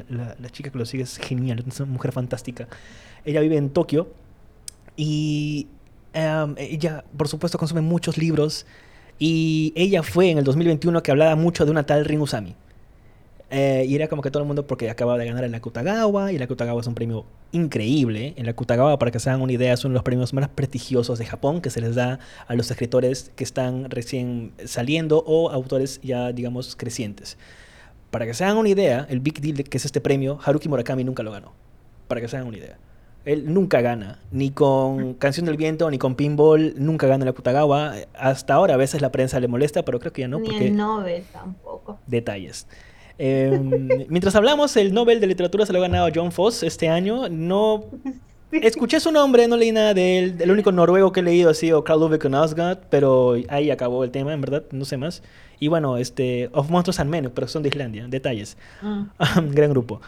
la, 0.09 0.36
la 0.39 0.49
chica 0.49 0.72
que 0.72 0.78
lo 0.80 0.86
sigue 0.86 1.03
es 1.03 1.17
genial. 1.17 1.63
Es 1.67 1.80
una 1.80 1.91
mujer 1.91 2.11
fantástica. 2.11 2.67
Ella 3.24 3.39
vive 3.41 3.55
en 3.57 3.70
Tokio. 3.70 4.11
Y 5.01 5.67
em, 6.11 6.55
ella, 6.57 7.05
por 7.15 7.29
supuesto, 7.29 7.57
consume 7.57 7.79
muchos 7.79 8.17
libros. 8.17 8.65
Y 9.17 9.71
ella 9.77 10.03
fue 10.03 10.29
en 10.29 10.39
el 10.39 10.43
2021 10.43 11.01
que 11.01 11.11
hablaba 11.11 11.37
mucho 11.37 11.63
de 11.63 11.71
una 11.71 11.85
tal 11.85 12.03
Rin 12.03 12.19
Usami. 12.19 12.53
Eh, 13.49 13.85
y 13.87 13.95
era 13.95 14.09
como 14.09 14.21
que 14.21 14.29
todo 14.29 14.43
el 14.43 14.47
mundo, 14.47 14.67
porque 14.67 14.89
acababa 14.89 15.17
de 15.17 15.25
ganar 15.25 15.45
el 15.45 15.55
Akutagawa, 15.55 16.33
y 16.33 16.35
el 16.35 16.41
Akutagawa 16.43 16.81
es 16.81 16.87
un 16.87 16.95
premio 16.95 17.25
increíble. 17.53 18.33
El 18.35 18.49
Akutagawa, 18.49 18.99
para 18.99 19.09
que 19.09 19.19
se 19.21 19.29
hagan 19.29 19.41
una 19.41 19.53
idea, 19.53 19.73
es 19.73 19.85
uno 19.85 19.93
de 19.93 19.95
los 19.99 20.03
premios 20.03 20.33
más 20.33 20.49
prestigiosos 20.49 21.17
de 21.17 21.25
Japón 21.25 21.61
que 21.61 21.69
se 21.69 21.79
les 21.79 21.95
da 21.95 22.19
a 22.47 22.55
los 22.55 22.69
escritores 22.69 23.31
que 23.37 23.45
están 23.45 23.89
recién 23.89 24.51
saliendo 24.65 25.23
o 25.25 25.49
autores 25.49 26.01
ya, 26.03 26.33
digamos, 26.33 26.75
crecientes. 26.75 27.37
Para 28.11 28.25
que 28.25 28.33
se 28.33 28.43
hagan 28.43 28.57
una 28.57 28.67
idea, 28.67 29.07
el 29.09 29.21
Big 29.21 29.39
Deal 29.39 29.63
que 29.63 29.77
es 29.77 29.85
este 29.85 30.01
premio, 30.01 30.39
Haruki 30.43 30.67
Murakami 30.67 31.05
nunca 31.05 31.23
lo 31.23 31.31
ganó. 31.31 31.53
Para 32.09 32.19
que 32.19 32.27
se 32.27 32.35
hagan 32.35 32.49
una 32.49 32.57
idea. 32.57 32.77
Él 33.26 33.53
nunca 33.53 33.82
gana, 33.82 34.20
ni 34.32 34.49
con 34.49 35.13
Canción 35.15 35.45
del 35.45 35.57
Viento, 35.57 35.89
ni 35.91 35.97
con 35.97 36.15
Pinball, 36.15 36.74
nunca 36.78 37.05
gana 37.07 37.24
el 37.26 37.30
Akutagawa. 37.30 37.93
Hasta 38.13 38.53
ahora 38.53 38.76
a 38.76 38.78
veces 38.78 39.01
la 39.01 39.11
prensa 39.11 39.39
le 39.39 39.47
molesta, 39.47 39.84
pero 39.84 39.99
creo 39.99 40.13
que 40.13 40.22
ya 40.22 40.28
no, 40.28 40.39
Ni 40.39 40.47
porque 40.47 40.67
el 40.67 40.76
Nobel 40.78 41.24
tampoco. 41.32 41.99
detalles. 42.07 42.65
Eh, 43.17 43.59
mientras 44.09 44.36
hablamos, 44.36 44.76
el 44.78 44.93
Nobel 44.93 45.20
de 45.20 45.28
Literatura 45.28 45.65
se 45.65 45.74
lo 45.74 45.80
ha 45.80 45.82
ganado 45.84 46.09
John 46.13 46.32
Foss 46.32 46.63
este 46.63 46.88
año. 46.88 47.28
No 47.30 47.84
escuché 48.51 48.99
su 49.01 49.11
nombre, 49.11 49.47
no 49.47 49.57
leí 49.57 49.74
nada 49.74 49.93
de 49.93 50.20
él. 50.20 50.36
El 50.39 50.49
único 50.51 50.72
noruego 50.72 51.11
que 51.11 51.20
he 51.20 51.24
leído 51.24 51.49
ha 51.49 51.53
sido 51.53 51.84
Carl 51.84 52.01
Ove 52.01 52.17
Knausgaard, 52.20 52.80
pero 52.89 53.36
ahí 53.49 53.70
acabó 53.70 54.03
el 54.05 54.11
tema, 54.11 54.34
en 54.34 54.41
verdad, 54.41 54.63
no 54.72 54.86
sé 54.86 54.95
más. 54.97 55.22
Y 55.59 55.67
bueno, 55.67 55.97
este, 55.97 56.49
Of 56.53 56.70
Monsters 56.70 57.01
and 57.01 57.09
Men, 57.09 57.32
pero 57.36 57.47
son 57.49 57.63
de 57.63 57.70
Islandia, 57.70 58.07
detalles. 58.07 58.57
Mm. 58.82 59.03
Gran 59.51 59.72
grupo. 59.72 59.99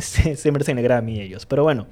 se, 0.00 0.34
se 0.34 0.50
merecen 0.52 0.76
el 0.78 0.84
Grammy 0.84 1.20
ellos. 1.20 1.46
Pero 1.46 1.62
bueno, 1.62 1.86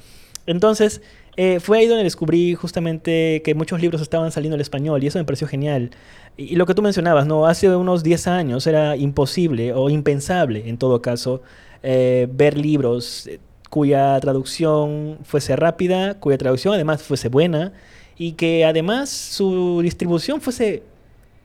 entonces 0.48 1.02
eh, 1.36 1.60
fue 1.60 1.78
ahí 1.78 1.86
donde 1.86 2.04
descubrí 2.04 2.54
justamente 2.54 3.42
que 3.44 3.54
muchos 3.54 3.82
libros 3.82 4.00
estaban 4.00 4.32
saliendo 4.32 4.54
al 4.54 4.62
español 4.62 5.04
y 5.04 5.06
eso 5.06 5.18
me 5.18 5.24
pareció 5.24 5.46
genial. 5.46 5.90
Y, 6.38 6.56
lo 6.56 6.64
que 6.64 6.74
tú 6.74 6.80
mencionabas, 6.80 7.26
¿no? 7.26 7.46
Hace 7.46 7.74
unos 7.76 8.02
10 8.02 8.26
años 8.28 8.66
era 8.66 8.96
imposible 8.96 9.74
o 9.74 9.90
impensable, 9.90 10.68
en 10.68 10.78
todo 10.78 11.02
caso, 11.02 11.42
eh, 11.82 12.28
ver 12.32 12.56
libros 12.56 13.26
eh, 13.26 13.40
cuya 13.68 14.18
traducción 14.20 15.18
fuese 15.22 15.54
rápida, 15.54 16.18
cuya 16.18 16.38
traducción 16.38 16.72
además 16.72 17.02
fuese 17.02 17.28
buena 17.28 17.74
y 18.16 18.32
que 18.32 18.64
además 18.64 19.10
su 19.10 19.80
distribución 19.82 20.40
fuese, 20.40 20.82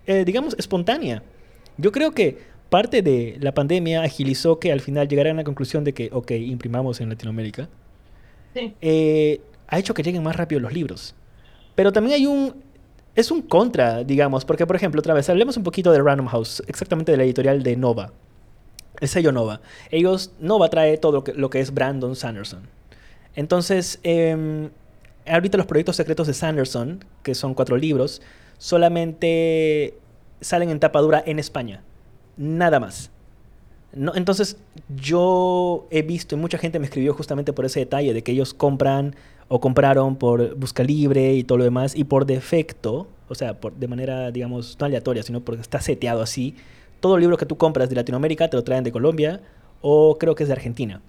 digamos, 0.07 0.55
espontánea. 0.57 1.21
Yo 1.77 1.91
creo 1.91 2.13
que 2.13 2.37
parte 2.69 3.01
de 3.01 3.37
la 3.41 3.53
pandemia 3.53 4.01
agilizó 4.03 4.59
que 4.59 4.71
al 4.71 4.79
final 4.79 5.07
llegaran 5.09 5.35
a 5.35 5.41
la 5.41 5.43
conclusión 5.43 5.83
de 5.83 5.93
que, 5.93 6.09
ok, 6.13 6.31
imprimamos 6.31 7.01
en 7.01 7.09
Latinoamérica, 7.09 7.69
Eh, 8.55 9.41
ha 9.67 9.79
hecho 9.79 9.93
que 9.93 10.03
lleguen 10.03 10.23
más 10.23 10.35
rápido 10.35 10.61
los 10.61 10.73
libros. 10.73 11.15
Pero 11.75 11.91
también 11.91 12.15
hay 12.15 12.25
un... 12.25 12.63
Es 13.15 13.29
un 13.29 13.43
contra, 13.43 14.03
digamos, 14.03 14.43
porque 14.43 14.65
por 14.65 14.75
ejemplo, 14.75 14.99
otra 14.99 15.13
vez, 15.13 15.29
hablemos 15.29 15.55
un 15.55 15.63
poquito 15.63 15.91
de 15.91 16.01
Random 16.01 16.27
House, 16.27 16.63
exactamente 16.67 17.11
de 17.11 17.17
la 17.17 17.23
editorial 17.23 17.61
de 17.61 17.75
Nova. 17.75 18.11
El 18.99 19.07
sello 19.07 19.31
Nova. 19.31 19.61
Ellos, 19.91 20.31
Nova 20.39 20.69
trae 20.69 20.97
todo 20.97 21.23
lo 21.35 21.49
que, 21.49 21.59
es 21.59 21.73
Brandon 21.73 22.15
Sanderson. 22.15 22.67
Entonces, 23.35 23.99
eh, 24.03 24.69
ahorita 25.27 25.57
los 25.57 25.67
proyectos 25.67 25.95
secretos 25.95 26.27
de 26.27 26.33
Sanderson, 26.33 27.05
que 27.21 27.35
son 27.35 27.53
cuatro 27.53 27.77
libros, 27.77 28.21
solamente 28.57 29.95
salen 30.41 30.69
en 30.69 30.79
tapa 30.79 30.99
dura 31.01 31.23
en 31.25 31.39
España. 31.39 31.83
Nada 32.37 32.79
más. 32.79 33.11
No, 33.95 34.13
entonces, 34.15 34.57
yo 34.95 35.87
he 35.91 36.01
visto, 36.01 36.35
y 36.35 36.39
mucha 36.39 36.57
gente 36.57 36.79
me 36.79 36.85
escribió 36.85 37.13
justamente 37.13 37.53
por 37.53 37.65
ese 37.65 37.81
detalle, 37.81 38.13
de 38.13 38.23
que 38.23 38.31
ellos 38.31 38.53
compran 38.53 39.15
o 39.47 39.59
compraron 39.59 40.15
por 40.15 40.55
busca 40.55 40.83
libre 40.83 41.33
y 41.33 41.43
todo 41.43 41.59
lo 41.59 41.63
demás, 41.63 41.95
y 41.95 42.03
por 42.05 42.25
defecto, 42.25 43.07
o 43.27 43.35
sea, 43.35 43.59
por, 43.59 43.73
de 43.73 43.87
manera, 43.87 44.31
digamos, 44.31 44.77
no 44.79 44.85
aleatoria, 44.87 45.21
sino 45.21 45.41
porque 45.41 45.61
está 45.61 45.79
seteado 45.79 46.21
así, 46.21 46.55
todo 46.99 47.17
libro 47.17 47.37
que 47.37 47.45
tú 47.45 47.57
compras 47.57 47.89
de 47.89 47.95
Latinoamérica 47.95 48.49
te 48.49 48.55
lo 48.55 48.63
traen 48.63 48.83
de 48.83 48.91
Colombia 48.91 49.41
o 49.81 50.17
creo 50.17 50.35
que 50.35 50.43
es 50.43 50.47
de 50.47 50.53
Argentina. 50.53 51.01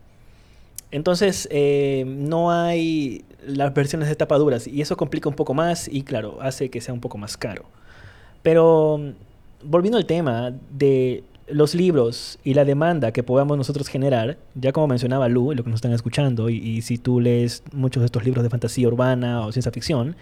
Entonces, 0.90 1.48
eh, 1.50 2.04
no 2.06 2.50
hay 2.50 3.24
las 3.46 3.72
versiones 3.74 4.08
de 4.08 4.16
tapa 4.16 4.36
duras 4.36 4.66
y 4.66 4.80
eso 4.80 4.96
complica 4.96 5.28
un 5.28 5.36
poco 5.36 5.54
más 5.54 5.88
y, 5.88 6.02
claro, 6.02 6.38
hace 6.40 6.68
que 6.68 6.80
sea 6.80 6.92
un 6.92 7.00
poco 7.00 7.16
más 7.16 7.36
caro. 7.36 7.64
Pero, 8.42 9.00
volviendo 9.62 9.96
al 9.96 10.06
tema 10.06 10.52
de 10.70 11.22
los 11.46 11.74
libros 11.74 12.38
y 12.42 12.54
la 12.54 12.64
demanda 12.64 13.12
que 13.12 13.22
podamos 13.22 13.56
nosotros 13.58 13.88
generar, 13.88 14.38
ya 14.54 14.72
como 14.72 14.86
mencionaba 14.88 15.28
Lu, 15.28 15.52
lo 15.52 15.62
que 15.62 15.70
nos 15.70 15.78
están 15.78 15.92
escuchando, 15.92 16.48
y, 16.48 16.80
si 16.82 16.98
tú 16.98 17.20
lees 17.20 17.62
muchos 17.72 18.00
de 18.00 18.06
estos 18.06 18.24
libros 18.24 18.42
de 18.42 18.50
fantasía 18.50 18.88
urbana 18.88 19.46
o 19.46 19.52
ciencia 19.52 19.70
ficción, 19.70 20.16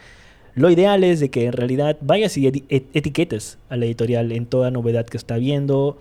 lo 0.55 0.69
ideal 0.69 1.05
es 1.05 1.21
de 1.21 1.31
que 1.31 1.47
en 1.47 1.53
realidad 1.53 1.97
vayas 2.01 2.37
y 2.37 2.43
eti- 2.43 2.65
et- 2.69 2.89
etiquetes 2.93 3.59
a 3.71 3.77
la 3.77 3.87
editorial 3.87 4.33
en 4.33 4.47
toda 4.47 4.71
novedad 4.71 5.07
que 5.07 5.17
está 5.17 5.37
viendo. 5.37 5.99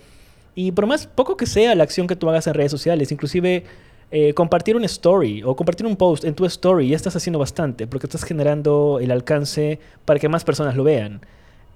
Y 0.55 0.71
por 0.73 0.87
más 0.87 1.07
poco 1.07 1.37
que 1.37 1.45
sea 1.45 1.75
la 1.75 1.83
acción 1.83 2.07
que 2.07 2.15
tú 2.15 2.29
hagas 2.29 2.47
en 2.47 2.53
redes 2.55 2.71
sociales, 2.71 3.11
inclusive 3.11 3.63
eh, 4.11 4.33
compartir 4.33 4.75
una 4.75 4.87
story 4.87 5.41
o 5.43 5.55
compartir 5.55 5.85
un 5.85 5.95
post 5.95 6.25
en 6.25 6.33
tu 6.33 6.45
story, 6.45 6.89
ya 6.89 6.97
estás 6.97 7.15
haciendo 7.15 7.39
bastante, 7.39 7.87
porque 7.87 8.07
estás 8.07 8.23
generando 8.25 8.99
el 9.01 9.11
alcance 9.11 9.79
para 10.03 10.19
que 10.19 10.27
más 10.27 10.43
personas 10.43 10.75
lo 10.75 10.83
vean. 10.83 11.21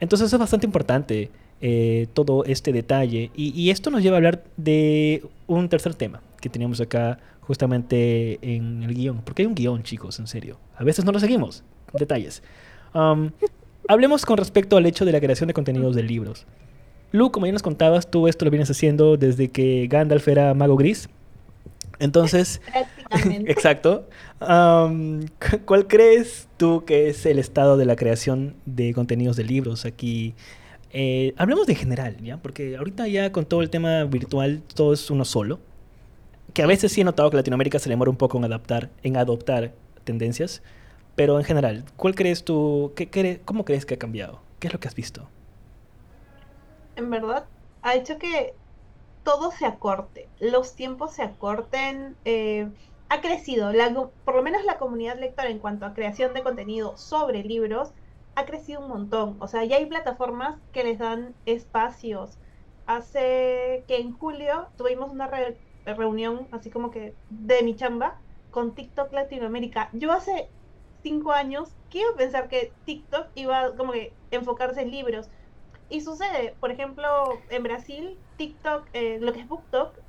Entonces 0.01 0.33
es 0.33 0.37
bastante 0.37 0.65
importante 0.65 1.29
eh, 1.61 2.07
todo 2.13 2.43
este 2.45 2.71
detalle. 2.71 3.31
Y, 3.35 3.49
y 3.59 3.69
esto 3.69 3.89
nos 3.91 4.03
lleva 4.03 4.15
a 4.15 4.17
hablar 4.17 4.43
de 4.57 5.23
un 5.47 5.69
tercer 5.69 5.93
tema 5.95 6.21
que 6.41 6.49
teníamos 6.49 6.79
acá 6.81 7.19
justamente 7.41 8.39
en 8.41 8.83
el 8.83 8.93
guion. 8.93 9.21
Porque 9.23 9.41
hay 9.43 9.47
un 9.47 9.55
guion, 9.55 9.83
chicos, 9.83 10.19
en 10.19 10.27
serio. 10.27 10.57
A 10.75 10.83
veces 10.83 11.05
no 11.05 11.11
lo 11.11 11.19
seguimos. 11.19 11.63
Detalles. 11.93 12.43
Um, 12.93 13.31
hablemos 13.87 14.25
con 14.25 14.37
respecto 14.37 14.77
al 14.77 14.85
hecho 14.85 15.05
de 15.05 15.11
la 15.11 15.19
creación 15.21 15.47
de 15.47 15.53
contenidos 15.53 15.95
de 15.95 16.03
libros. 16.03 16.45
Lu, 17.11 17.31
como 17.31 17.45
ya 17.45 17.51
nos 17.53 17.61
contabas, 17.63 18.09
tú 18.11 18.27
esto 18.27 18.43
lo 18.45 18.51
vienes 18.51 18.69
haciendo 18.69 19.15
desde 19.15 19.49
que 19.49 19.87
Gandalf 19.89 20.27
era 20.27 20.53
mago 20.53 20.75
gris. 20.75 21.07
Entonces, 21.99 22.61
exacto. 23.45 24.07
Um, 24.41 25.21
cu- 25.39 25.59
¿Cuál 25.65 25.87
crees 25.87 26.47
tú 26.57 26.83
que 26.85 27.07
es 27.09 27.25
el 27.25 27.39
estado 27.39 27.77
de 27.77 27.85
la 27.85 27.95
creación 27.95 28.55
de 28.65 28.93
contenidos 28.93 29.37
de 29.37 29.45
libros 29.45 29.85
aquí? 29.85 30.33
Eh, 30.97 31.33
hablemos 31.37 31.67
de 31.67 31.75
general, 31.75 32.17
¿ya? 32.23 32.37
Porque 32.41 32.77
ahorita 32.77 33.07
ya 33.09 33.31
con 33.33 33.45
todo 33.45 33.61
el 33.61 33.69
tema 33.69 34.05
virtual 34.05 34.63
todo 34.75 34.93
es 34.93 35.09
uno 35.11 35.25
solo. 35.25 35.61
Que 36.53 36.63
a 36.63 36.67
veces 36.67 36.91
sí 36.93 37.01
he 37.01 37.05
notado 37.05 37.29
que 37.31 37.37
Latinoamérica 37.37 37.79
se 37.79 37.89
demora 37.89 38.11
un 38.11 38.17
poco 38.17 38.37
en 38.37 38.45
adaptar, 38.45 38.91
en 39.03 39.17
adoptar 39.17 39.75
tendencias. 40.05 40.63
Pero 41.15 41.39
en 41.39 41.45
general, 41.45 41.85
¿cuál 41.97 42.15
crees 42.15 42.45
tú? 42.45 42.93
Qué, 42.95 43.11
cre- 43.11 43.41
¿Cómo 43.45 43.65
crees 43.65 43.85
que 43.85 43.95
ha 43.95 43.99
cambiado? 43.99 44.41
¿Qué 44.59 44.67
es 44.67 44.73
lo 44.73 44.79
que 44.79 44.87
has 44.89 44.95
visto? 44.95 45.29
en 46.95 47.09
verdad, 47.09 47.49
ha 47.81 47.95
hecho 47.95 48.17
que 48.17 48.57
todo 49.23 49.51
se 49.51 49.65
acorte, 49.65 50.31
los 50.39 50.75
tiempos 50.75 51.13
se 51.15 51.23
acorten, 51.23 52.19
eh, 52.25 52.71
ha 53.09 53.21
crecido, 53.21 53.73
la 53.73 53.93
por 54.25 54.35
lo 54.35 54.43
menos 54.43 54.63
la 54.65 54.77
comunidad 54.79 55.19
lectora 55.19 55.49
en 55.49 55.59
cuanto 55.59 55.85
a 55.85 55.93
creación 55.93 56.33
de 56.33 56.43
contenido 56.43 56.97
sobre 56.97 57.43
libros, 57.43 57.93
ha 58.35 58.45
crecido 58.45 58.81
un 58.81 58.89
montón. 58.89 59.37
O 59.41 59.47
sea, 59.47 59.63
ya 59.65 59.77
hay 59.77 59.85
plataformas 59.87 60.61
que 60.71 60.83
les 60.83 60.99
dan 60.99 61.37
espacios. 61.45 62.39
Hace 62.85 63.85
que 63.87 63.97
en 63.97 64.11
julio 64.13 64.71
tuvimos 64.77 65.09
una 65.11 65.27
re- 65.27 65.61
reunión, 65.85 66.47
así 66.51 66.69
como 66.69 66.91
que 66.91 67.17
de 67.29 67.63
mi 67.63 67.75
chamba, 67.75 68.21
con 68.49 68.75
TikTok 68.75 69.11
Latinoamérica. 69.13 69.89
Yo 69.93 70.11
hace 70.11 70.53
cinco 71.03 71.31
años, 71.31 71.77
¿quién 71.89 72.03
iba 72.05 72.13
a 72.13 72.17
pensar 72.17 72.47
que 72.49 72.77
TikTok 72.85 73.31
iba 73.35 73.75
como 73.75 73.91
que 73.93 74.19
enfocarse 74.31 74.81
en 74.81 74.91
libros? 74.91 75.29
Y 75.89 76.01
sucede, 76.01 76.57
por 76.59 76.71
ejemplo, 76.71 77.45
en 77.49 77.63
Brasil, 77.63 78.21
TikTok, 78.37 78.89
eh, 78.93 79.19
lo 79.21 79.33
que 79.33 79.41
es 79.41 79.47
BookTok, 79.47 79.99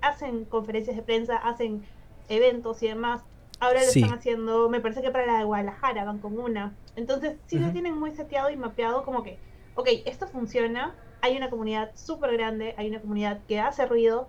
hacen 0.00 0.46
conferencias 0.46 0.96
de 0.96 1.02
prensa, 1.02 1.36
hacen 1.36 1.88
eventos 2.28 2.82
y 2.82 2.88
demás. 2.88 3.24
Ahora 3.60 3.80
lo 3.80 3.86
están 3.86 4.12
haciendo, 4.12 4.68
me 4.70 4.80
parece 4.80 5.02
que 5.02 5.10
para 5.10 5.26
la 5.26 5.38
de 5.38 5.44
Guadalajara 5.44 6.04
van 6.04 6.18
con 6.18 6.38
una. 6.38 6.74
Entonces, 6.96 7.36
sí 7.46 7.58
lo 7.58 7.70
tienen 7.70 7.98
muy 7.98 8.10
seteado 8.10 8.50
y 8.50 8.56
mapeado 8.56 9.04
como 9.04 9.22
que, 9.22 9.38
ok, 9.74 9.88
esto 10.06 10.26
funciona, 10.26 10.94
hay 11.20 11.36
una 11.36 11.50
comunidad 11.50 11.90
súper 11.94 12.32
grande, 12.32 12.74
hay 12.78 12.88
una 12.88 13.00
comunidad 13.00 13.40
que 13.46 13.60
hace 13.60 13.84
ruido 13.86 14.28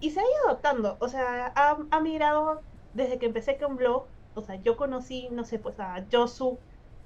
y 0.00 0.10
se 0.10 0.20
ha 0.20 0.24
ido 0.24 0.48
adaptando. 0.48 0.96
O 0.98 1.08
sea, 1.08 1.52
ha, 1.54 1.78
ha 1.90 2.00
migrado 2.00 2.62
desde 2.94 3.18
que 3.18 3.26
empecé 3.26 3.56
con 3.56 3.76
blog. 3.76 4.06
O 4.34 4.42
sea, 4.42 4.56
yo 4.56 4.76
conocí, 4.76 5.28
no 5.30 5.44
sé, 5.44 5.58
pues 5.58 5.78
a 5.78 6.04
Josu, 6.10 6.58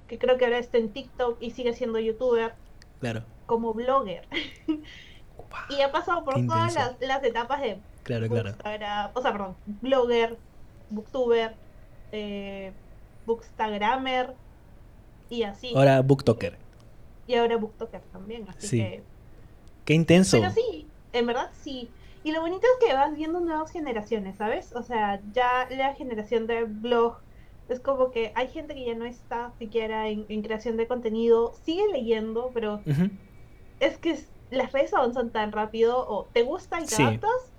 que 0.07 0.17
creo 0.17 0.37
que 0.37 0.45
ahora 0.45 0.57
está 0.57 0.77
en 0.77 0.91
TikTok 0.91 1.37
y 1.41 1.51
sigue 1.51 1.73
siendo 1.73 1.99
youtuber. 1.99 2.55
Claro. 2.99 3.23
Como 3.45 3.73
blogger. 3.73 4.27
y 5.69 5.81
ha 5.81 5.91
pasado 5.91 6.23
por 6.23 6.35
todas 6.45 6.75
las, 6.99 7.23
etapas 7.23 7.61
de 7.61 7.79
claro, 8.03 8.27
claro. 8.27 8.55
o 9.13 9.21
sea, 9.21 9.31
perdón, 9.31 9.55
blogger, 9.65 10.37
booktuber, 10.89 11.55
eh, 12.11 12.71
bookstagrammer 13.25 14.33
y 15.29 15.43
así. 15.43 15.73
Ahora 15.75 16.01
booktoker. 16.01 16.57
Y 17.27 17.35
ahora 17.35 17.57
booktoker 17.57 18.01
también, 18.11 18.47
así 18.49 18.67
sí. 18.67 18.77
que... 18.77 19.03
Qué 19.85 19.93
intenso. 19.93 20.39
Pero 20.39 20.51
sí, 20.51 20.87
en 21.13 21.25
verdad 21.25 21.49
sí. 21.61 21.89
Y 22.23 22.31
lo 22.31 22.41
bonito 22.41 22.65
es 22.65 22.85
que 22.85 22.93
vas 22.93 23.15
viendo 23.15 23.39
nuevas 23.39 23.71
generaciones, 23.71 24.35
¿sabes? 24.35 24.73
O 24.75 24.83
sea, 24.83 25.21
ya 25.33 25.67
la 25.69 25.93
generación 25.93 26.45
de 26.47 26.65
blog 26.65 27.17
es 27.69 27.79
como 27.79 28.11
que 28.11 28.31
hay 28.35 28.47
gente 28.47 28.73
que 28.73 28.85
ya 28.85 28.95
no 28.95 29.05
está 29.05 29.51
siquiera 29.59 30.07
en, 30.07 30.41
creación 30.41 30.77
de 30.77 30.87
contenido, 30.87 31.53
sigue 31.63 31.87
leyendo, 31.91 32.51
pero 32.53 32.81
es 33.79 33.97
que 33.97 34.17
las 34.51 34.71
redes 34.71 34.93
avanzan 34.93 35.31
tan 35.31 35.51
rápido, 35.51 36.05
o 36.07 36.25
te 36.33 36.43
gusta 36.43 36.81
y 36.81 36.85
te 36.85 37.01
adaptas, 37.01 37.51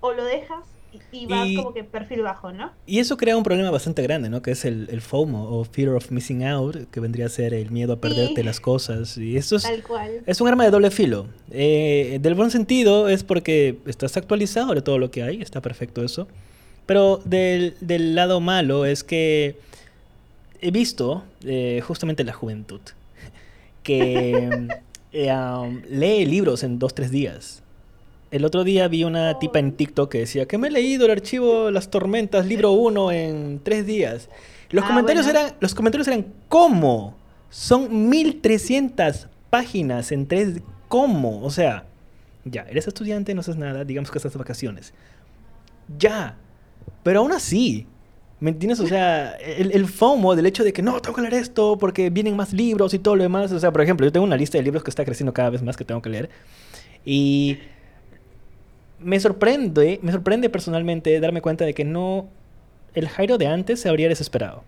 o 0.00 0.12
lo 0.12 0.24
dejas 0.24 0.64
y 1.12 1.26
vas 1.26 1.48
como 1.56 1.72
que 1.72 1.84
perfil 1.84 2.22
bajo, 2.22 2.52
¿no? 2.52 2.72
Y 2.86 2.98
eso 2.98 3.16
crea 3.16 3.36
un 3.36 3.42
problema 3.42 3.70
bastante 3.70 4.02
grande, 4.02 4.28
¿no? 4.28 4.42
Que 4.42 4.52
es 4.52 4.64
el, 4.64 5.00
FOMO 5.00 5.58
o 5.58 5.64
Fear 5.64 5.90
of 5.90 6.10
Missing 6.10 6.44
Out, 6.46 6.90
que 6.90 7.00
vendría 7.00 7.26
a 7.26 7.28
ser 7.28 7.54
el 7.54 7.70
miedo 7.70 7.94
a 7.94 8.00
perderte 8.00 8.42
las 8.44 8.60
cosas. 8.60 9.16
Y 9.18 9.36
eso 9.36 9.56
es, 9.56 9.66
es 10.26 10.40
un 10.40 10.48
arma 10.48 10.64
de 10.64 10.70
doble 10.70 10.90
filo. 10.90 11.26
Eh, 11.50 12.18
del 12.20 12.34
buen 12.34 12.50
sentido 12.50 13.08
es 13.08 13.24
porque 13.24 13.78
estás 13.86 14.16
actualizado 14.16 14.74
de 14.74 14.82
todo 14.82 14.98
lo 14.98 15.10
que 15.10 15.22
hay, 15.22 15.42
está 15.42 15.60
perfecto 15.60 16.04
eso. 16.04 16.26
Pero 16.86 17.20
del, 17.24 17.76
del 17.80 18.14
lado 18.14 18.40
malo 18.40 18.84
es 18.84 19.04
que 19.04 19.58
he 20.60 20.70
visto 20.70 21.24
eh, 21.44 21.82
justamente 21.86 22.24
la 22.24 22.32
juventud 22.32 22.80
que 23.82 24.68
eh, 25.12 25.32
um, 25.32 25.82
lee 25.88 26.26
libros 26.26 26.64
en 26.64 26.80
dos, 26.80 26.94
tres 26.94 27.10
días. 27.10 27.62
El 28.34 28.44
otro 28.44 28.64
día 28.64 28.88
vi 28.88 29.04
una 29.04 29.38
tipa 29.38 29.60
en 29.60 29.76
TikTok 29.76 30.10
que 30.10 30.18
decía 30.18 30.46
que 30.46 30.58
me 30.58 30.66
he 30.66 30.70
leído 30.72 31.04
el 31.04 31.12
archivo 31.12 31.70
Las 31.70 31.88
Tormentas, 31.88 32.46
libro 32.46 32.72
1, 32.72 33.12
en 33.12 33.60
tres 33.62 33.86
días. 33.86 34.28
Los, 34.70 34.82
ah, 34.82 34.88
comentarios 34.88 35.28
eran, 35.28 35.52
los 35.60 35.72
comentarios 35.72 36.08
eran, 36.08 36.26
¿cómo? 36.48 37.16
Son 37.48 38.08
1300 38.08 39.28
páginas 39.50 40.10
en 40.10 40.26
tres... 40.26 40.60
¿Cómo? 40.88 41.44
O 41.44 41.50
sea, 41.50 41.84
ya, 42.44 42.62
eres 42.62 42.88
estudiante, 42.88 43.32
no 43.34 43.40
haces 43.40 43.56
nada, 43.56 43.84
digamos 43.84 44.10
que 44.10 44.18
estás 44.18 44.32
de 44.32 44.38
vacaciones. 44.40 44.92
Ya. 45.96 46.36
Pero 47.04 47.20
aún 47.20 47.30
así, 47.30 47.86
¿me 48.40 48.50
entiendes? 48.50 48.80
O 48.80 48.88
sea, 48.88 49.30
el, 49.36 49.70
el, 49.70 49.86
FOMO 49.86 50.34
del 50.34 50.46
hecho 50.46 50.64
de 50.64 50.72
que 50.72 50.82
no, 50.82 50.98
tengo 50.98 51.14
que 51.14 51.22
leer 51.22 51.34
esto 51.34 51.78
porque 51.78 52.10
vienen 52.10 52.34
más 52.34 52.52
libros 52.52 52.94
y 52.94 52.98
todo 52.98 53.14
lo 53.14 53.22
demás. 53.22 53.52
O 53.52 53.60
sea, 53.60 53.70
por 53.70 53.82
ejemplo, 53.82 54.04
yo 54.04 54.10
tengo 54.10 54.26
una 54.26 54.36
lista 54.36 54.58
de 54.58 54.64
libros 54.64 54.82
que 54.82 54.90
está 54.90 55.04
creciendo 55.04 55.32
cada 55.32 55.50
vez 55.50 55.62
más 55.62 55.76
que 55.76 55.84
tengo 55.84 56.02
que 56.02 56.10
leer. 56.10 56.30
Y 57.04 57.58
me 58.98 59.20
sorprende, 59.20 59.98
me 60.02 60.12
sorprende 60.12 60.48
personalmente 60.48 61.18
darme 61.20 61.42
cuenta 61.42 61.64
de 61.64 61.74
que 61.74 61.84
no. 61.84 62.28
El 62.94 63.08
Jairo 63.08 63.38
de 63.38 63.46
antes 63.46 63.80
se 63.80 63.88
habría 63.88 64.08
desesperado. 64.08 64.62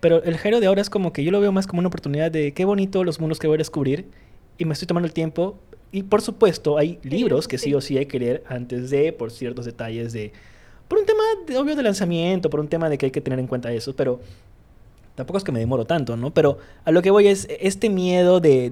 Pero 0.00 0.22
el 0.22 0.36
Jairo 0.36 0.60
de 0.60 0.66
ahora 0.66 0.80
es 0.80 0.90
como 0.90 1.12
que 1.12 1.24
yo 1.24 1.30
lo 1.30 1.40
veo 1.40 1.52
más 1.52 1.66
como 1.66 1.80
una 1.80 1.88
oportunidad 1.88 2.30
de 2.30 2.52
qué 2.52 2.64
bonito 2.64 3.04
los 3.04 3.20
mundos 3.20 3.38
que 3.38 3.46
voy 3.46 3.54
a 3.54 3.58
descubrir. 3.58 4.06
Y 4.58 4.64
me 4.64 4.72
estoy 4.72 4.86
tomando 4.86 5.06
el 5.06 5.12
tiempo. 5.12 5.58
Y 5.92 6.02
por 6.02 6.20
supuesto, 6.20 6.78
hay 6.78 6.98
libros 7.02 7.48
que 7.48 7.58
sí 7.58 7.74
o 7.74 7.80
sí 7.80 7.96
hay 7.96 8.06
que 8.06 8.18
leer 8.18 8.44
antes 8.48 8.90
de, 8.90 9.12
por 9.12 9.30
ciertos 9.30 9.64
detalles 9.64 10.12
de. 10.12 10.32
Por 10.88 10.98
un 10.98 11.06
tema, 11.06 11.22
de, 11.46 11.56
obvio, 11.58 11.76
de 11.76 11.82
lanzamiento, 11.82 12.50
por 12.50 12.60
un 12.60 12.68
tema 12.68 12.88
de 12.88 12.98
que 12.98 13.06
hay 13.06 13.12
que 13.12 13.20
tener 13.20 13.38
en 13.38 13.46
cuenta 13.46 13.72
eso. 13.72 13.94
Pero 13.94 14.20
Tampoco 15.18 15.38
es 15.38 15.42
que 15.42 15.50
me 15.50 15.58
demoro 15.58 15.84
tanto, 15.84 16.16
¿no? 16.16 16.32
Pero 16.32 16.58
a 16.84 16.92
lo 16.92 17.02
que 17.02 17.10
voy 17.10 17.26
es 17.26 17.48
este 17.58 17.90
miedo 17.90 18.38
de, 18.38 18.70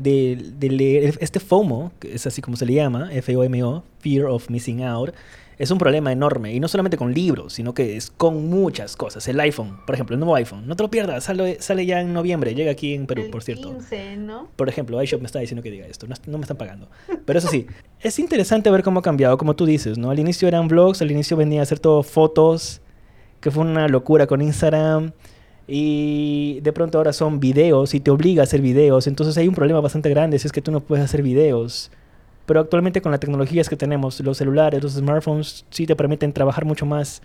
leer, 0.60 1.18
este 1.18 1.40
FOMO, 1.40 1.90
que 1.98 2.14
es 2.14 2.24
así 2.24 2.40
como 2.40 2.56
se 2.56 2.64
le 2.64 2.74
llama, 2.74 3.12
F-O-M-O, 3.12 3.82
Fear 3.98 4.26
of 4.26 4.48
Missing 4.48 4.84
Out, 4.84 5.12
es 5.58 5.72
un 5.72 5.78
problema 5.78 6.12
enorme. 6.12 6.54
Y 6.54 6.60
no 6.60 6.68
solamente 6.68 6.96
con 6.96 7.12
libros, 7.12 7.54
sino 7.54 7.74
que 7.74 7.96
es 7.96 8.12
con 8.12 8.48
muchas 8.48 8.94
cosas. 8.94 9.26
El 9.26 9.40
iPhone, 9.40 9.80
por 9.84 9.96
ejemplo, 9.96 10.14
el 10.14 10.20
nuevo 10.20 10.36
iPhone. 10.36 10.68
No 10.68 10.76
te 10.76 10.84
lo 10.84 10.88
pierdas, 10.88 11.24
sale, 11.24 11.60
sale 11.60 11.84
ya 11.84 12.00
en 12.00 12.12
noviembre, 12.12 12.54
llega 12.54 12.70
aquí 12.70 12.94
en 12.94 13.08
Perú, 13.08 13.24
por 13.32 13.42
cierto. 13.42 13.72
15, 13.72 14.18
¿no? 14.18 14.46
Por 14.54 14.68
ejemplo, 14.68 15.02
iShop 15.02 15.20
me 15.22 15.26
está 15.26 15.40
diciendo 15.40 15.64
que 15.64 15.72
diga 15.72 15.88
esto, 15.88 16.06
no, 16.06 16.14
no 16.28 16.38
me 16.38 16.42
están 16.42 16.58
pagando. 16.58 16.88
Pero 17.24 17.40
eso 17.40 17.48
sí, 17.48 17.66
es 18.00 18.20
interesante 18.20 18.70
ver 18.70 18.84
cómo 18.84 19.00
ha 19.00 19.02
cambiado, 19.02 19.36
como 19.36 19.56
tú 19.56 19.66
dices, 19.66 19.98
¿no? 19.98 20.12
Al 20.12 20.20
inicio 20.20 20.46
eran 20.46 20.68
vlogs, 20.68 21.02
al 21.02 21.10
inicio 21.10 21.36
venía 21.36 21.58
a 21.58 21.64
hacer 21.64 21.80
todo 21.80 22.04
fotos, 22.04 22.82
que 23.40 23.50
fue 23.50 23.64
una 23.64 23.88
locura 23.88 24.28
con 24.28 24.42
Instagram. 24.42 25.10
Y 25.68 26.60
de 26.60 26.72
pronto 26.72 26.98
ahora 26.98 27.12
son 27.12 27.40
videos 27.40 27.94
y 27.94 28.00
te 28.00 28.10
obliga 28.10 28.42
a 28.42 28.44
hacer 28.44 28.60
videos. 28.60 29.06
Entonces 29.06 29.36
hay 29.36 29.48
un 29.48 29.54
problema 29.54 29.80
bastante 29.80 30.10
grande 30.10 30.38
si 30.38 30.46
es 30.46 30.52
que 30.52 30.62
tú 30.62 30.70
no 30.70 30.80
puedes 30.80 31.04
hacer 31.04 31.22
videos. 31.22 31.90
Pero 32.46 32.60
actualmente 32.60 33.02
con 33.02 33.10
las 33.10 33.20
tecnologías 33.20 33.68
que 33.68 33.76
tenemos, 33.76 34.20
los 34.20 34.38
celulares, 34.38 34.82
los 34.82 34.92
smartphones, 34.92 35.64
sí 35.70 35.86
te 35.86 35.96
permiten 35.96 36.32
trabajar 36.32 36.64
mucho 36.64 36.86
más. 36.86 37.20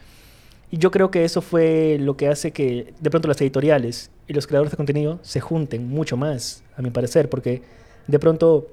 Y 0.71 0.77
yo 0.77 0.89
creo 0.89 1.11
que 1.11 1.23
eso 1.25 1.41
fue 1.41 1.97
lo 1.99 2.17
que 2.17 2.29
hace 2.29 2.51
que 2.51 2.93
de 2.99 3.09
pronto 3.09 3.27
las 3.27 3.39
editoriales 3.41 4.09
y 4.27 4.33
los 4.33 4.47
creadores 4.47 4.71
de 4.71 4.77
contenido 4.77 5.19
se 5.21 5.41
junten 5.41 5.87
mucho 5.89 6.17
más, 6.17 6.63
a 6.77 6.81
mi 6.81 6.89
parecer, 6.89 7.29
porque 7.29 7.61
de 8.07 8.19
pronto 8.19 8.67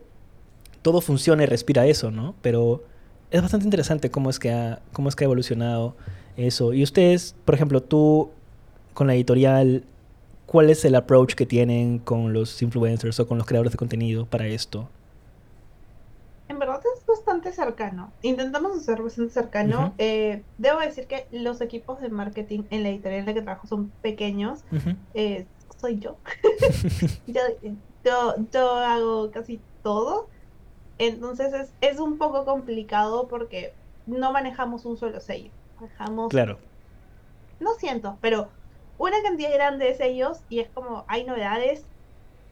todo 0.80 1.00
funciona 1.00 1.42
y 1.42 1.46
respira 1.46 1.86
eso, 1.86 2.10
¿no? 2.10 2.34
Pero 2.40 2.84
es 3.30 3.42
bastante 3.42 3.66
interesante 3.66 4.10
cómo 4.10 4.30
es 4.30 4.38
que 4.38 4.52
ha, 4.52 4.80
cómo 4.92 5.08
es 5.08 5.16
que 5.16 5.24
ha 5.24 5.26
evolucionado 5.26 5.96
eso. 6.36 6.72
Y 6.72 6.82
ustedes, 6.82 7.34
por 7.44 7.54
ejemplo, 7.54 7.82
tú 7.82 8.30
con 8.98 9.06
la 9.06 9.14
editorial, 9.14 9.84
¿cuál 10.44 10.70
es 10.70 10.84
el 10.84 10.96
approach 10.96 11.34
que 11.34 11.46
tienen 11.46 12.00
con 12.00 12.32
los 12.32 12.60
influencers 12.62 13.20
o 13.20 13.28
con 13.28 13.38
los 13.38 13.46
creadores 13.46 13.70
de 13.70 13.78
contenido 13.78 14.26
para 14.26 14.48
esto? 14.48 14.88
En 16.48 16.58
verdad 16.58 16.80
es 16.96 17.06
bastante 17.06 17.52
cercano. 17.52 18.12
Intentamos 18.22 18.76
hacer 18.76 19.00
bastante 19.00 19.32
cercano. 19.32 19.94
Eh, 19.98 20.42
debo 20.58 20.80
decir 20.80 21.06
que 21.06 21.28
los 21.30 21.60
equipos 21.60 22.00
de 22.00 22.08
marketing 22.08 22.64
en 22.70 22.82
la 22.82 22.88
editorial 22.88 23.20
en 23.20 23.26
la 23.26 23.34
que 23.34 23.42
trabajo 23.42 23.68
son 23.68 23.92
pequeños. 24.02 24.64
Eh, 25.14 25.46
soy 25.80 25.98
yo. 26.00 26.16
yo, 27.28 27.42
yo. 28.52 28.74
hago 28.78 29.30
casi 29.30 29.60
todo. 29.84 30.26
Entonces 30.98 31.52
es, 31.52 31.72
es 31.80 32.00
un 32.00 32.18
poco 32.18 32.44
complicado 32.44 33.28
porque 33.28 33.74
no 34.08 34.32
manejamos 34.32 34.84
un 34.86 34.96
solo 34.96 35.20
sello. 35.20 35.52
Manejamos. 35.76 36.30
Claro. 36.30 36.58
No 37.60 37.74
siento, 37.74 38.18
pero 38.20 38.48
una 38.98 39.22
cantidad 39.22 39.52
grande 39.52 39.86
de 39.86 39.94
sellos 39.94 40.40
y 40.48 40.60
es 40.60 40.68
como 40.68 41.04
hay 41.08 41.24
novedades 41.24 41.84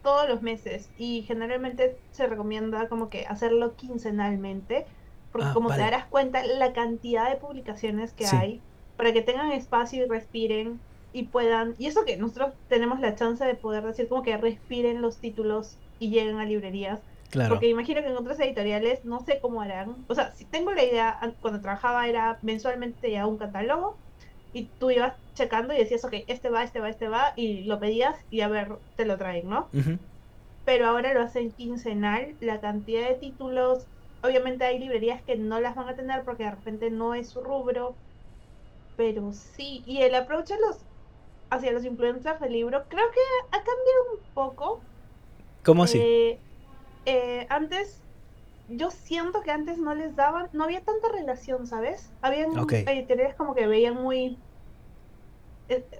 todos 0.02 0.28
los 0.28 0.42
meses 0.42 0.88
y 0.96 1.22
generalmente 1.22 1.96
se 2.12 2.26
recomienda 2.26 2.88
como 2.88 3.10
que 3.10 3.26
hacerlo 3.26 3.74
quincenalmente 3.74 4.86
porque 5.32 5.48
ah, 5.48 5.54
como 5.54 5.70
te 5.70 5.78
darás 5.78 6.06
cuenta 6.06 6.44
la 6.44 6.72
cantidad 6.72 7.28
de 7.28 7.36
publicaciones 7.36 8.12
que 8.12 8.26
hay 8.26 8.60
para 8.96 9.12
que 9.12 9.22
tengan 9.22 9.50
espacio 9.52 10.04
y 10.04 10.08
respiren 10.08 10.80
y 11.12 11.24
puedan 11.24 11.74
y 11.78 11.86
eso 11.86 12.04
que 12.04 12.16
nosotros 12.16 12.52
tenemos 12.68 13.00
la 13.00 13.16
chance 13.16 13.44
de 13.44 13.54
poder 13.54 13.84
decir 13.84 14.08
como 14.08 14.22
que 14.22 14.36
respiren 14.36 15.02
los 15.02 15.18
títulos 15.18 15.76
y 15.98 16.10
lleguen 16.10 16.38
a 16.38 16.44
librerías 16.44 17.00
Claro. 17.30 17.50
Porque 17.50 17.68
imagino 17.68 18.02
que 18.02 18.08
en 18.08 18.16
otras 18.16 18.38
editoriales 18.40 19.04
no 19.04 19.20
sé 19.20 19.40
cómo 19.40 19.60
harán. 19.60 19.96
O 20.08 20.14
sea, 20.14 20.32
si 20.34 20.44
tengo 20.44 20.72
la 20.72 20.84
idea, 20.84 21.18
cuando 21.40 21.60
trabajaba 21.60 22.06
era 22.06 22.38
mensualmente 22.42 23.10
ya 23.10 23.26
un 23.26 23.36
catálogo 23.36 23.96
y 24.56 24.70
tú 24.78 24.90
ibas 24.90 25.12
checando 25.34 25.74
y 25.74 25.76
decías, 25.76 26.02
ok, 26.06 26.14
este 26.28 26.48
va, 26.48 26.64
este 26.64 26.80
va, 26.80 26.88
este 26.88 27.08
va, 27.08 27.34
y 27.36 27.64
lo 27.64 27.78
pedías 27.78 28.16
y 28.30 28.40
a 28.40 28.48
ver, 28.48 28.72
te 28.96 29.04
lo 29.04 29.18
traen, 29.18 29.50
¿no? 29.50 29.68
Pero 30.64 30.86
ahora 30.86 31.12
lo 31.12 31.20
hacen 31.20 31.52
quincenal, 31.52 32.34
la 32.40 32.58
cantidad 32.62 33.06
de 33.06 33.16
títulos, 33.16 33.86
obviamente 34.22 34.64
hay 34.64 34.78
librerías 34.78 35.20
que 35.20 35.36
no 35.36 35.60
las 35.60 35.76
van 35.76 35.90
a 35.90 35.94
tener 35.94 36.24
porque 36.24 36.44
de 36.44 36.52
repente 36.52 36.90
no 36.90 37.12
es 37.12 37.28
su 37.28 37.42
rubro, 37.42 37.94
pero 38.96 39.34
sí, 39.34 39.82
y 39.84 40.00
el 40.00 40.14
approach 40.14 40.48
los, 40.58 40.78
hacia 41.50 41.72
los 41.72 41.84
influencers 41.84 42.40
del 42.40 42.52
libro 42.52 42.84
creo 42.88 43.10
que 43.10 43.20
ha 43.50 43.58
cambiado 43.58 44.12
un 44.14 44.32
poco. 44.32 44.80
¿Cómo 45.66 45.84
así? 45.84 45.98
Eh, 45.98 46.40
eh, 47.04 47.46
antes 47.50 48.02
yo 48.68 48.90
siento 48.90 49.42
que 49.42 49.50
antes 49.50 49.76
no 49.76 49.94
les 49.94 50.16
daban, 50.16 50.48
no 50.54 50.64
había 50.64 50.80
tanta 50.82 51.10
relación, 51.12 51.66
¿sabes? 51.66 52.10
Habían 52.22 52.52
editoriales 52.70 53.34
como 53.36 53.54
que 53.54 53.66
veían 53.66 54.02
muy 54.02 54.38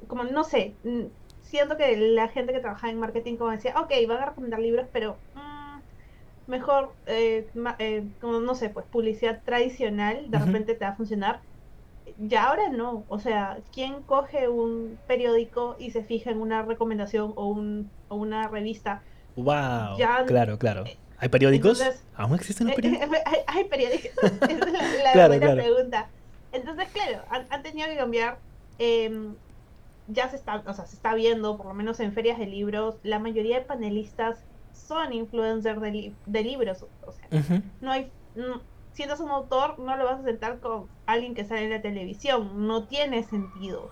como 0.07 0.25
no 0.25 0.45
sé, 0.45 0.75
siento 1.43 1.77
que 1.77 1.97
la 1.97 2.29
gente 2.29 2.53
que 2.53 2.61
trabaja 2.61 2.91
en 2.91 2.99
marketing 2.99 3.37
como 3.37 3.51
decía, 3.51 3.75
ok, 3.81 3.93
van 4.09 4.23
a 4.23 4.27
recomendar 4.27 4.61
libros, 4.61 4.87
pero 4.93 5.17
mm, 5.35 6.51
mejor, 6.51 6.93
eh, 7.07 7.47
eh, 7.79 8.05
como 8.21 8.41
no 8.41 8.55
sé, 8.55 8.69
pues 8.69 8.87
publicidad 8.87 9.43
tradicional, 9.45 10.31
de 10.31 10.39
repente 10.39 10.75
te 10.75 10.85
va 10.85 10.93
a 10.93 10.97
funcionar. 10.97 11.41
Ya 12.19 12.45
ahora 12.45 12.69
no, 12.71 13.05
o 13.09 13.19
sea, 13.19 13.59
¿quién 13.75 14.03
coge 14.03 14.49
un 14.49 14.99
periódico 15.07 15.77
y 15.79 15.91
se 15.91 16.03
fija 16.03 16.31
en 16.31 16.41
una 16.41 16.63
recomendación 16.63 17.33
o, 17.37 17.47
un, 17.47 17.91
o 18.09 18.17
una 18.17 18.49
revista? 18.49 19.03
Wow, 19.37 19.97
claro, 20.27 20.59
claro. 20.59 20.85
Eh, 20.87 20.97
¿Hay 21.19 21.29
periódicos? 21.29 21.83
¿Aún 22.15 22.35
existen 22.35 22.69
los 22.69 22.77
periódicos? 22.77 23.09
hay, 23.47 23.65
periódicos, 23.65 24.13
es 24.49 25.15
la, 25.15 25.29
buena 25.29 25.55
pregunta. 25.55 26.09
Entonces, 26.53 26.89
claro, 26.93 27.23
han, 27.29 27.63
tenido 27.63 27.89
que 27.89 27.97
cambiar. 27.97 28.39
Em, 28.79 29.35
ya 30.09 30.29
se 30.29 30.37
está, 30.37 30.63
o 30.67 30.73
sea, 30.73 30.87
se 30.87 30.97
está 30.97 31.15
viendo, 31.15 31.57
por 31.57 31.67
lo 31.67 31.75
menos 31.75 32.01
en 32.01 32.13
ferias 32.13 32.39
de 32.39 32.47
libros, 32.47 32.97
la 33.03 33.19
mayoría 33.19 33.59
de 33.59 33.65
panelistas 33.65 34.45
son 34.73 35.13
influencers 35.13 35.81
de, 35.81 36.13
de 36.27 36.43
libros. 36.43 36.85
O 37.05 37.13
sea, 37.13 37.63
no 37.81 37.91
hay. 37.91 38.11
si 38.93 39.03
eres 39.03 39.21
un 39.21 39.31
autor, 39.31 39.79
no 39.79 39.97
lo 39.97 40.05
vas 40.05 40.21
a 40.21 40.25
sentar 40.25 40.61
con 40.61 40.87
alguien 41.07 41.35
que 41.35 41.45
sale 41.45 41.65
en 41.65 41.71
la 41.71 41.83
televisión. 41.83 42.67
No 42.67 42.85
tiene 42.85 43.23
sentido. 43.23 43.91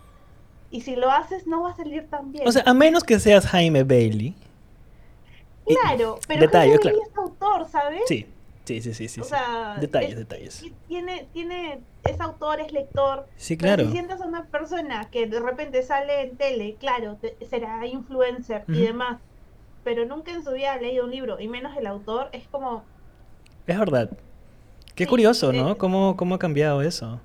Y 0.71 0.83
si 0.83 0.97
lo 0.97 1.11
haces, 1.11 1.47
no 1.47 1.63
va 1.63 1.71
a 1.71 1.77
salir 1.77 2.09
tan 2.09 2.33
bien. 2.33 2.47
O 2.47 2.53
sea, 2.53 2.63
a 2.67 2.75
menos 2.75 3.05
que 3.05 3.19
seas 3.19 3.47
Jaime 3.47 3.85
Bailey. 3.85 4.35
Claro, 5.67 6.19
pero 6.29 6.49
Jaime 6.51 6.77
Bailey 6.77 7.01
es 7.01 7.17
autor, 7.17 7.67
¿sabes? 7.69 8.03
Sí, 8.07 8.27
sí, 8.65 8.81
sí, 8.81 8.95
sí. 8.95 9.09
sí, 9.09 9.21
o 9.21 9.25
sea, 9.25 9.77
detalles, 9.81 10.17
detalles. 10.17 10.65
Tiene, 10.89 11.29
tiene, 11.33 11.81
es 12.05 12.21
autor, 12.21 12.61
es 12.61 12.73
lector. 12.73 13.27
Sí, 13.37 13.57
claro. 13.57 13.85
si 13.85 13.93
sientas 13.93 14.21
a 14.21 14.27
una 14.27 14.47
persona 14.47 15.09
que 15.11 15.27
de 15.27 15.41
repente 15.41 15.83
sale 15.83 16.23
en 16.23 16.37
tele, 16.37 16.77
claro, 16.79 17.19
será 17.49 17.87
influencer 17.87 18.65
y 18.69 18.81
demás 18.81 19.19
pero 19.85 20.07
nunca 20.07 20.33
en 20.33 20.43
su 20.43 20.51
vida 20.53 20.73
ha 20.73 20.79
leído 20.79 21.05
un 21.05 21.11
libro, 21.11 21.39
y 21.39 21.47
menos 21.47 21.77
el 21.77 21.87
autor, 21.87 22.31
es 22.33 22.49
como... 22.49 22.83
Es 23.67 23.79
verdad. 23.79 24.11
Qué 24.95 25.07
curioso, 25.07 25.53
¿no? 25.53 25.73
Eh, 25.73 25.77
¿Cómo, 25.77 26.17
¿Cómo 26.17 26.35
ha 26.35 26.39
cambiado 26.39 26.83
eso? 26.83 27.21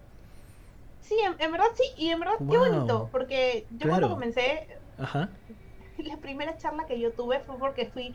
Sí, 1.01 1.15
en, 1.39 1.51
verdad 1.51 1.67
sí, 1.73 1.83
y 1.97 2.09
en 2.09 2.19
verdad 2.19 2.35
qué 2.37 2.57
bonito, 2.57 3.09
porque 3.11 3.65
yo 3.71 3.89
cuando 3.89 4.09
comencé, 4.09 4.67
la 4.97 6.17
primera 6.21 6.57
charla 6.57 6.85
que 6.85 6.99
yo 6.99 7.11
tuve 7.11 7.39
fue 7.39 7.57
porque 7.57 7.87
fui 7.87 8.13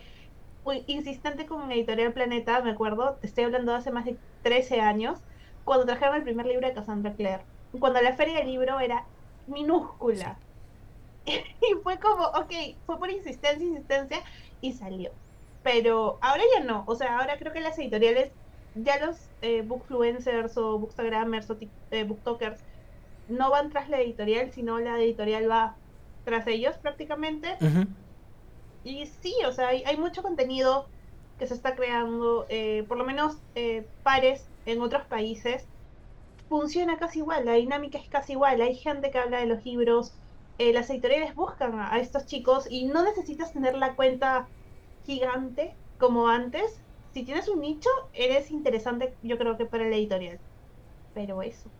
insistente 0.86 1.46
con 1.46 1.70
Editorial 1.70 2.12
Planeta, 2.12 2.62
me 2.62 2.70
acuerdo, 2.70 3.16
te 3.20 3.26
estoy 3.26 3.44
hablando 3.44 3.72
de 3.72 3.78
hace 3.78 3.90
más 3.90 4.04
de 4.04 4.16
13 4.42 4.80
años, 4.80 5.18
cuando 5.64 5.86
trajeron 5.86 6.16
el 6.16 6.22
primer 6.22 6.46
libro 6.46 6.66
de 6.66 6.74
Cassandra 6.74 7.14
Clare, 7.14 7.44
cuando 7.78 8.00
la 8.00 8.14
feria 8.14 8.38
del 8.38 8.48
libro 8.48 8.80
era 8.80 9.06
minúscula. 9.46 10.38
y 11.26 11.74
fue 11.82 11.98
como, 11.98 12.24
ok, 12.24 12.52
fue 12.86 12.98
por 12.98 13.10
insistencia, 13.10 13.66
insistencia 13.66 14.22
y 14.60 14.72
salió. 14.72 15.10
Pero 15.62 16.18
ahora 16.20 16.42
ya 16.56 16.64
no, 16.64 16.84
o 16.86 16.94
sea, 16.94 17.18
ahora 17.18 17.38
creo 17.38 17.52
que 17.52 17.60
las 17.60 17.78
editoriales, 17.78 18.32
ya 18.74 19.04
los 19.04 19.30
eh, 19.40 19.62
bookfluencers 19.62 20.56
o 20.58 20.78
bookstagrammers 20.78 21.50
o 21.50 21.56
eh, 21.90 22.06
no 23.28 23.50
van 23.50 23.70
tras 23.70 23.88
la 23.88 24.00
editorial, 24.00 24.50
sino 24.52 24.78
la 24.78 25.00
editorial 25.00 25.50
va 25.50 25.76
tras 26.24 26.46
ellos 26.46 26.76
prácticamente. 26.78 27.56
Y 28.84 29.06
sí, 29.06 29.34
o 29.46 29.52
sea, 29.52 29.68
hay, 29.68 29.96
mucho 29.96 30.22
contenido 30.22 30.86
que 31.38 31.46
se 31.46 31.54
está 31.54 31.74
creando, 31.74 32.46
eh, 32.48 32.84
por 32.86 32.98
lo 32.98 33.04
menos 33.04 33.38
eh, 33.54 33.86
pares 34.02 34.46
en 34.66 34.82
otros 34.82 35.04
países. 35.06 35.66
Funciona 36.48 36.98
casi 36.98 37.20
igual, 37.20 37.46
la 37.46 37.54
dinámica 37.54 37.98
es 37.98 38.08
casi 38.08 38.32
igual. 38.32 38.60
Hay 38.60 38.76
gente 38.76 39.10
que 39.10 39.18
habla 39.18 39.38
de 39.38 39.46
los 39.46 39.64
libros, 39.64 40.12
eh, 40.58 40.72
las 40.72 40.88
editoriales 40.90 41.34
buscan 41.34 41.80
a, 41.80 41.98
estos 41.98 42.26
chicos 42.26 42.66
y 42.70 42.84
no 42.84 43.02
necesitas 43.02 43.52
tener 43.52 43.74
la 43.74 43.94
cuenta 43.94 44.46
gigante 45.06 45.74
como 45.98 46.28
antes. 46.28 46.80
Si 47.12 47.24
tienes 47.24 47.48
un 47.48 47.60
nicho, 47.60 47.88
eres 48.12 48.50
interesante, 48.50 49.14
yo 49.22 49.38
creo 49.38 49.56
que 49.56 49.66
para 49.66 49.88
la 49.88 49.96
editorial. 49.96 50.38
Pero 51.14 51.42
eso. 51.42 51.70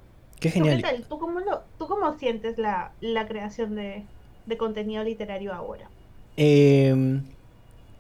Qué 0.41 0.51
genial. 0.51 1.07
¿Tú, 1.09 1.19
cómo, 1.19 1.41
¿Tú 1.79 1.87
cómo 1.87 2.19
sientes 2.19 2.59
la, 2.59 2.93
la 3.01 3.27
creación 3.27 3.75
de, 3.75 4.05
de, 4.47 4.57
contenido 4.57 5.05
literario 5.05 5.53
ahora? 5.53 5.89
Em, 6.37 7.23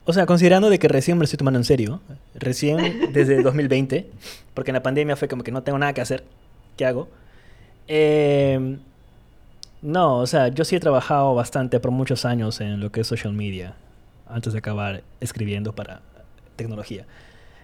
o 0.04 0.12
sea, 0.12 0.26
considerando 0.26 0.68
de 0.70 0.78
que 0.78 0.88
recién 0.88 1.16
me 1.16 1.22
lo 1.22 1.24
estoy 1.24 1.38
tomando 1.38 1.58
en 1.58 1.64
serio, 1.64 2.00
recién 2.34 2.76
desde 3.12 3.42
2020, 3.42 4.06
porque 4.54 4.70
en 4.70 4.74
la 4.74 4.82
pandemia 4.82 5.16
fue 5.16 5.28
como 5.28 5.42
que 5.42 5.52
no 5.52 5.62
tengo 5.62 5.78
nada 5.78 5.92
que 5.92 6.00
hacer, 6.00 6.24
¿qué 6.76 6.86
hago? 6.86 7.08
Eh, 7.88 8.78
no, 9.82 10.18
o 10.18 10.26
sea, 10.26 10.48
yo 10.48 10.64
sí 10.64 10.76
he 10.76 10.80
trabajado 10.80 11.34
bastante 11.34 11.78
por 11.78 11.90
muchos 11.90 12.24
años 12.24 12.60
en 12.60 12.80
lo 12.80 12.90
que 12.90 13.02
es 13.02 13.06
social 13.06 13.32
media, 13.32 13.74
antes 14.26 14.52
de 14.52 14.58
acabar 14.58 15.02
escribiendo 15.20 15.74
para 15.74 16.00
tecnología. 16.56 17.04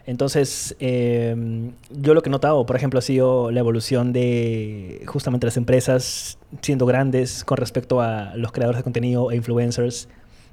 Entonces, 0.07 0.77
em, 0.81 1.73
yo 1.91 2.15
lo 2.15 2.23
que 2.23 2.29
he 2.29 2.33
notado, 2.33 2.65
por 2.67 2.77
ejemplo, 2.77 2.99
ha 2.99 3.03
sido 3.03 3.51
la 3.51 3.61
evolución 3.61 4.13
de 4.13 5.03
justamente 5.07 5.47
las 5.47 5.57
empresas 5.57 6.39
siendo 6.63 6.87
grandes 6.87 7.45
con 7.45 7.59
respecto 7.59 8.01
a 8.01 8.35
los 8.37 8.53
creadores 8.53 8.79
de 8.81 8.83
contenido 8.85 9.31
e 9.31 9.37
influencers 9.37 10.09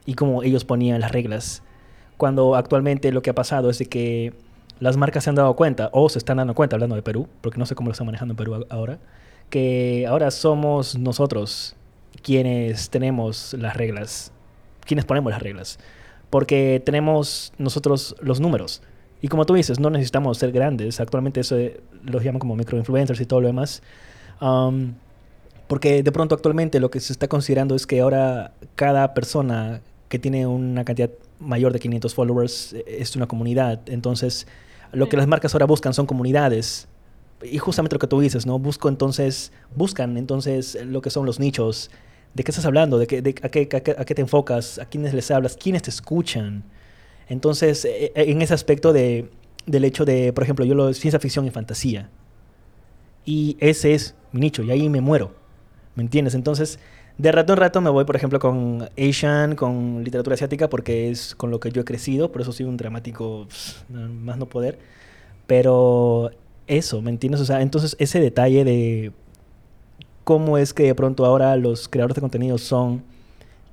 y 0.07 0.15
cómo 0.15 0.41
ellos 0.41 0.65
ponían 0.65 0.99
las 1.01 1.11
reglas. 1.11 1.61
Cuando 2.15 2.55
actualmente 2.55 3.11
lo 3.11 3.21
que 3.21 3.29
ha 3.29 3.35
pasado 3.35 3.69
es 3.69 3.77
de 3.77 3.85
que 3.85 4.33
las 4.79 4.97
marcas 4.97 5.25
se 5.25 5.29
han 5.29 5.35
dado 5.35 5.55
cuenta, 5.55 5.89
o 5.91 6.09
se 6.09 6.17
están 6.17 6.37
dando 6.37 6.55
cuenta, 6.55 6.75
hablando 6.75 6.95
de 6.95 7.03
Perú, 7.03 7.27
porque 7.41 7.59
no 7.59 7.67
sé 7.67 7.75
cómo 7.75 7.89
lo 7.89 7.91
están 7.91 8.07
manejando 8.07 8.31
en 8.31 8.37
Perú 8.37 8.65
ahora, 8.69 8.97
que 9.51 10.05
ahora 10.07 10.31
somos 10.31 10.97
nosotros 10.97 11.75
quienes 12.23 12.89
tenemos 12.89 13.53
las 13.53 13.75
reglas, 13.75 14.31
quienes 14.85 15.05
ponemos 15.05 15.31
las 15.31 15.43
reglas, 15.43 15.77
porque 16.29 16.81
tenemos 16.83 17.53
nosotros 17.57 18.15
los 18.21 18.39
números. 18.39 18.81
Y 19.21 19.27
como 19.27 19.45
tú 19.45 19.55
dices, 19.55 19.79
no 19.79 19.89
necesitamos 19.89 20.37
ser 20.37 20.51
grandes, 20.53 20.99
actualmente 21.01 21.41
eso 21.41 21.57
los 22.03 22.23
llaman 22.23 22.39
como 22.39 22.55
microinfluencers 22.55 23.19
y 23.19 23.25
todo 23.25 23.41
lo 23.41 23.47
demás. 23.47 23.81
porque 25.67 26.01
de 26.01 26.11
pronto 26.13 26.33
actualmente 26.33 26.79
lo 26.79 26.89
que 26.89 27.01
se 27.01 27.11
está 27.11 27.27
considerando 27.27 27.75
es 27.75 27.85
que 27.85 27.99
ahora 27.99 28.53
cada 28.75 29.13
persona 29.13 29.81
que 30.09 30.19
tiene 30.19 30.47
una 30.47 30.85
cantidad 30.85 31.09
mayor 31.39 31.73
de 31.73 31.79
500 31.79 32.13
followers 32.13 32.73
eh, 32.73 32.83
es 32.99 33.15
una 33.15 33.27
comunidad. 33.27 33.81
Entonces, 33.87 34.47
lo 34.91 35.09
que 35.09 35.17
las 35.17 35.27
marcas 35.27 35.53
ahora 35.53 35.65
buscan 35.65 35.93
son 35.93 36.05
comunidades 36.05 36.87
y 37.43 37.57
justamente 37.57 37.95
lo 37.95 37.99
que 37.99 38.07
tú 38.07 38.19
dices, 38.19 38.45
¿no? 38.45 38.57
Busco 38.59 38.89
entonces, 38.89 39.51
buscan 39.75 40.17
entonces 40.17 40.77
lo 40.85 41.01
que 41.01 41.09
son 41.09 41.25
los 41.25 41.39
nichos, 41.39 41.91
de 42.33 42.43
qué 42.43 42.51
estás 42.51 42.65
hablando, 42.65 42.97
de, 42.97 43.07
qué, 43.07 43.21
de 43.21 43.35
a, 43.41 43.49
qué, 43.49 43.67
a, 43.71 44.05
qué, 44.05 44.15
te 44.15 44.21
enfocas, 44.21 44.79
a 44.79 44.85
quiénes 44.85 45.13
les 45.13 45.29
hablas, 45.31 45.55
quiénes 45.55 45.83
te 45.83 45.89
escuchan. 45.89 46.63
Entonces, 47.29 47.85
e, 47.85 48.11
e, 48.15 48.31
en 48.31 48.41
ese 48.41 48.53
aspecto 48.53 48.93
de, 48.93 49.29
del 49.65 49.85
hecho 49.85 50.05
de, 50.05 50.33
por 50.33 50.43
ejemplo, 50.43 50.65
yo 50.65 50.73
lo 50.75 50.93
ciencia 50.93 51.19
ficción 51.19 51.45
y 51.45 51.51
fantasía. 51.51 52.09
Y 53.25 53.57
ese 53.59 53.93
es 53.93 54.15
mi 54.31 54.41
nicho, 54.41 54.63
y 54.63 54.71
ahí 54.71 54.89
me 54.89 55.01
muero. 55.01 55.35
¿Me 55.95 56.03
entiendes? 56.03 56.35
Entonces, 56.35 56.79
de 57.17 57.31
rato 57.31 57.53
en 57.53 57.59
rato 57.59 57.81
me 57.81 57.89
voy, 57.89 58.05
por 58.05 58.15
ejemplo, 58.15 58.39
con 58.39 58.89
Asian, 58.97 59.55
con 59.55 60.03
literatura 60.03 60.35
asiática, 60.35 60.69
porque 60.69 61.09
es 61.09 61.35
con 61.35 61.49
lo 61.51 61.59
que 61.59 61.71
yo 61.71 61.81
he 61.81 61.85
crecido, 61.85 62.31
por 62.31 62.41
eso 62.41 62.51
soy 62.51 62.65
un 62.65 62.77
dramático 62.77 63.47
más 63.89 64.37
no 64.37 64.47
poder. 64.47 64.77
Pero 65.47 66.31
eso, 66.67 67.01
¿me 67.01 67.09
entiendes? 67.09 67.41
O 67.41 67.45
sea, 67.45 67.61
entonces 67.61 67.95
ese 67.99 68.19
detalle 68.19 68.63
de 68.63 69.11
cómo 70.23 70.57
es 70.57 70.73
que 70.73 70.83
de 70.83 70.95
pronto 70.95 71.25
ahora 71.25 71.55
los 71.55 71.87
creadores 71.87 72.15
de 72.15 72.21
contenido 72.21 72.57
son 72.57 73.03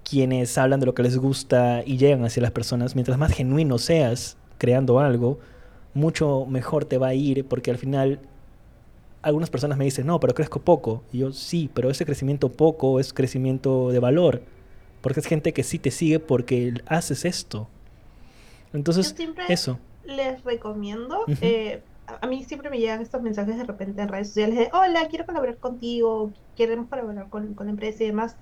quienes 0.08 0.56
hablan 0.56 0.80
de 0.80 0.86
lo 0.86 0.94
que 0.94 1.02
les 1.02 1.18
gusta 1.18 1.82
y 1.84 1.96
llegan 1.96 2.24
hacia 2.24 2.42
las 2.42 2.52
personas, 2.52 2.94
mientras 2.94 3.18
más 3.18 3.32
genuino 3.32 3.78
seas 3.78 4.36
creando 4.58 5.00
algo, 5.00 5.38
mucho 5.94 6.46
mejor 6.46 6.84
te 6.84 6.98
va 6.98 7.08
a 7.08 7.14
ir 7.14 7.44
porque 7.46 7.70
al 7.70 7.78
final 7.78 8.20
algunas 9.24 9.50
personas 9.50 9.78
me 9.78 9.84
dicen, 9.84 10.06
no, 10.06 10.20
pero 10.20 10.34
crezco 10.34 10.60
poco. 10.60 11.02
Y 11.12 11.18
yo, 11.18 11.32
sí, 11.32 11.70
pero 11.72 11.90
ese 11.90 12.04
crecimiento 12.04 12.50
poco 12.52 13.00
es 13.00 13.12
crecimiento 13.12 13.90
de 13.90 13.98
valor. 13.98 14.42
Porque 15.00 15.20
es 15.20 15.26
gente 15.26 15.52
que 15.52 15.62
sí 15.62 15.78
te 15.78 15.90
sigue 15.90 16.20
porque 16.20 16.74
haces 16.86 17.24
esto. 17.24 17.68
Entonces, 18.72 19.14
eso. 19.48 19.78
Les 20.04 20.42
recomiendo, 20.44 21.24
a 22.06 22.26
mí 22.26 22.44
siempre 22.44 22.70
me 22.70 22.78
llegan 22.78 23.00
estos 23.00 23.22
mensajes 23.22 23.56
de 23.56 23.64
repente 23.64 24.02
en 24.02 24.08
redes 24.08 24.28
sociales 24.28 24.56
de, 24.56 24.70
hola, 24.72 25.08
quiero 25.08 25.26
colaborar 25.26 25.56
contigo, 25.56 26.32
queremos 26.56 26.88
colaborar 26.88 27.28
con, 27.28 27.54
con 27.54 27.66
la 27.66 27.72
empresa 27.72 28.04
y 28.04 28.08
demás. 28.08 28.36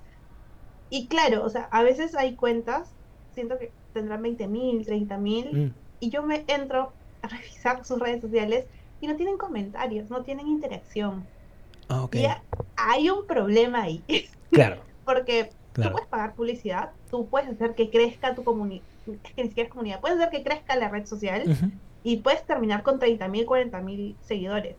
Y 0.89 1.07
claro, 1.07 1.43
o 1.43 1.49
sea, 1.49 1.69
a 1.71 1.83
veces 1.83 2.15
hay 2.15 2.35
cuentas, 2.35 2.91
siento 3.33 3.57
que 3.57 3.71
tendrán 3.93 4.21
20 4.21 4.47
mil, 4.47 4.85
30 4.85 5.17
mil, 5.17 5.51
mm. 5.51 5.73
y 6.01 6.09
yo 6.09 6.23
me 6.23 6.43
entro 6.47 6.91
a 7.21 7.27
revisar 7.29 7.85
sus 7.85 7.99
redes 7.99 8.21
sociales 8.21 8.65
y 9.03 9.07
no 9.07 9.17
tienen 9.17 9.37
comentarios, 9.37 10.09
no 10.09 10.23
tienen 10.23 10.47
interacción. 10.47 11.25
Ah, 11.89 12.07
y 12.13 12.25
hay 12.77 13.09
un 13.09 13.27
problema 13.27 13.83
ahí. 13.83 14.01
Claro. 14.49 14.81
Porque 15.03 15.49
tú 15.73 15.81
puedes 15.81 16.07
pagar 16.07 16.35
publicidad, 16.35 16.91
tú 17.09 17.25
puedes 17.25 17.49
hacer 17.49 17.73
que 17.73 17.89
crezca 17.89 18.35
tu 18.35 18.43
comunidad, 18.43 18.83
es 19.07 19.33
que 19.33 19.41
ni 19.41 19.49
siquiera 19.49 19.67
es 19.67 19.71
comunidad, 19.71 19.99
puedes 19.99 20.19
hacer 20.19 20.29
que 20.29 20.43
crezca 20.43 20.75
la 20.75 20.89
red 20.89 21.07
social, 21.07 21.57
y 22.03 22.17
puedes 22.17 22.43
terminar 22.45 22.83
con 22.83 22.99
30.000, 22.99 23.45
40.000 23.47 24.15
seguidores. 24.21 24.75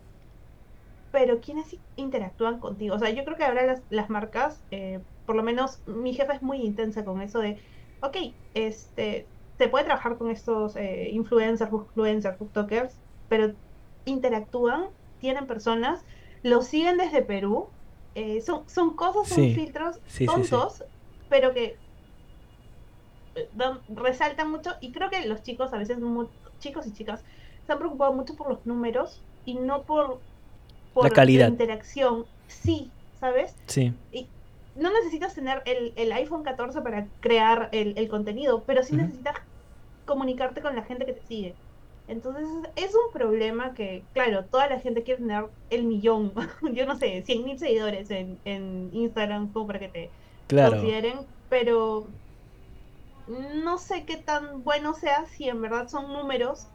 Pero 1.11 1.41
¿quiénes 1.41 1.77
interactúan 1.97 2.61
contigo? 2.61 2.95
O 2.95 2.99
sea, 3.01 3.11
yo 3.11 3.25
creo 3.25 3.37
que 3.37 3.45
ahora 3.45 3.66
las, 3.66 3.83
las 3.91 4.09
marcas, 4.11 4.62
eh, 4.70 5.01
por 5.27 5.35
lo 5.35 5.43
menos 5.43 5.81
mi 5.87 6.14
jefa 6.14 6.35
es 6.35 6.43
muy 6.43 6.59
intensa 6.59 7.05
con 7.05 7.20
eso 7.20 7.41
de, 7.41 7.59
ok, 8.01 8.16
este, 8.55 9.27
se 9.59 9.66
puede 9.66 9.87
trabajar 9.87 10.16
con 10.18 10.31
estos 10.31 10.77
eh, 10.77 11.09
influencers, 11.11 11.72
influencers, 11.72 12.39
booktokers, 12.39 12.95
pero 13.29 13.55
interactúan, 14.05 14.91
tienen 15.19 15.47
personas, 15.47 16.05
los 16.43 16.67
siguen 16.69 16.97
desde 16.99 17.23
Perú, 17.23 17.75
eh, 18.15 18.41
son, 18.43 18.69
son 18.69 18.97
cosas, 18.97 19.29
son 19.29 19.49
Sí, 19.49 19.51
filtros 19.51 20.01
sí, 20.07 20.29
sí, 20.29 20.45
sí. 20.45 20.57
tontos, 20.57 20.85
pero 21.29 21.55
que 21.55 21.81
eh, 23.35 23.51
resaltan 23.89 24.51
mucho 24.51 24.73
y 24.81 24.93
creo 24.93 25.11
que 25.11 25.27
los 25.27 25.43
chicos 25.43 25.73
a 25.73 25.79
veces 25.79 25.99
mu- 25.99 26.31
chicos 26.59 26.87
y 26.87 26.93
chicas 26.93 27.25
se 27.67 27.73
han 27.73 27.79
preocupado 27.79 28.13
mucho 28.13 28.35
por 28.37 28.49
los 28.51 28.65
números 28.67 29.25
y 29.45 29.57
no 29.59 29.85
por, 29.87 30.25
por 30.93 31.13
calidad. 31.13 31.49
interacción 31.49 32.29
sí 32.49 32.95
sabes 33.13 33.59
Sí, 33.67 33.95
y 34.11 34.33
no 34.75 34.93
necesitas 34.93 35.35
tener 35.35 35.63
el, 35.67 35.95
el 35.97 36.13
iPhone 36.13 36.43
14 36.45 36.83
para 36.83 37.11
crear 37.21 37.71
el, 37.73 37.99
el 37.99 38.09
contenido 38.09 38.65
pero 38.67 38.83
sí 38.83 38.97
necesitas 38.97 39.37
comunicarte 40.07 40.63
con 40.63 40.77
la 40.77 40.85
gente 40.85 41.07
que 41.07 41.15
te 41.15 41.23
sigue 41.23 41.59
entonces 42.09 42.47
es 42.77 42.95
un 42.95 43.13
problema 43.13 43.75
que 43.75 44.03
claro 44.13 44.45
toda 44.45 44.69
la 44.69 44.81
gente 44.81 45.03
quiere 45.03 45.21
tener 45.21 45.47
el 45.71 45.85
millón 45.85 46.33
yo 46.73 46.87
no 46.87 46.97
sé 46.97 47.23
100 47.23 47.45
mil 47.45 47.59
seguidores 47.59 48.11
en, 48.11 48.39
en 48.45 48.91
Instagram 48.93 49.53
como 49.53 49.67
para 49.67 49.79
que 49.79 49.89
te 49.89 50.11
claro. 50.47 50.73
consideren, 50.73 51.21
pero 51.49 52.07
no 53.29 53.79
sé 53.79 54.05
qué 54.05 54.17
tan 54.17 54.63
bueno 54.65 54.95
sea 54.95 55.27
si 55.27 55.49
en 55.49 55.61
verdad 55.63 55.89
son 55.89 56.13
números 56.13 56.67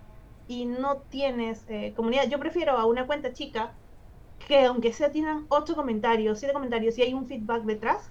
y 0.47 0.65
no 0.65 0.97
tienes 1.09 1.63
eh, 1.69 1.93
comunidad. 1.95 2.27
Yo 2.27 2.39
prefiero 2.39 2.77
a 2.77 2.85
una 2.85 3.05
cuenta 3.05 3.33
chica 3.33 3.73
que 4.47 4.65
aunque 4.65 4.93
sea 4.93 5.11
tienen 5.11 5.45
8 5.49 5.75
comentarios, 5.75 6.39
7 6.39 6.53
comentarios 6.53 6.97
y 6.97 7.03
hay 7.03 7.13
un 7.13 7.27
feedback 7.27 7.63
detrás, 7.63 8.09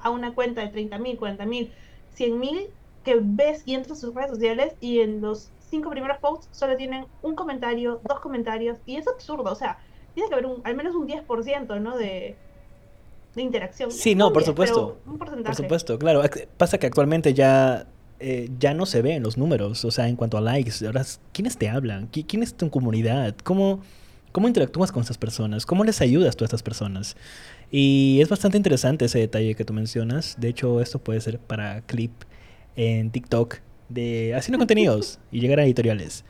a 0.00 0.10
una 0.10 0.34
cuenta 0.34 0.62
de 0.62 0.72
30.000, 0.72 1.18
40.000, 1.18 1.70
100.000 2.16 2.68
que 3.04 3.20
ves 3.22 3.62
y 3.64 3.74
entras 3.74 3.98
a 3.98 4.00
sus 4.00 4.14
redes 4.14 4.30
sociales 4.30 4.74
y 4.80 5.00
en 5.00 5.20
los 5.20 5.52
5 5.72 5.88
primeros 5.90 6.18
posts 6.18 6.48
solo 6.52 6.76
tienen 6.76 7.06
un 7.22 7.34
comentario, 7.34 8.00
dos 8.06 8.20
comentarios 8.20 8.76
y 8.84 8.96
es 8.96 9.08
absurdo, 9.08 9.50
o 9.50 9.54
sea, 9.54 9.78
tiene 10.14 10.28
que 10.28 10.34
haber 10.34 10.44
un, 10.46 10.60
al 10.64 10.74
menos 10.76 10.94
un 10.94 11.08
10%, 11.08 11.80
¿no? 11.80 11.96
De, 11.96 12.36
de 13.34 13.42
interacción. 13.42 13.90
Sí, 13.90 14.14
no, 14.14 14.32
por 14.34 14.42
10, 14.42 14.46
supuesto. 14.50 14.98
Un 15.06 15.16
Por 15.16 15.28
porcentaje. 15.28 15.56
supuesto, 15.56 15.98
claro. 15.98 16.20
Pasa 16.58 16.76
que 16.76 16.86
actualmente 16.86 17.32
ya, 17.32 17.86
eh, 18.20 18.50
ya 18.58 18.74
no 18.74 18.84
se 18.84 19.00
ven 19.00 19.22
los 19.22 19.38
números, 19.38 19.82
o 19.86 19.90
sea, 19.90 20.08
en 20.08 20.16
cuanto 20.16 20.36
a 20.36 20.42
likes. 20.42 20.84
Ahora, 20.84 21.02
¿quiénes 21.32 21.56
te 21.56 21.70
hablan? 21.70 22.10
¿Qui- 22.10 22.26
¿Quién 22.28 22.42
es 22.42 22.54
tu 22.54 22.68
comunidad? 22.68 23.34
¿Cómo, 23.42 23.80
¿Cómo 24.32 24.48
interactúas 24.48 24.92
con 24.92 25.00
estas 25.00 25.16
personas? 25.16 25.64
¿Cómo 25.64 25.82
les 25.84 26.02
ayudas 26.02 26.36
tú 26.36 26.44
a 26.44 26.46
estas 26.46 26.62
personas? 26.62 27.16
Y 27.70 28.20
es 28.20 28.28
bastante 28.28 28.58
interesante 28.58 29.06
ese 29.06 29.18
detalle 29.20 29.54
que 29.54 29.64
tú 29.64 29.72
mencionas. 29.72 30.36
De 30.38 30.48
hecho, 30.50 30.82
esto 30.82 30.98
puede 30.98 31.22
ser 31.22 31.38
para 31.38 31.80
clip 31.80 32.12
en 32.76 33.10
TikTok 33.10 33.56
de 33.92 34.34
haciendo 34.34 34.58
contenidos 34.58 35.18
y 35.30 35.40
llegar 35.40 35.60
a 35.60 35.64
editoriales. 35.64 36.24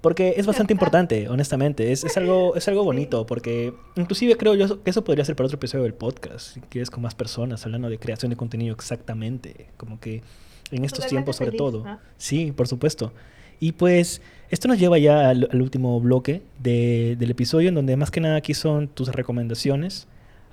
Porque 0.00 0.34
es 0.36 0.46
bastante 0.46 0.72
importante, 0.72 1.28
honestamente. 1.28 1.90
Es, 1.90 2.04
es 2.04 2.16
algo, 2.16 2.54
es 2.54 2.68
algo 2.68 2.84
bonito, 2.84 3.26
porque 3.26 3.72
inclusive 3.96 4.36
creo 4.36 4.54
yo 4.54 4.82
que 4.84 4.90
eso 4.90 5.02
podría 5.02 5.24
ser 5.24 5.34
para 5.34 5.46
otro 5.46 5.56
episodio 5.56 5.82
del 5.84 5.94
podcast, 5.94 6.54
si 6.54 6.60
quieres 6.60 6.90
con 6.90 7.02
más 7.02 7.14
personas, 7.14 7.64
hablando 7.64 7.88
de 7.88 7.98
creación 7.98 8.30
de 8.30 8.36
contenido 8.36 8.74
exactamente, 8.74 9.66
como 9.76 9.98
que 9.98 10.22
en 10.70 10.84
estos 10.84 11.00
Totalmente 11.04 11.08
tiempos 11.08 11.36
sobre 11.36 11.50
feliz, 11.52 11.58
todo. 11.58 11.84
¿no? 11.84 11.98
Sí, 12.18 12.52
por 12.52 12.68
supuesto. 12.68 13.12
Y 13.58 13.72
pues 13.72 14.20
esto 14.50 14.68
nos 14.68 14.78
lleva 14.78 14.98
ya 14.98 15.30
al, 15.30 15.48
al 15.50 15.62
último 15.62 15.98
bloque 16.00 16.42
de- 16.60 17.16
del 17.18 17.30
episodio, 17.30 17.70
en 17.70 17.74
donde 17.74 17.96
más 17.96 18.10
que 18.10 18.20
nada 18.20 18.36
aquí 18.36 18.52
son 18.54 18.86
tus 18.88 19.08
recomendaciones. 19.08 20.06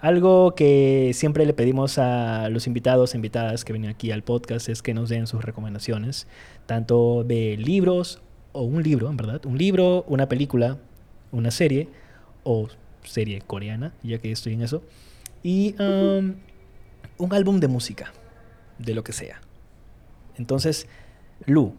Algo 0.04 0.54
que 0.54 1.12
siempre 1.14 1.46
le 1.46 1.54
pedimos 1.54 1.98
a 1.98 2.50
los 2.50 2.68
invitados 2.68 3.14
e 3.14 3.18
invitadas 3.18 3.64
que 3.64 3.72
vienen 3.72 3.90
aquí 3.90 4.12
al 4.12 4.22
podcast 4.22 4.68
es 4.68 4.82
que 4.82 4.94
nos 4.94 5.08
den 5.08 5.28
sus 5.28 5.46
recomendaciones, 5.46 6.28
tanto 6.66 7.24
de 7.24 7.56
libros 7.56 8.22
o 8.52 8.64
un 8.64 8.84
libro, 8.84 9.10
en 9.10 9.16
verdad, 9.16 9.46
un 9.46 9.58
libro, 9.58 10.04
una 10.10 10.28
película, 10.28 10.78
una 11.32 11.52
serie 11.52 11.88
o 12.44 12.68
serie 13.06 13.44
coreana, 13.48 13.94
ya 14.04 14.18
que 14.18 14.30
estoy 14.30 14.56
en 14.56 14.64
eso, 14.64 14.84
y 15.42 15.74
um, 15.82 16.34
un 17.18 17.34
álbum 17.34 17.62
de 17.62 17.70
música, 17.70 18.12
de 18.80 18.96
lo 18.96 19.06
que 19.06 19.14
sea. 19.14 19.40
Entonces, 20.36 20.86
Lu, 21.46 21.76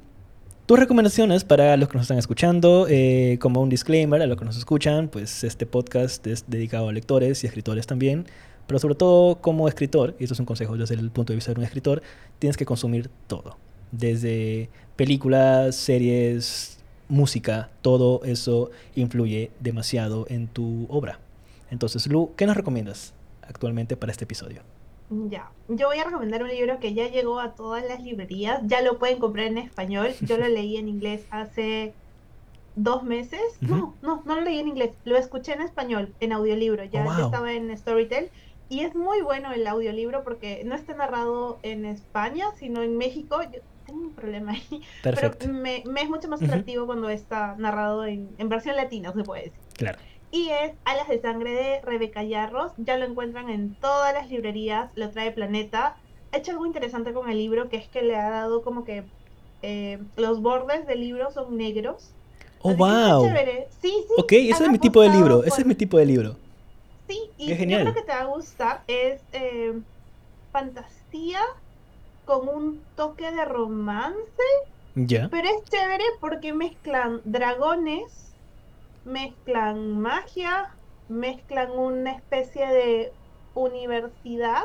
tus 0.67 0.79
recomendaciones 0.79 1.45
para 1.45 1.77
los 1.77 1.89
que 1.89 1.95
nos 1.95 2.05
están 2.05 2.19
escuchando, 2.19 2.87
eh, 2.89 3.39
como 3.41 3.61
un 3.61 3.69
disclaimer 3.69 4.23
a 4.23 4.27
los 4.27 4.39
que 4.39 4.47
nos 4.47 4.57
escuchan, 4.57 5.09
pues 5.09 5.45
este 5.45 5.67
podcast 5.67 6.27
es 6.27 6.45
dedicado 6.49 6.89
a 6.89 6.93
lectores 6.93 7.45
y 7.45 7.47
escritores 7.47 7.87
también, 7.87 8.27
pero 8.67 8.79
sobre 8.79 8.95
todo 8.95 9.43
como 9.43 9.69
escritor, 9.69 10.17
y 10.19 10.25
esto 10.25 10.33
es 10.33 10.41
un 10.41 10.47
consejo 10.47 10.77
desde 10.79 10.95
el 10.95 11.11
punto 11.11 11.33
de 11.33 11.37
vista 11.37 11.53
de 11.53 11.61
un 11.61 11.65
escritor, 11.65 12.03
tienes 12.39 12.57
que 12.57 12.65
consumir 12.65 13.11
todo, 13.27 13.59
desde 13.93 14.71
películas, 14.97 15.77
series, 15.77 16.79
música, 17.09 17.69
todo 17.83 18.23
eso 18.25 18.71
influye 18.95 19.51
demasiado 19.61 20.25
en 20.31 20.49
tu 20.49 20.87
obra. 20.89 21.21
Entonces, 21.71 22.07
Lu, 22.07 22.33
¿qué 22.37 22.47
nos 22.47 22.57
recomiendas 22.57 23.13
actualmente 23.43 23.99
para 23.99 24.13
este 24.13 24.25
episodio? 24.25 24.63
Ya, 25.09 25.55
yo 25.69 25.89
voy 25.89 25.99
a 25.99 26.05
recomendar 26.05 26.43
un 26.43 26.49
libro 26.49 26.81
que 26.81 26.95
ya 26.95 27.09
llegó 27.09 27.39
a 27.39 27.55
todas 27.55 27.85
las 27.85 28.01
librerías, 28.01 28.63
ya 28.67 28.81
lo 28.83 28.99
pueden 28.99 29.19
comprar 29.19 29.47
en 29.47 29.59
español, 29.59 30.17
yo 30.21 30.39
lo 30.39 30.49
leí 30.49 30.77
en 30.77 30.89
inglés 30.89 31.27
hace 31.31 31.99
dos 32.75 33.05
meses, 33.05 33.41
Ujú. 33.63 33.75
no, 33.75 33.99
no, 34.03 34.23
no 34.27 34.35
lo 34.37 34.41
leí 34.43 34.59
en 34.59 34.69
inglés, 34.69 34.99
lo 35.05 35.17
escuché 35.17 35.53
en 35.55 35.63
español, 35.63 36.17
en 36.21 36.33
audiolibro, 36.33 36.85
ya, 36.85 37.03
Oh, 37.03 37.09
ya 37.09 37.11
wow. 37.17 37.25
estaba 37.27 37.53
en 37.53 37.77
Storytel, 37.77 38.31
y 38.69 38.81
es 38.81 38.95
muy 38.95 39.23
bueno 39.23 39.53
el 39.53 39.67
audiolibro 39.67 40.25
porque 40.25 40.63
no 40.65 40.75
está 40.75 40.95
narrado 40.95 41.61
en 41.63 41.85
España, 41.85 42.47
sino 42.59 42.83
en 42.83 42.97
México, 42.97 43.41
yo 43.43 43.61
tengo 43.85 44.01
un 44.09 44.15
problema 44.15 44.53
ahí, 44.53 44.81
Perfecto. 45.03 45.47
pero 45.47 45.53
me, 45.55 45.83
me 45.87 46.03
es 46.03 46.09
mucho 46.09 46.29
más 46.29 46.43
atractivo 46.43 46.87
cuando 46.87 47.09
está 47.11 47.55
narrado 47.59 48.05
en, 48.07 48.35
en 48.39 48.49
versión 48.49 48.77
latina, 48.77 49.13
se 49.13 49.25
puede 49.25 49.45
decir. 49.45 49.61
Claro. 49.75 49.99
Y 50.35 50.51
es 50.51 50.73
Alas 50.85 51.07
de 51.07 51.21
Sangre 51.21 51.53
de 51.53 51.81
Rebeca 51.83 52.25
Yarros. 52.25 52.73
Ya 52.77 52.97
lo 52.97 53.05
encuentran 53.05 53.49
en 53.51 53.77
todas 53.77 54.13
las 54.13 54.29
librerías. 54.29 54.91
Lo 54.97 55.09
trae 55.11 55.31
Planeta. 55.31 55.97
Ha 56.33 56.39
hecho 56.39 56.51
algo 56.51 56.67
interesante 56.67 57.13
con 57.13 57.31
el 57.31 57.39
libro, 57.39 57.69
que 57.69 57.77
es 57.77 57.87
que 57.87 58.03
le 58.03 58.17
ha 58.17 58.31
dado 58.31 58.63
como 58.63 58.83
que 58.85 59.05
eh, 59.63 60.01
los 60.17 60.43
bordes 60.43 60.89
del 60.89 60.99
libro 61.03 61.31
son 61.31 61.57
negros. 61.57 62.11
Oh, 62.63 62.71
Así 62.71 62.79
wow. 62.79 63.25
chévere. 63.25 63.69
Sí, 63.81 63.91
sí. 64.09 64.15
Ok, 64.19 64.33
ese 64.33 64.65
es 64.65 64.71
mi 64.71 64.81
tipo 64.81 65.03
de 65.03 65.11
libro. 65.11 65.45
Ese 65.45 65.61
es 65.61 65.67
mi 65.69 65.77
tipo 65.77 65.99
de 65.99 66.07
libro. 66.07 66.35
Sí, 67.07 67.21
y 67.39 67.47
Qué 67.47 67.53
yo 67.53 67.57
genial. 67.57 67.83
creo 67.83 67.95
que 67.95 68.03
te 68.03 68.13
va 68.13 68.23
a 68.23 68.25
gustar. 68.25 68.83
Es 68.89 69.21
eh, 69.33 69.73
fantasía 70.51 71.39
con 72.25 72.49
un 72.49 72.83
toque 72.97 73.31
de 73.31 73.45
romance. 73.45 74.43
Ya. 74.97 75.29
Pero 75.29 75.47
es 75.47 75.71
chévere 75.71 76.03
porque 76.21 76.53
mezclan 76.53 77.21
dragones, 77.25 78.34
mezclan 79.05 80.01
magia, 80.01 80.71
mezclan 81.09 81.71
una 81.73 82.13
especie 82.13 82.67
de 82.67 83.13
universidad 83.55 84.65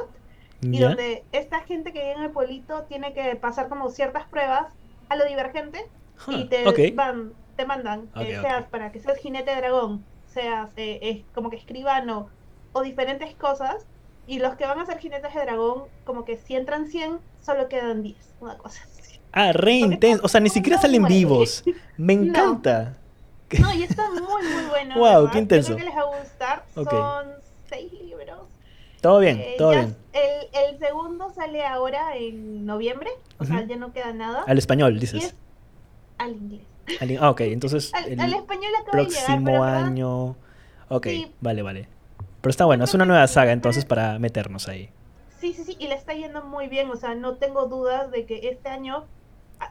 y 0.62 0.80
Ya. 0.80 0.88
donde 0.90 1.24
esta 1.32 1.62
gente 1.62 1.94
que 1.94 2.00
vive 2.00 2.14
en 2.14 2.24
el 2.24 2.32
pueblito 2.32 2.84
tiene 2.84 3.14
que 3.14 3.36
pasar 3.36 3.70
como 3.70 3.90
ciertas 3.90 4.26
pruebas 4.28 4.74
a 5.10 5.16
lo 5.16 5.26
divergente 5.26 5.86
y 6.28 6.44
Huh, 6.44 6.48
te 6.50 6.92
van, 6.92 7.34
te 7.56 7.66
mandan, 7.66 8.10
eh, 8.20 8.42
para 8.70 8.92
que 8.92 9.00
seas 9.00 9.18
jinete 9.20 9.52
de 9.52 9.58
dragón, 9.58 10.04
seas 10.28 10.70
eh, 10.76 11.00
eh, 11.02 11.26
como 11.34 11.50
que 11.50 11.56
escribano 11.58 12.30
o 12.74 12.82
diferentes 12.82 13.34
cosas. 13.36 13.86
Y 14.28 14.38
los 14.40 14.56
que 14.56 14.66
van 14.66 14.80
a 14.80 14.86
ser 14.86 15.00
jinetes 15.00 15.34
de 15.34 15.42
dragón, 15.42 15.86
como 16.04 16.24
que 16.24 16.38
si 16.38 16.56
entran 16.56 16.86
100, 16.88 17.18
solo 17.42 17.68
quedan 17.68 18.04
10, 18.04 18.36
una 18.42 18.58
cosa 18.60 18.84
así. 18.84 19.20
Ah, 19.32 19.54
re 19.54 19.74
intenso. 19.74 20.24
O 20.24 20.28
sea, 20.28 20.40
ni 20.40 20.50
siquiera 20.50 20.78
salen 20.80 21.06
vivos. 21.06 21.64
Me 21.98 22.14
encanta. 22.14 22.84
No, 22.84 23.09
y 23.52 23.84
está 23.84 24.10
muy, 24.12 24.22
muy 24.44 24.66
bueno. 24.70 24.96
Wow, 24.98 25.04
¿verdad? 25.24 25.30
qué 25.32 25.38
Yo 25.38 25.42
intenso. 25.42 25.76
creo 25.76 25.78
que 25.78 25.84
les 25.86 25.96
va 25.96 26.02
a 26.02 26.20
gustar. 26.20 26.66
Ok. 26.76 26.90
Son 26.92 27.28
seis 27.70 27.92
libros. 27.94 28.40
Todo 29.02 29.20
bien, 29.20 29.40
Eh, 29.40 29.56
todo 29.58 29.74
ya 29.74 29.80
bien. 29.80 29.96
El, 30.14 30.72
el 30.72 30.80
segundo 30.80 31.30
sale 31.34 31.66
ahora 31.66 32.18
en 32.18 32.66
noviembre, 32.66 33.10
o 33.38 33.46
sea, 33.46 33.58
Ujú. 33.60 33.68
ya 33.68 33.76
no 33.78 33.94
queda 33.94 34.12
nada. 34.12 34.44
Al 34.46 34.58
español, 34.58 35.00
dices. 35.00 35.24
es 35.26 35.36
al 36.18 36.32
inglés. 36.32 36.62
Al- 37.00 37.18
ah, 37.22 37.30
ok. 37.30 37.42
Entonces, 37.42 37.94
Al, 37.94 38.06
el 38.12 38.20
al 38.20 38.34
español 38.34 38.72
acaba 38.82 38.98
de 38.98 39.06
llegar, 39.06 39.24
pero 39.26 39.36
próximo 39.38 39.52
verdad- 39.62 39.84
año. 39.86 40.36
Ok, 40.90 41.06
Sí. 41.08 41.32
vale, 41.40 41.62
vale. 41.62 41.88
Pero 42.42 42.50
está 42.50 42.66
bueno. 42.66 42.84
Es 42.84 42.94
una 42.94 43.06
nueva 43.06 43.26
saga 43.28 43.52
entonces 43.54 43.86
para 43.86 44.18
meternos 44.20 44.68
ahí. 44.68 44.90
Sí, 45.40 45.54
sí, 45.54 45.64
sí, 45.64 45.76
y 45.80 45.88
le 45.88 45.94
está 45.96 46.14
yendo 46.14 46.42
muy 46.44 46.68
bien, 46.68 46.90
o 46.90 46.96
sea, 46.98 47.16
no 47.16 47.36
tengo 47.36 47.68
dudas 47.68 48.12
de 48.12 48.26
que 48.26 48.50
este 48.50 48.68
año, 48.68 49.06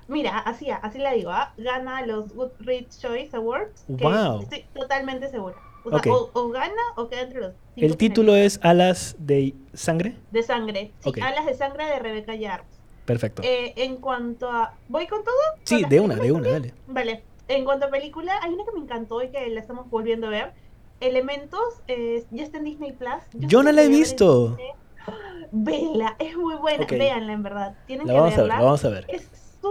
mira, 0.09 0.39
así, 0.39 0.71
así 0.71 0.99
la 0.99 1.13
digo, 1.13 1.31
¿ah? 1.31 1.53
gana 1.57 2.05
los 2.07 2.33
Goodreads 2.35 3.01
Choice 3.01 3.37
Awards, 3.37 3.85
que 3.87 4.05
Wow. 4.05 4.43
estoy 4.43 4.65
totalmente 4.75 5.29
segura. 5.29 5.57
O 5.85 5.91
sea, 5.91 6.13
o, 6.13 6.31
o 6.35 6.49
gana 6.51 6.75
o 6.97 7.09
queda 7.09 7.23
entre 7.23 7.41
los 7.41 7.53
cinco 7.75 7.87
El 7.87 7.97
título 7.97 8.35
es 8.37 8.61
Alas 8.63 9.17
de 9.19 9.55
Sangre. 9.73 10.17
De 10.33 10.43
sangre, 10.43 10.93
sí. 11.01 11.13
Alas 11.21 11.47
de 11.47 11.55
sangre 11.55 11.87
de 11.87 11.99
Rebeca 11.99 12.35
Yarros. 12.35 12.67
Perfecto. 13.07 13.41
Eh, 13.43 13.73
en 13.77 13.97
cuanto 13.97 14.51
a... 14.51 14.75
¿Voy 14.89 15.07
con 15.07 15.25
todo? 15.25 15.35
sí, 15.65 15.77
¿Con 15.77 15.83
las 15.83 15.91
de 15.91 16.01
una, 16.01 16.15
de 16.17 16.33
una, 16.33 16.51
dale. 16.51 16.75
Vale, 16.89 17.23
en 17.49 17.65
cuanto 17.65 17.87
a 17.87 17.91
película, 17.91 18.39
hay 18.43 18.53
una 18.53 18.65
que 18.67 18.73
me 18.73 18.81
encantó 18.81 19.23
y 19.23 19.31
que 19.31 19.49
la 19.49 19.61
estamos 19.61 19.89
volviendo 19.89 20.27
a 20.27 20.31
ver. 20.31 20.53
Elementos, 21.01 21.63
eh, 21.87 22.25
ya 22.33 22.43
está 22.43 22.59
en 22.59 22.65
Disney 22.65 22.93
Plus. 22.93 23.23
Yo 23.35 23.63
no 23.63 23.73
la 23.73 23.83
he 23.85 23.89
visto. 23.89 24.59
Vela, 25.53 26.17
es 26.19 26.37
muy 26.37 26.57
buena, 26.57 26.85
Ok. 26.85 26.91
véanla 26.91 27.33
en 27.33 27.43
verdad, 27.43 27.75
tienen 27.87 28.07
La 28.07 28.13
que 28.15 28.21
vamos 28.21 28.35
a 28.35 28.41
ver, 28.43 28.49
la 28.49 28.61
vamos 28.61 28.85
a 28.85 28.89
ver. 28.91 29.07
Es 29.09 29.27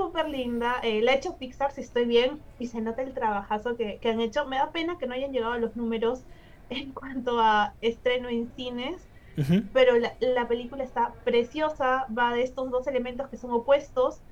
súper 0.05 0.29
linda, 0.29 0.79
eh, 0.83 1.01
la 1.01 1.11
ha 1.13 1.15
hecho 1.15 1.37
Pixar 1.37 1.71
si 1.71 1.81
estoy 1.81 2.05
bien 2.05 2.45
y 2.57 2.67
se 2.67 2.81
nota 2.81 3.01
el 3.03 3.13
trabajazo 3.13 3.75
que, 3.77 3.99
que 3.99 4.09
han 4.09 4.21
hecho. 4.21 4.45
Me 4.47 4.57
da 4.57 4.71
pena 4.71 4.97
que 4.99 5.07
no 5.07 5.13
hayan 5.13 5.31
llegado 5.31 5.53
a 5.53 5.57
los 5.59 5.75
números 5.75 6.25
en 6.69 6.93
cuanto 6.93 7.39
a 7.39 7.77
estreno 7.81 8.29
en 8.29 8.51
cines, 8.53 9.09
pero 9.71 9.97
la, 9.97 10.17
la 10.19 10.47
película 10.47 10.83
está 10.83 11.17
preciosa, 11.23 12.07
va 12.17 12.33
de 12.33 12.43
estos 12.43 12.71
dos 12.71 12.87
elementos 12.87 13.29
que 13.29 13.37
son 13.37 13.51
opuestos 13.51 14.23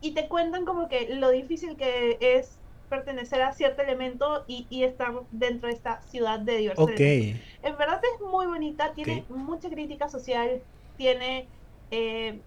y 0.00 0.14
te 0.14 0.28
cuentan 0.28 0.64
como 0.64 0.88
que 0.88 1.14
lo 1.16 1.30
difícil 1.30 1.76
que 1.76 2.18
es 2.20 2.60
pertenecer 2.88 3.42
a 3.42 3.52
cierto 3.52 3.82
elemento 3.82 4.44
y, 4.46 4.66
y 4.70 4.84
estar 4.84 5.12
dentro 5.30 5.68
de 5.68 5.74
esta 5.74 6.02
ciudad 6.02 6.40
de 6.40 6.56
diversos 6.58 6.86
Ok. 6.86 7.00
elementos. 7.00 7.28
En 7.62 7.76
verdad 7.78 8.00
es 8.02 8.26
muy 8.30 8.46
bonita, 8.46 8.94
tiene 8.94 9.26
mucha 9.28 9.70
crítica 9.70 10.08
social, 10.08 10.64
tiene 10.96 11.50
eh, 11.90 12.44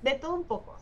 de 0.00 0.14
todo 0.14 0.34
un 0.34 0.46
poco. 0.46 0.76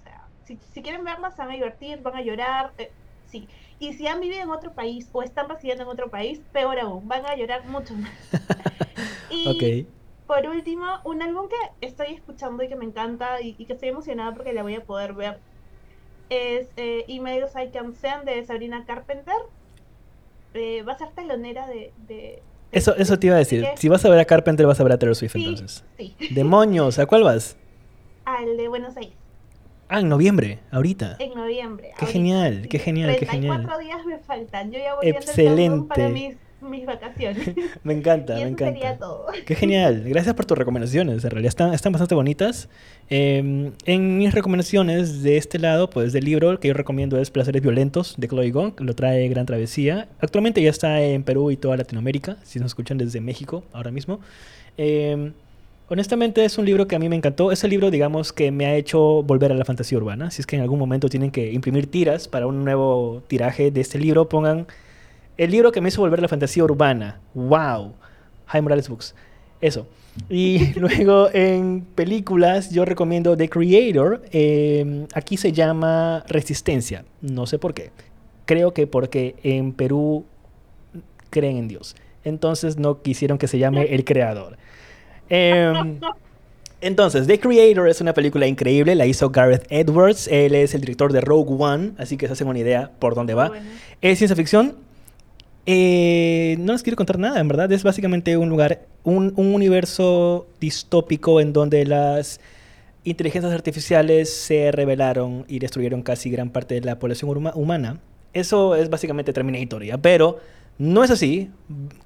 Si, 0.48 0.58
si 0.72 0.80
quieren 0.82 1.04
verla, 1.04 1.30
se 1.30 1.42
van 1.42 1.50
a 1.50 1.54
divertir, 1.54 2.00
van 2.00 2.16
a 2.16 2.22
llorar, 2.22 2.72
eh, 2.78 2.90
sí. 3.26 3.46
Y 3.78 3.92
si 3.92 4.06
han 4.06 4.18
vivido 4.20 4.42
en 4.42 4.50
otro 4.50 4.72
país 4.72 5.06
o 5.12 5.22
están 5.22 5.46
residiendo 5.46 5.82
en 5.84 5.90
otro 5.90 6.08
país, 6.10 6.40
peor 6.52 6.78
aún, 6.80 7.06
van 7.06 7.26
a 7.26 7.36
llorar 7.36 7.66
mucho 7.66 7.92
más. 7.94 8.10
y 9.30 9.86
por 10.26 10.46
último, 10.46 10.84
un 11.04 11.20
álbum 11.22 11.48
que 11.48 11.86
estoy 11.86 12.14
escuchando 12.14 12.62
y 12.62 12.68
que 12.68 12.76
me 12.76 12.86
encanta 12.86 13.42
y, 13.42 13.56
y 13.58 13.66
que 13.66 13.74
estoy 13.74 13.90
emocionada 13.90 14.32
porque 14.34 14.54
la 14.54 14.62
voy 14.62 14.74
a 14.74 14.84
poder 14.84 15.12
ver 15.12 15.38
es 16.30 16.68
eh, 16.76 17.04
Emails 17.08 17.52
I 17.56 17.70
Can 17.70 17.94
Send 17.94 18.24
de 18.24 18.44
Sabrina 18.44 18.84
Carpenter. 18.86 19.34
Eh, 20.54 20.82
va 20.82 20.92
a 20.94 20.98
ser 20.98 21.08
telonera 21.14 21.66
de... 21.66 21.92
de- 22.06 22.42
Eso, 22.72 22.94
eso 22.96 23.18
te 23.18 23.26
iba 23.26 23.36
a 23.36 23.38
decir. 23.38 23.64
¿Qué? 23.64 23.76
Si 23.76 23.88
vas 23.88 24.04
a 24.04 24.08
ver 24.08 24.18
a 24.18 24.24
Carpenter, 24.24 24.66
vas 24.66 24.80
a 24.80 24.82
ver 24.82 24.92
a 24.92 24.98
Taylor 24.98 25.14
Swift 25.14 25.32
Sí, 25.32 25.44
entonces. 25.44 25.84
sí. 25.98 26.16
Demonios, 26.30 26.98
¿a 26.98 27.06
cuál 27.06 27.22
vas? 27.24 27.56
Al 28.24 28.56
de 28.58 28.68
Buenos 28.68 28.96
Aires, 28.96 29.17
Ah, 29.88 30.00
en 30.00 30.08
noviembre, 30.08 30.58
ahorita. 30.70 31.16
en 31.18 31.34
noviembre. 31.34 31.88
Qué 31.88 32.04
ahorita. 32.04 32.12
genial, 32.12 32.66
qué 32.68 32.78
genial, 32.78 33.16
qué 33.18 33.26
34 33.26 33.62
genial. 33.78 33.80
días 33.84 34.06
me 34.06 34.18
faltan. 34.18 34.70
Yo 34.70 34.78
ya 34.78 34.94
voy 34.94 35.06
el 35.08 35.14
countdown 35.14 35.88
para 35.88 36.08
mis, 36.10 36.22
Excelente. 36.32 36.38
mis 36.60 36.84
vacaciones. 36.86 37.50
Me 37.84 37.94
encanta, 37.94 38.38
y 38.38 38.44
me 38.44 38.48
eso 38.50 38.58
sería 38.58 38.74
encanta. 38.88 38.98
todo. 38.98 39.26
Qué 39.46 39.54
genial. 39.54 40.02
Gracias 40.06 40.34
por 40.34 40.44
tus 40.44 40.58
recomendaciones. 40.58 41.24
En 41.24 41.30
realidad 41.30 41.48
están, 41.48 41.72
están 41.72 41.92
bastante 41.92 42.14
bonitas. 42.14 42.68
Eh, 43.08 43.70
en 43.86 44.18
mis 44.18 44.34
recomendaciones 44.34 45.22
de 45.22 45.36
este 45.38 45.58
lado, 45.58 45.88
pues 45.88 46.12
del 46.12 46.24
libro 46.24 46.58
que 46.60 46.68
yo 46.68 46.74
recomiendo 46.74 47.18
es 47.18 47.30
Placeres 47.30 47.62
Violentos 47.62 48.14
de 48.18 48.28
Chloe 48.28 48.50
Gong. 48.50 48.78
Lo 48.80 48.94
trae 48.94 49.26
Gran 49.28 49.46
Travesía. 49.46 50.08
Actualmente 50.20 50.60
ya 50.60 50.70
está 50.70 51.00
en 51.00 51.22
Perú 51.22 51.50
y 51.50 51.56
toda 51.56 51.76
Latinoamérica. 51.78 52.36
Si 52.42 52.58
nos 52.58 52.66
escuchan 52.72 52.98
desde 52.98 53.20
México 53.22 53.64
ahora 53.72 53.90
mismo. 53.90 54.20
Eh, 54.76 55.32
honestamente 55.88 56.44
es 56.44 56.58
un 56.58 56.64
libro 56.64 56.86
que 56.86 56.96
a 56.96 56.98
mí 56.98 57.08
me 57.08 57.16
encantó. 57.16 57.52
Es 57.52 57.64
el 57.64 57.70
libro, 57.70 57.90
digamos, 57.90 58.32
que 58.32 58.50
me 58.50 58.66
ha 58.66 58.74
hecho 58.74 59.22
volver 59.22 59.52
a 59.52 59.54
la 59.54 59.64
fantasía 59.64 59.98
urbana. 59.98 60.30
Si 60.30 60.40
es 60.40 60.46
que 60.46 60.56
en 60.56 60.62
algún 60.62 60.78
momento 60.78 61.08
tienen 61.08 61.30
que 61.30 61.52
imprimir 61.52 61.90
tiras 61.90 62.28
para 62.28 62.46
un 62.46 62.64
nuevo 62.64 63.22
tiraje 63.26 63.70
de 63.70 63.80
este 63.80 63.98
libro, 63.98 64.28
pongan 64.28 64.66
el 65.36 65.50
libro 65.50 65.72
que 65.72 65.80
me 65.80 65.88
hizo 65.88 66.00
volver 66.00 66.18
a 66.20 66.22
la 66.22 66.28
fantasía 66.28 66.64
urbana. 66.64 67.20
¡Wow! 67.34 67.94
Jaime 68.46 68.62
Morales 68.62 68.88
Books. 68.88 69.14
Eso. 69.60 69.86
Y 70.28 70.74
luego 70.78 71.28
en 71.32 71.86
películas 71.94 72.70
yo 72.70 72.84
recomiendo 72.84 73.36
The 73.36 73.48
Creator. 73.48 74.22
Eh, 74.32 75.06
aquí 75.14 75.36
se 75.36 75.52
llama 75.52 76.24
Resistencia. 76.28 77.04
No 77.20 77.46
sé 77.46 77.58
por 77.58 77.74
qué. 77.74 77.90
Creo 78.44 78.72
que 78.72 78.86
porque 78.86 79.36
en 79.42 79.72
Perú 79.72 80.24
creen 81.30 81.56
en 81.56 81.68
Dios. 81.68 81.96
Entonces 82.24 82.78
no 82.78 83.02
quisieron 83.02 83.38
que 83.38 83.46
se 83.46 83.58
llame 83.58 83.94
El 83.94 84.04
Creador. 84.04 84.58
Em, 85.28 85.98
entonces, 86.80 87.26
The 87.26 87.40
Creator 87.40 87.88
es 87.88 88.00
una 88.00 88.14
película 88.14 88.46
increíble. 88.46 88.94
La 88.94 89.06
hizo 89.06 89.30
Gareth 89.30 89.66
Edwards. 89.70 90.28
Él 90.28 90.54
es 90.54 90.74
el 90.74 90.80
director 90.82 91.12
de 91.12 91.20
Rogue 91.20 91.54
One. 91.58 91.92
Así 91.98 92.16
que 92.16 92.26
se 92.26 92.34
hacen 92.34 92.46
una 92.48 92.58
idea 92.58 92.90
por 92.98 93.14
dónde 93.14 93.34
va. 93.34 93.48
Bueno. 93.48 93.66
Es 94.00 94.18
ciencia 94.18 94.36
ficción. 94.36 94.76
Eh, 95.66 96.56
no 96.60 96.72
les 96.72 96.82
quiero 96.82 96.96
contar 96.96 97.18
nada, 97.18 97.40
en 97.40 97.48
verdad. 97.48 97.70
Es 97.72 97.82
básicamente 97.82 98.36
un 98.36 98.48
lugar, 98.48 98.86
un, 99.04 99.32
un 99.36 99.54
universo 99.54 100.46
distópico 100.60 101.40
en 101.40 101.52
donde 101.52 101.84
las 101.84 102.40
inteligencias 103.04 103.52
artificiales 103.52 104.32
se 104.32 104.70
rebelaron 104.72 105.44
y 105.48 105.58
destruyeron 105.58 106.02
casi 106.02 106.30
gran 106.30 106.50
parte 106.50 106.74
de 106.74 106.82
la 106.82 106.98
población 106.98 107.30
huma- 107.30 107.52
humana. 107.54 108.00
Eso 108.32 108.76
es 108.76 108.88
básicamente 108.88 109.32
Terminator, 109.32 109.82
¿ya? 109.84 109.98
Pero 109.98 110.38
no 110.78 111.02
es 111.02 111.10
así. 111.10 111.50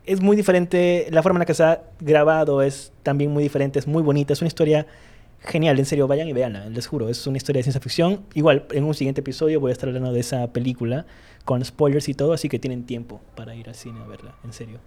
Es 0.04 0.20
muy 0.20 0.36
diferente. 0.36 1.06
La 1.10 1.22
forma 1.22 1.36
en 1.36 1.40
la 1.40 1.46
que 1.46 1.54
se 1.54 1.62
ha 1.62 1.82
grabado 2.00 2.62
es 2.62 2.92
también 3.02 3.30
muy 3.30 3.42
diferente. 3.42 3.78
Es 3.78 3.86
muy 3.86 4.02
bonita. 4.02 4.32
Es 4.32 4.40
una 4.40 4.48
historia 4.48 4.86
genial. 5.40 5.78
En 5.78 5.84
serio, 5.84 6.08
vayan 6.08 6.26
y 6.28 6.32
veanla. 6.32 6.68
Les 6.70 6.86
juro. 6.86 7.10
Es 7.10 7.26
una 7.26 7.36
historia 7.36 7.60
de 7.60 7.64
ciencia 7.64 7.80
ficción. 7.80 8.22
Igual, 8.34 8.66
en 8.72 8.84
un 8.84 8.94
siguiente 8.94 9.20
episodio 9.20 9.60
voy 9.60 9.70
a 9.70 9.72
estar 9.72 9.88
hablando 9.88 10.12
de 10.12 10.20
esa 10.20 10.52
película 10.52 11.04
con 11.44 11.62
spoilers 11.62 12.08
y 12.08 12.14
todo. 12.14 12.32
Así 12.32 12.48
que 12.48 12.58
tienen 12.58 12.84
tiempo 12.84 13.20
para 13.36 13.54
ir 13.54 13.68
al 13.68 13.74
cine 13.74 14.00
a 14.00 14.06
verla. 14.06 14.34
En 14.42 14.54
serio. 14.54 14.80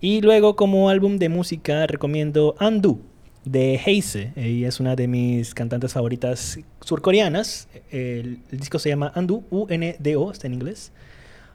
Y 0.00 0.22
luego, 0.22 0.56
como 0.56 0.88
álbum 0.88 1.18
de 1.18 1.28
música, 1.28 1.86
recomiendo 1.86 2.56
Undo 2.60 2.98
de 3.44 3.80
Heise. 3.84 4.32
Es 4.34 4.80
una 4.80 4.96
de 4.96 5.06
mis 5.06 5.54
cantantes 5.54 5.92
favoritas 5.92 6.58
surcoreanas. 6.80 7.68
El, 7.90 8.40
el 8.50 8.58
disco 8.58 8.80
se 8.80 8.88
llama 8.88 9.12
Undo, 9.14 9.44
U-N-D-O, 9.50 10.32
está 10.32 10.48
en 10.48 10.54
inglés. 10.54 10.92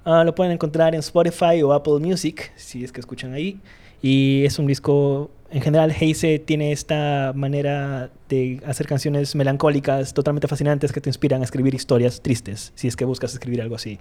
Ah, 0.06 0.24
lo 0.24 0.36
pueden 0.36 0.53
encontrar 0.53 0.93
en 0.93 0.99
Spotify 0.99 1.64
o 1.64 1.74
Apple 1.74 1.97
Music, 1.99 2.51
si 2.56 2.84
es 2.84 2.91
que 2.91 2.99
escuchan 2.99 3.34
ahí. 3.34 3.60
Y 4.03 4.45
es 4.45 4.60
un 4.60 4.68
disco, 4.68 5.32
en 5.49 5.64
general, 5.64 5.91
Heise 5.91 6.38
tiene 6.38 6.72
esta 6.72 7.34
manera 7.36 8.12
de 8.30 8.62
hacer 8.68 8.86
canciones 8.86 9.34
melancólicas, 9.34 10.14
totalmente 10.14 10.47
fascinantes, 10.47 10.91
que 10.91 11.01
te 11.01 11.10
inspiran 11.10 11.41
a 11.41 11.45
escribir 11.45 11.74
historias 11.74 12.22
tristes, 12.22 12.72
si 12.76 12.88
es 12.88 12.95
que 12.95 13.03
buscas 13.03 13.34
escribir 13.34 13.64
algo 13.64 13.74
así. 13.74 13.97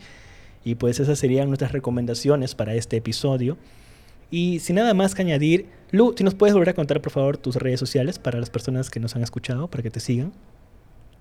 Y 0.62 0.74
pues 0.74 1.00
esas 1.00 1.18
serían 1.18 1.48
nuestras 1.48 1.72
recomendaciones 1.72 2.54
para 2.54 2.74
este 2.74 2.98
episodio. 2.98 3.56
Y 4.30 4.58
sin 4.60 4.76
nada 4.76 4.92
más 4.92 5.14
que 5.14 5.22
añadir, 5.22 5.70
Lu, 5.90 6.14
si 6.14 6.22
nos 6.22 6.34
puedes 6.34 6.52
volver 6.52 6.68
a 6.68 6.74
contar 6.74 7.00
por 7.00 7.12
favor 7.12 7.38
tus 7.38 7.56
redes 7.56 7.80
sociales 7.80 8.18
para 8.18 8.38
las 8.38 8.50
personas 8.50 8.90
que 8.90 9.00
nos 9.00 9.16
han 9.16 9.22
escuchado, 9.22 9.68
para 9.68 9.82
que 9.82 9.90
te 9.90 10.00
sigan. 10.00 10.34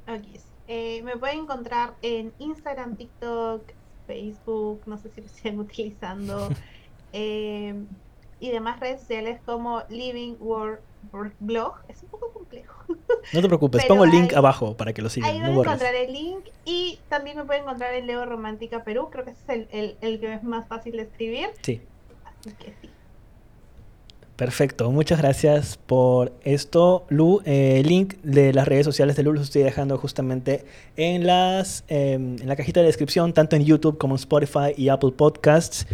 Aquí 0.07 0.31
es. 0.35 0.43
Eh, 0.67 1.01
me 1.03 1.15
pueden 1.15 1.39
encontrar 1.39 1.93
en 2.01 2.33
Instagram, 2.39 2.97
TikTok, 2.97 3.61
Facebook, 4.05 4.81
no 4.85 4.97
sé 4.97 5.09
si 5.09 5.21
lo 5.21 5.27
siguen 5.29 5.59
utilizando, 5.59 6.49
eh, 7.13 7.75
y 8.39 8.49
demás 8.51 8.79
redes 8.79 8.99
sociales 9.01 9.39
como 9.45 9.83
Living 9.89 10.35
World 10.39 10.79
Blog. 11.39 11.75
Es 11.87 12.03
un 12.03 12.09
poco 12.09 12.31
complejo. 12.33 12.83
No 13.31 13.41
te 13.41 13.47
preocupes, 13.47 13.81
Pero 13.83 13.93
pongo 13.95 14.03
el 14.03 14.11
link 14.11 14.33
abajo 14.33 14.75
para 14.75 14.91
que 14.93 15.01
lo 15.01 15.09
sigan, 15.09 15.29
Ahí 15.29 15.39
no 15.39 15.45
van 15.49 15.57
a 15.57 15.61
encontrar 15.61 15.95
el 15.95 16.11
link 16.11 16.45
y 16.65 16.99
también 17.07 17.37
me 17.37 17.45
pueden 17.45 17.63
encontrar 17.63 17.93
en 17.93 18.05
Leo 18.07 18.25
Romántica 18.25 18.83
Perú. 18.83 19.07
Creo 19.11 19.23
que 19.23 19.31
ese 19.31 19.41
es 19.43 19.49
el, 19.49 19.67
el- 19.71 19.97
el 20.01 20.19
que 20.19 20.33
es 20.33 20.43
más 20.43 20.67
fácil 20.67 20.97
de 20.97 21.03
escribir. 21.03 21.49
Sí. 21.61 21.81
Así 22.25 22.51
que 22.57 22.73
sí. 22.81 22.89
Perfecto, 24.35 24.89
muchas 24.89 25.19
gracias 25.19 25.77
por 25.77 26.33
esto, 26.43 27.05
Lu. 27.09 27.41
Eh, 27.45 27.79
el 27.81 27.87
link 27.87 28.15
de 28.23 28.51
las 28.51 28.67
redes 28.67 28.83
sociales 28.83 29.15
de 29.15 29.21
Lu 29.21 29.31
los 29.31 29.43
estoy 29.43 29.61
dejando 29.61 29.99
justamente 29.99 30.65
en, 30.95 31.27
las, 31.27 31.83
em, 31.87 32.37
en 32.41 32.47
la 32.47 32.55
cajita 32.55 32.79
de 32.79 32.87
descripción, 32.87 33.33
tanto 33.33 33.55
en 33.55 33.63
YouTube 33.63 33.99
como 33.99 34.15
en 34.15 34.19
Spotify 34.19 34.73
y 34.75 34.89
Apple 34.89 35.11
Podcasts. 35.11 35.85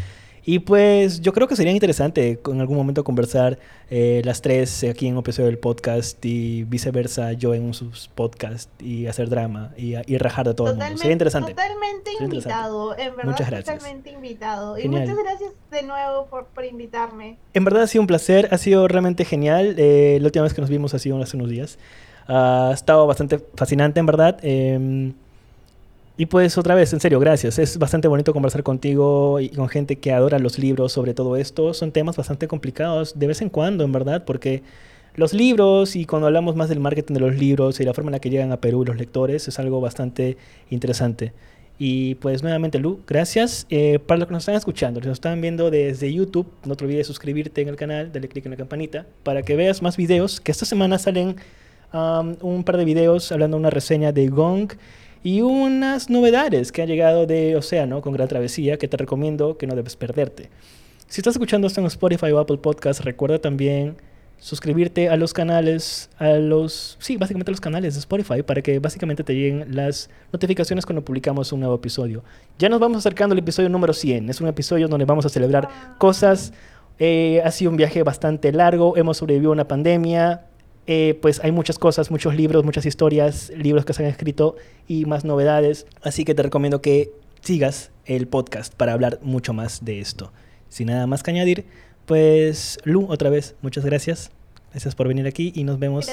Y 0.51 0.57
pues 0.57 1.21
yo 1.21 1.31
creo 1.31 1.47
que 1.47 1.55
sería 1.55 1.71
interesante 1.71 2.39
en 2.43 2.59
algún 2.59 2.75
momento 2.75 3.03
conversar 3.03 3.59
eh, 3.91 4.23
las 4.25 4.41
tres 4.41 4.83
aquí 4.83 5.05
en 5.05 5.13
un 5.13 5.19
episodio 5.19 5.45
del 5.45 5.59
podcast 5.59 6.25
y 6.25 6.63
viceversa, 6.63 7.33
yo 7.33 7.53
en 7.53 7.61
un 7.61 7.75
sus 7.75 8.07
podcast 8.07 8.67
y 8.81 9.05
hacer 9.05 9.29
drama 9.29 9.73
y, 9.77 9.93
y 10.11 10.17
rajar 10.17 10.47
de 10.47 10.55
todo 10.55 10.71
el 10.71 10.77
mundo. 10.77 10.97
Sería 10.97 11.11
interesante. 11.11 11.51
Totalmente 11.51 12.09
Sería 12.09 12.25
interesante. 12.25 12.57
invitado, 12.57 12.97
en 12.97 13.15
verdad. 13.15 13.31
Muchas 13.31 13.47
gracias. 13.51 13.77
Totalmente 13.77 14.09
invitado. 14.09 14.79
Y 14.79 14.81
Genial. 14.81 15.01
muchas 15.07 15.23
gracias 15.23 15.51
de 15.69 15.83
nuevo 15.83 16.25
por, 16.25 16.47
por 16.47 16.65
invitarme. 16.65 17.37
En 17.53 17.63
verdad 17.63 17.83
ha 17.83 17.87
sido 17.87 18.01
un 18.01 18.07
placer, 18.07 18.49
ha 18.49 18.57
sido 18.57 18.87
realmente 18.87 19.25
genial. 19.25 19.75
Eh, 19.77 20.17
la 20.19 20.25
última 20.25 20.41
vez 20.45 20.55
que 20.55 20.61
nos 20.61 20.71
vimos 20.71 20.95
ha 20.95 20.99
sido 20.99 21.21
hace 21.21 21.37
unos 21.37 21.51
días. 21.51 21.77
Ah, 22.27 22.69
ha 22.71 22.73
estado 22.73 23.05
bastante 23.05 23.37
fascinante, 23.53 23.99
en 23.99 24.05
verdad. 24.07 24.39
Eh, 24.41 25.13
y 26.19 26.25
pues 26.25 26.57
otra 26.57 26.75
vez, 26.75 26.91
en 26.91 26.99
serio, 26.99 27.17
gracias. 27.17 27.59
Es 27.59 27.77
bastante 27.77 28.09
bonito 28.09 28.33
conversar 28.33 28.61
contigo 28.61 29.39
y 29.39 29.47
con 29.47 29.69
gente 29.69 29.95
que 29.99 30.11
adora 30.11 30.37
los 30.37 30.59
libros 30.59 30.91
sobre 30.91 31.13
todo 31.13 31.37
esto. 31.37 31.73
Son 31.73 31.93
temas 31.93 32.17
bastante 32.17 32.45
complicados 32.49 33.17
de 33.17 33.25
vez 33.25 33.41
en 33.41 33.47
cuando, 33.47 33.85
en 33.85 33.93
verdad, 33.93 34.25
porque 34.25 34.61
los 35.15 35.31
libros 35.31 35.95
y 35.95 36.03
cuando 36.03 36.27
hablamos 36.27 36.57
más 36.57 36.67
del 36.67 36.81
marketing 36.81 37.13
de 37.13 37.19
los 37.21 37.37
libros 37.37 37.79
y 37.79 37.85
la 37.85 37.93
forma 37.93 38.09
en 38.09 38.11
la 38.11 38.19
que 38.19 38.29
llegan 38.29 38.51
a 38.51 38.59
Perú 38.59 38.83
los 38.83 38.97
lectores 38.97 39.47
es 39.47 39.59
algo 39.59 39.79
bastante 39.79 40.35
interesante. 40.69 41.31
Y 41.77 42.15
pues 42.15 42.43
nuevamente, 42.43 42.79
Lu, 42.79 42.99
gracias. 43.07 43.65
Eh, 43.69 43.99
para 43.99 44.17
los 44.17 44.27
que 44.27 44.33
nos 44.33 44.41
están 44.41 44.55
escuchando, 44.55 44.99
si 44.99 45.07
nos 45.07 45.19
están 45.19 45.39
viendo 45.39 45.71
desde 45.71 46.13
YouTube, 46.13 46.51
no 46.65 46.75
te 46.75 46.83
olvides 46.83 47.07
suscribirte 47.07 47.61
en 47.61 47.69
el 47.69 47.77
canal, 47.77 48.11
darle 48.11 48.27
clic 48.27 48.45
en 48.45 48.51
la 48.51 48.57
campanita 48.57 49.05
para 49.23 49.41
que 49.41 49.55
veas 49.55 49.81
más 49.81 49.95
videos, 49.95 50.41
que 50.41 50.51
esta 50.51 50.65
semana 50.65 50.99
salen 50.99 51.37
un 51.93 52.65
par 52.65 52.75
de 52.75 52.83
videos 52.83 53.31
hablando 53.31 53.55
de 53.55 53.61
una 53.61 53.69
reseña 53.69 54.11
de 54.11 54.27
Gong 54.27 54.73
y 55.23 55.41
unas 55.41 56.09
novedades 56.09 56.71
que 56.71 56.81
han 56.81 56.87
llegado 56.87 57.25
de 57.25 57.55
Océano 57.55 58.01
con 58.01 58.13
Gran 58.13 58.27
Travesía 58.27 58.77
que 58.77 58.87
te 58.87 58.97
recomiendo 58.97 59.57
que 59.57 59.67
no 59.67 59.75
debes 59.75 59.95
perderte. 59.95 60.49
Si 61.07 61.21
estás 61.21 61.35
escuchando 61.35 61.67
esto 61.67 61.81
en 61.81 61.87
Spotify 61.87 62.31
o 62.31 62.39
Apple 62.39 62.57
Podcast, 62.57 63.01
recuerda 63.01 63.39
también 63.39 63.97
suscribirte 64.39 65.09
a 65.09 65.17
los 65.17 65.33
canales, 65.33 66.09
a 66.17 66.33
los, 66.33 66.97
sí, 66.99 67.17
básicamente 67.17 67.51
a 67.51 67.53
los 67.53 67.61
canales 67.61 67.95
de 67.95 67.99
Spotify 67.99 68.41
para 68.41 68.61
que 68.61 68.79
básicamente 68.79 69.23
te 69.23 69.33
lleguen 69.33 69.75
las 69.75 70.09
notificaciones 70.31 70.85
cuando 70.85 71.03
publicamos 71.03 71.51
un 71.51 71.59
nuevo 71.59 71.75
episodio. 71.75 72.23
Ya 72.57 72.69
nos 72.69 72.79
vamos 72.79 72.99
acercando 72.99 73.33
al 73.33 73.39
episodio 73.39 73.69
número 73.69 73.93
100. 73.93 74.29
Es 74.29 74.39
un 74.39 74.47
episodio 74.47 74.87
donde 74.87 75.05
vamos 75.05 75.25
a 75.25 75.29
celebrar 75.29 75.67
cosas. 75.97 76.53
Eh, 76.99 77.41
ha 77.43 77.51
sido 77.51 77.71
un 77.71 77.77
viaje 77.77 78.03
bastante 78.03 78.51
largo, 78.51 78.95
hemos 78.97 79.17
sobrevivido 79.17 79.51
a 79.51 79.53
una 79.53 79.67
pandemia. 79.67 80.48
Eh, 80.87 81.17
pues 81.21 81.39
hay 81.43 81.51
muchas 81.51 81.77
cosas, 81.77 82.09
muchos 82.09 82.35
libros, 82.35 82.65
muchas 82.65 82.85
historias, 82.85 83.51
libros 83.55 83.85
que 83.85 83.93
se 83.93 84.03
han 84.03 84.09
escrito 84.09 84.55
y 84.87 85.05
más 85.05 85.23
novedades. 85.23 85.85
Así 86.01 86.25
que 86.25 86.33
te 86.33 86.43
recomiendo 86.43 86.81
que 86.81 87.11
sigas 87.41 87.91
el 88.05 88.27
podcast 88.27 88.73
para 88.73 88.93
hablar 88.93 89.19
mucho 89.21 89.53
más 89.53 89.85
de 89.85 89.99
esto. 89.99 90.31
Sin 90.67 90.87
nada 90.87 91.07
más 91.07 91.23
que 91.23 91.31
añadir, 91.31 91.65
pues 92.05 92.79
Lu, 92.83 93.05
otra 93.09 93.29
vez, 93.29 93.55
muchas 93.61 93.85
gracias. 93.85 94.31
Gracias 94.71 94.95
por 94.95 95.07
venir 95.07 95.25
aquí 95.27 95.51
y 95.55 95.63
nos 95.63 95.79
vemos 95.79 96.07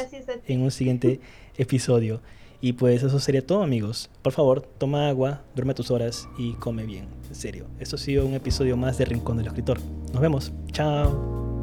en 0.46 0.62
un 0.62 0.70
siguiente 0.70 1.20
episodio. 1.56 2.20
Y 2.60 2.72
pues 2.72 3.02
eso 3.02 3.20
sería 3.20 3.46
todo, 3.46 3.62
amigos. 3.62 4.10
Por 4.22 4.32
favor, 4.32 4.62
toma 4.78 5.08
agua, 5.08 5.42
duerme 5.54 5.74
tus 5.74 5.90
horas 5.90 6.28
y 6.38 6.52
come 6.54 6.84
bien. 6.84 7.06
En 7.28 7.34
serio. 7.34 7.66
Esto 7.78 7.96
ha 7.96 7.98
sido 7.98 8.26
un 8.26 8.34
episodio 8.34 8.76
más 8.76 8.96
de 8.98 9.04
Rincón 9.04 9.36
del 9.36 9.46
Escritor. 9.46 9.78
Nos 10.12 10.22
vemos. 10.22 10.52
Chao. 10.72 11.55